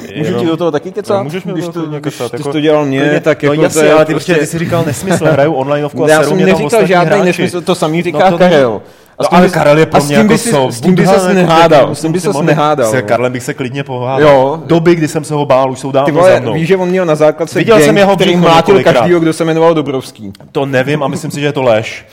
[0.09, 1.17] Uh, Můžu ti do toho taky kecat?
[1.17, 3.01] No, můžeš mi do když toho to, když kecat, ty jsi jako- to dělal mě,
[3.01, 4.33] Klidně- tak no jako jasně, to je ale ty, prostě...
[4.33, 7.25] prostě, ty jsi říkal nesmysl, hraju onlineovku a Já jsem mě neříkal žádný hráči.
[7.27, 8.83] nesmysl, to samý říká No to ne- Karel.
[9.19, 10.73] A No s tím ale bys- Karel je pro mě tím jako co?
[10.73, 12.57] S tím by ses jako nehádal, taky, s tím by ses modlit.
[12.57, 12.91] nehádal.
[12.91, 14.29] Se Karlem bych se klidně pohádal.
[14.29, 14.63] Jo.
[14.67, 16.53] Doby, kdy jsem se ho bál, už jsou dávno za vole, mnou.
[16.55, 19.45] víš, že on měl na základce Viděl gang, jsem jeho který mlátil každýho, kdo se
[19.45, 20.33] jmenoval Dobrovský.
[20.53, 22.07] To nevím a myslím si, že je to lež.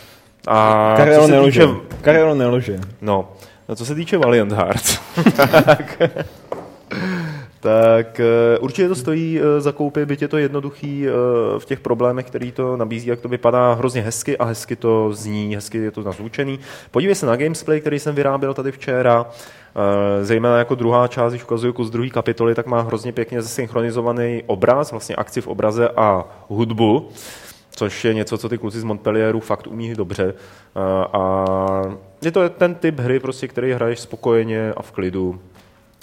[0.48, 1.62] A Karel se nelože.
[1.68, 2.80] týče, Karel nelože.
[3.02, 3.26] no,
[3.70, 5.00] a co se týče Valiant Hearts,
[5.66, 6.02] tak,
[7.64, 11.12] tak eh, určitě to stojí eh, za koupy, byť je to jednoduchý eh,
[11.60, 15.56] v těch problémech, který to nabízí, jak to vypadá hrozně hezky a hezky to zní,
[15.56, 16.60] hezky je to nazvučený.
[16.92, 19.26] Podívej se na gamesplay, který jsem vyráběl tady včera,
[20.22, 24.92] zejména jako druhá část, když ukazuju kus druhé kapitoly, tak má hrozně pěkně zesynchronizovaný obraz,
[24.92, 27.10] vlastně akci v obraze a hudbu,
[27.72, 30.34] což je něco, co ty kluci z Montpellieru fakt umí dobře.
[31.14, 31.46] A
[32.26, 35.40] je to ten typ hry, prostě, který hraješ spokojeně a v klidu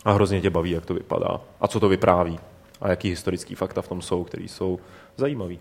[0.04, 2.38] a hrozně tě baví, jak to vypadá a co to vypráví
[2.80, 4.78] a jaký historický fakta v tom jsou, který jsou
[5.16, 5.58] zajímavý.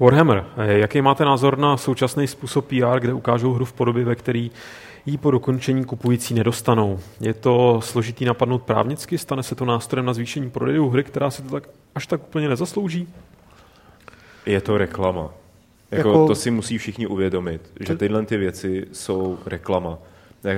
[0.00, 4.14] Warhammer, eh, jaký máte názor na současný způsob PR, kde ukážou hru v podobě, ve
[4.14, 4.50] který
[5.06, 6.98] ji po dokončení kupující nedostanou?
[7.20, 9.18] Je to složitý napadnout právnicky?
[9.18, 12.48] Stane se to nástrojem na zvýšení prodejů hry, která si to tak až tak úplně
[12.48, 13.08] nezaslouží?
[14.46, 15.30] Je to reklama.
[15.90, 19.98] Jako, Jako- To si musí všichni uvědomit, že tyhle ty věci jsou reklama.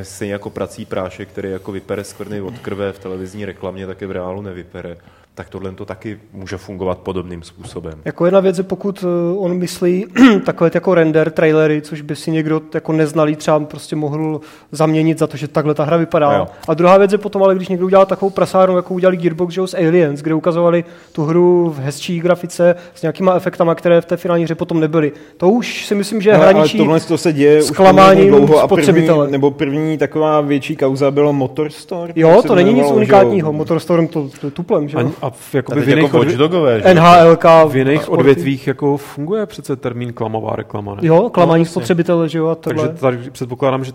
[0.02, 4.06] Stejně jako prací prášek, který jako vypere skvrny od krve v televizní reklamě, tak je
[4.06, 4.96] v reálu nevypere.
[5.34, 7.92] Tak tohle to taky může fungovat podobným způsobem.
[8.04, 10.06] Jako jedna věc je, pokud eh, on myslí
[10.46, 14.40] takové jako render trailery, což by si někdo jako neznalý třeba prostě mohl
[14.72, 16.32] zaměnit za to, že takhle ta hra vypadá.
[16.32, 16.46] Jo.
[16.68, 19.60] A druhá věc je potom, ale když někdo udělal takovou prasárnu, jako udělali Gearbox že
[19.60, 24.04] jo, s Aliens, kde ukazovali tu hru v hezčí grafice s nějakýma efektama, které v
[24.04, 25.12] té finální hře potom nebyly.
[25.36, 28.62] To už si myslím, že Ale, ale hraničí tohle to se děje už zklamáním dlouho
[28.62, 29.18] a spotřebitele.
[29.18, 32.12] první, nebo první taková větší kauza bylo Motor Store.
[32.16, 33.52] Jo, to není nic unikátního.
[33.52, 35.12] Motorstorm to, to je tuplem, že A, jo?
[35.30, 36.94] A v, jakoby jiných, jako odvě- watchdogové, že?
[36.94, 37.44] NHLK.
[37.68, 38.20] v jiných sporty.
[38.20, 41.00] odvětvích jako funguje přece termín klamová reklama, ne?
[41.06, 42.88] Jo, klamání No, spotřebitele, že jo, a tohle.
[42.88, 43.92] Takže tady předpokládám, že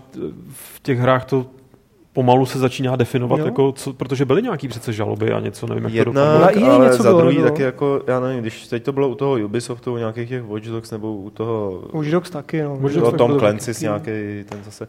[0.52, 1.46] v těch hrách to
[2.12, 3.44] pomalu se začíná definovat, Jo.
[3.44, 6.40] jako co, protože byly nějaký přece žaloby a něco, nevím, jak to Jedna, dopadlo.
[6.40, 7.50] Na EA ale něco za bylo, druhý nebylo?
[7.50, 10.64] taky jako, já nevím, když teď to bylo u toho Ubisoftu, u nějakých těch Watch
[10.66, 12.76] Dogs, nebo u toho, Už Dogs taky, no.
[12.80, 13.74] Watch u Dogs Tom bylo Clancy taky.
[13.74, 14.10] s nějaký
[14.48, 14.88] ten zase,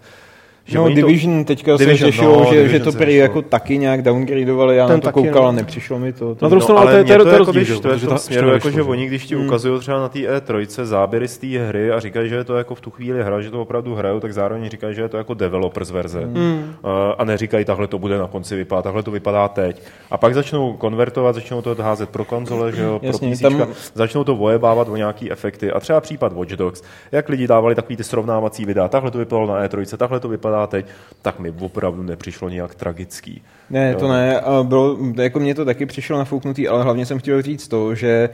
[0.67, 3.05] že No, oni to- Division teďka se Division, řešilo, no, že, že Division to prý
[3.05, 3.21] řešilo.
[3.21, 5.49] jako taky nějak downgradovali, já Ten na to koukal no.
[5.49, 6.35] a nepřišlo mi to.
[6.35, 8.09] to Na druhou stranu, ale to je- to to jako, rozdíl, že to v tom
[8.09, 9.45] ta- směru, to jako, že nevyšlo, oni, když ti Hmm.
[9.45, 12.75] ukazují třeba na té E3 záběry z té hry a říkají, že je to jako
[12.75, 15.33] v tu chvíli hra, že to opravdu hrajou, tak zároveň říkají, že je to jako
[15.33, 16.19] developers verze.
[16.19, 16.33] Hmm.
[16.35, 16.73] Hmm.
[16.83, 19.81] Uh, a neříkají, tahle to bude na konci vypadat, takhle to vypadá teď.
[20.11, 23.67] A pak začnou konvertovat, začnou to házet pro konzole, že jo, pro Jasně, PC, tam-
[23.93, 25.71] začnou to vojebávat o nějaký efekty.
[25.71, 29.47] A třeba případ Watch Dogs, jak lidi dávali takový ty srovnávací videa, takhle to vypadalo
[29.47, 30.85] na E3, takhle to vypadá teď,
[31.21, 33.41] tak mi opravdu nepřišlo nějak tragický.
[33.69, 33.99] Ne, Jo.
[33.99, 34.41] to ne.
[34.63, 38.29] Bylo, jako mně to taky přišlo nafouknutý, ale hlavně jsem chtěl říct to, že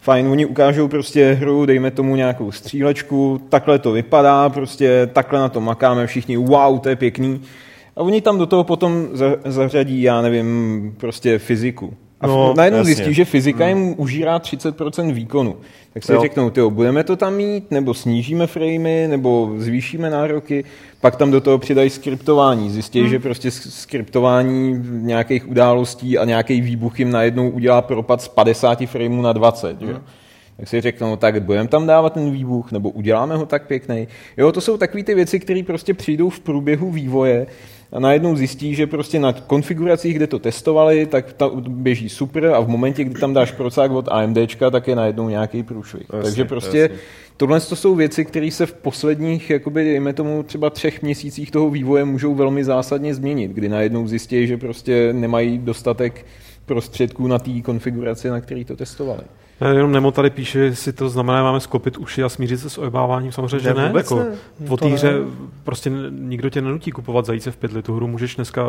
[0.00, 5.48] fajn, oni ukážou prostě hru, dejme tomu nějakou střílečku, takhle to vypadá, prostě takhle na
[5.48, 7.40] to makáme všichni, wow, to je pěkný.
[7.96, 11.94] A oni tam do toho potom za- zařadí, já nevím, prostě fyziku.
[12.20, 12.94] A No, no, najednou jasně.
[12.94, 15.56] zjistí, že fyzika jim užírá 30% výkonu.
[15.96, 16.20] Tak si Jo.
[16.20, 20.64] řeknou, tyjo, budeme to tam mít, nebo snížíme framey, nebo zvýšíme nároky,
[21.00, 22.70] pak tam do toho přidají skriptování.
[22.70, 23.08] Zjistí, hmm.
[23.08, 28.86] že prostě sk- skriptování nějakých událostí a nějaký výbuch jim najednou udělá propad z 50
[28.86, 29.80] frameů na 20.
[29.80, 29.88] Hmm.
[29.88, 30.00] Že?
[30.56, 34.08] Tak si řeknou, tak budeme tam dávat ten výbuch, nebo uděláme ho tak pěkný.
[34.36, 37.46] Jo, to jsou takové ty věci, které prostě přijdou v průběhu vývoje
[37.92, 42.60] a najednou zjistí, že prostě na konfiguracích, kde to testovali, tak ta běží super a
[42.60, 46.02] v momentě, kdy tam dáš procák od AMDčka, tak je najednou nějaký průšvih.
[46.12, 46.96] Jasně, Takže prostě jasně.
[47.36, 51.70] tohle to jsou věci, které se v posledních, jakoby, dejme tomu třeba třech měsících toho
[51.70, 56.26] vývoje můžou velmi zásadně změnit, kdy najednou zjistí, že prostě nemají dostatek
[56.66, 59.22] prostředků na té konfiguraci, na který to testovali.
[59.60, 62.70] Ne, jenom Nemo tady píše, jestli to znamená, že máme sklopit uši a smířit se
[62.70, 63.32] s ojebáváním.
[63.32, 63.86] Samozřejmě, že Ne, ne.
[63.88, 64.36] vůbec jako, ne.
[64.68, 64.90] Po té ne.
[64.94, 65.12] hře
[65.64, 67.82] prostě nikdo tě nenutí kupovat zajíce v pytli.
[67.82, 68.62] Tu hru můžeš dneska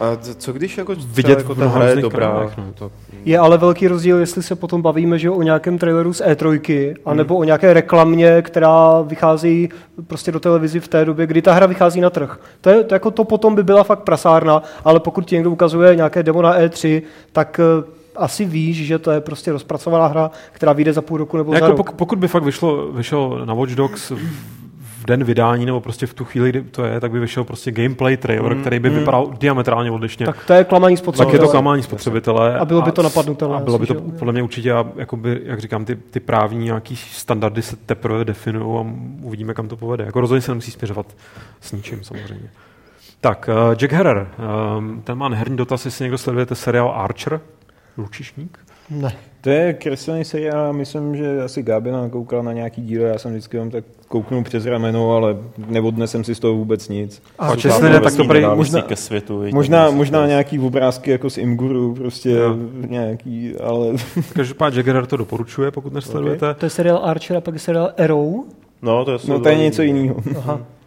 [0.00, 2.26] A co když jako, vidět jako v ta mnoha hra je různých dobrá?
[2.26, 2.64] kanálech, no.
[2.74, 2.90] to,
[3.24, 7.36] Je ale velký rozdíl, jestli se potom bavíme že o nějakém traileru z E3, anebo
[7.36, 9.68] o nějaké reklamě, která vychází
[10.06, 12.40] prostě do televizi v té době, kdy ta hra vychází na trh.
[12.60, 15.96] To, je, to, jako to potom by byla fakt prasárna, ale pokud ti někdo ukazuje
[15.96, 17.02] nějaké demo na E3,
[17.32, 21.36] tak eh, asi víš, že to je prostě rozpracovaná hra, která vyjde za půl roku
[21.36, 21.76] nebo za Jako rok.
[21.76, 26.14] pokud, pokud by fakt vyšlo, vyšel na Watch Dogs v, den vydání, nebo prostě v
[26.14, 28.96] tu chvíli, kdy to je, tak by vyšel prostě gameplay trailer, mm, který by mm.
[28.96, 30.26] vypadal diametrálně odlišně.
[30.26, 31.46] Tak, to je klamání tak je spotřebitele.
[31.46, 32.58] to klamání spotřebitele.
[32.58, 35.40] A bylo by to napadnutelné A bylo by to že podle mě určitě, a jakoby,
[35.44, 38.92] jak říkám, ty, ty právní nějaký standardy se teprve definují a
[39.22, 40.04] uvidíme, kam to povede.
[40.04, 41.06] Jako rozhodně se nemusí směřovat
[41.60, 42.50] s ničím samozřejmě.
[43.20, 44.28] Tak, uh, Jack Herrer,
[44.78, 47.40] um, ten má neherní dotaz, jestli někdo sledujete seriál Archer,
[47.98, 48.58] Lučišník.
[48.90, 49.12] Ne.
[49.40, 53.56] To je kreslený seriál, myslím, že asi Gábina koukal na nějaký díl, já jsem vždycky
[53.56, 55.36] jenom tak kouknul přes rameno, ale
[55.68, 57.22] neodnesem si z toho vůbec nic.
[57.38, 59.38] A čestně tam ne, tak to prý, možná- ke světu.
[59.40, 62.56] viď, Možná, možná nějaký obrázky jako z Imguru, prostě Jo.
[62.88, 63.86] nějaký, ale
[64.32, 66.54] každopádně Jack Herrer to doporučuje, pokud nesledujete.
[66.54, 68.32] To je seriál Archer a pak je seriál Arrow.
[68.82, 70.16] No, to je, no to je něco jiného.
[70.38, 70.60] Aha.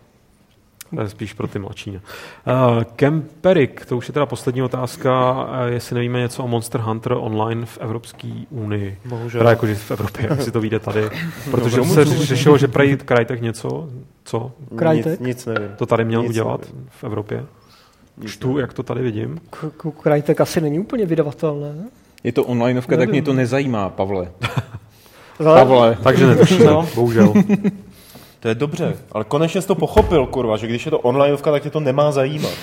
[0.96, 1.92] To je spíš pro ty mladší.
[1.92, 2.02] ne.
[2.78, 7.14] Uh, Kemperik, to už je teda poslední otázka, uh, jestli nevíme něco o Monster Hunter
[7.18, 8.98] online v Evropské unii.
[9.06, 9.40] Bohužel.
[9.40, 11.10] Teda jakože v Evropě, jak si to vyjde tady.
[11.52, 12.24] Protože No, se můžu.
[12.26, 13.90] řešilo, že prej Crytek něco,
[14.24, 15.20] co Krajtek?
[15.20, 15.70] Nic, nic nevím.
[15.78, 16.88] to tady měl Nic udělat nevím.
[16.90, 17.44] v Evropě.
[18.18, 19.42] Nic Čtu, jak to tady vidím.
[19.50, 21.74] K- k- Krajtek asi není úplně vydavatelné.
[22.24, 23.12] Je to onlineovka, tak Nevím.
[23.12, 24.32] mě to nezajímá, Pavle.
[25.38, 25.98] Pavle.
[26.04, 26.88] Takže netušíme, No.
[26.96, 27.34] bohužel.
[28.42, 31.64] To je dobře, ale konečně jsi to pochopil, kurva, že když je to onlineovka, tak
[31.64, 32.54] tě to nemá zajímat.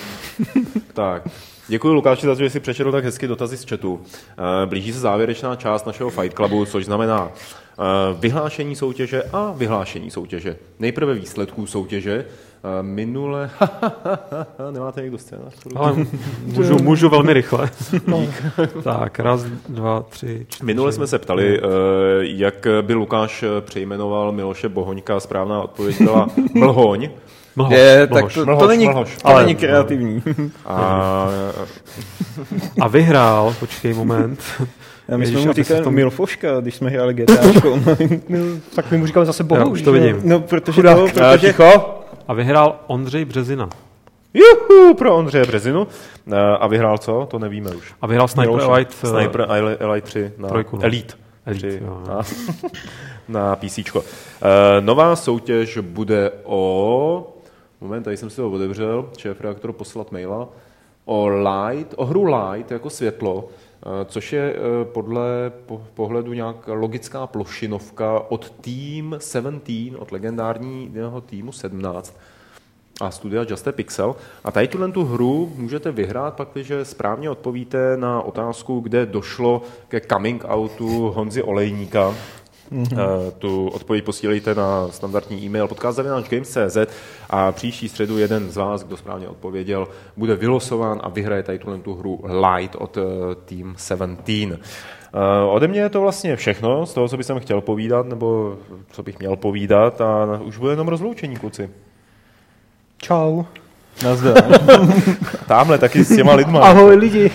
[0.93, 1.29] tak,
[1.69, 4.01] děkuji Lukáši za to, že jsi přečetl tak hezky dotazy z chatu.
[4.03, 7.83] Eh, Blíží se závěrečná část našeho Fight Clubu, což znamená eh,
[8.21, 10.57] vyhlášení soutěže a vyhlášení soutěže.
[10.79, 12.25] Nejprve výsledků soutěže.
[12.65, 13.51] Eh, Minule...
[14.71, 15.55] Nemáte někdo scénář?
[15.77, 15.93] Ale
[16.45, 17.71] můžu, můžu velmi rychle.
[18.85, 20.65] tak, raz, dva, tři, čtyři.
[20.67, 21.63] Minule jsme se ptali, eh,
[22.21, 25.21] jak by Lukáš eh, přejmenoval Miloše Bohoňka.
[25.21, 27.09] Správná odpověď byla Mlhoň.
[27.57, 28.35] Mlhoš, Je, tak mlhoš.
[28.35, 29.17] to, to, Mlhoš, není, mlhoš.
[29.17, 30.23] to Ale- není kreativní.
[30.67, 31.29] A
[32.81, 34.41] A vyhrál, počkej moment.
[35.09, 37.79] Já my jsme mu říkali v tom- Milfoška, když jsme hráli GTAčko.
[38.29, 38.39] My,
[38.75, 39.71] tak my mu říkáme zase Já bohu.
[39.71, 40.05] už to že jo?
[40.15, 40.31] vidím.
[40.31, 40.97] no, protože, Chudák.
[40.97, 41.95] to, A protože ticho.
[42.29, 43.69] A vyhrál Ondřej Březina.
[44.35, 45.87] Juhu, pro Ondřeje Brezinu.
[46.33, 47.27] Eh, A vyhrál co?
[47.31, 47.95] To nevíme už.
[48.03, 48.67] A vyhrál Sniper Miloše.
[48.73, 48.95] Elite.
[49.03, 50.83] eh, Sniper Eli- Elite 3 na trojku, no.
[50.85, 51.15] Elite.
[51.47, 52.21] Elite, 3 jo, na,
[53.41, 53.79] na PC.
[54.81, 57.35] Nová soutěž bude o...
[57.81, 59.09] Moment, tady jsem si to otevřel.
[59.19, 60.49] Šéf reaktor poslat maila.
[61.05, 63.53] O Light, o hru Light jako světlo, eh,
[64.05, 71.53] což je eh, podle po- pohledu nějak logická plošinovka od Team 17, od legendárního týmu
[71.53, 72.19] 17
[73.01, 74.17] a studia Just a Pixel.
[74.45, 79.63] A tady tuhle tu hru můžete vyhrát, pak, když správně odpovíte na otázku, kde došlo
[79.89, 82.15] ke coming outu Honzy Olejníka.
[82.73, 83.31] Mm-hmm.
[83.39, 86.77] Tu odpověď posílejte na standardní e-mail podcast.games.cz
[87.31, 91.79] a příští středu jeden z vás, kdo správně odpověděl, bude vylosován a vyhraje tady tuhle
[91.79, 93.01] tu hru Light od eh,
[93.45, 94.31] Team 17.
[95.15, 98.59] Uh, ode mě je to vlastně všechno z toho, co bych jsem chtěl povídat, nebo
[98.91, 101.71] co bych měl povídat a už bude jenom rozloučení, kluci.
[102.99, 103.45] Čau.
[104.05, 104.45] Nazdar.
[105.47, 106.61] Tamhle taky s těma lidma.
[106.61, 107.31] Ahoj lidi.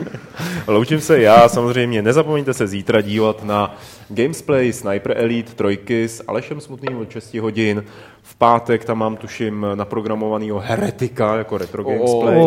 [0.66, 3.76] Loučím se já, samozřejmě nezapomeňte se zítra dívat na
[4.08, 5.52] Gamesplay Sniper Elite
[5.86, 7.84] 3 s Alešem Smutným od 6 hodin.
[8.22, 12.42] V pátek tam mám, tuším, naprogramovanýho Heretika jako retro Gamesplay.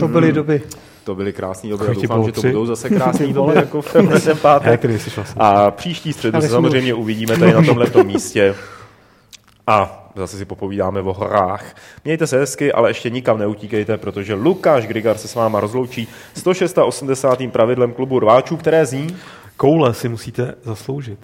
[0.00, 0.62] To byly doby.
[1.04, 4.20] To byly krásné doby ti doufám, že to budou zase krásné doby jako v tenhle
[4.20, 4.84] ten pátek.
[4.84, 5.42] Jsi vlastně.
[5.42, 8.54] A příští středu samozřejmě uvidíme tady na tomhle místě.
[9.66, 11.76] A zase si popovídáme o horách.
[12.04, 17.42] Mějte se hezky, ale ještě nikam neutíkejte, protože Lukáš Grigar se s váma rozloučí 186.
[17.52, 19.16] pravidlem klubu rváčů, které zní
[19.56, 21.18] Koule si musíte zasloužit.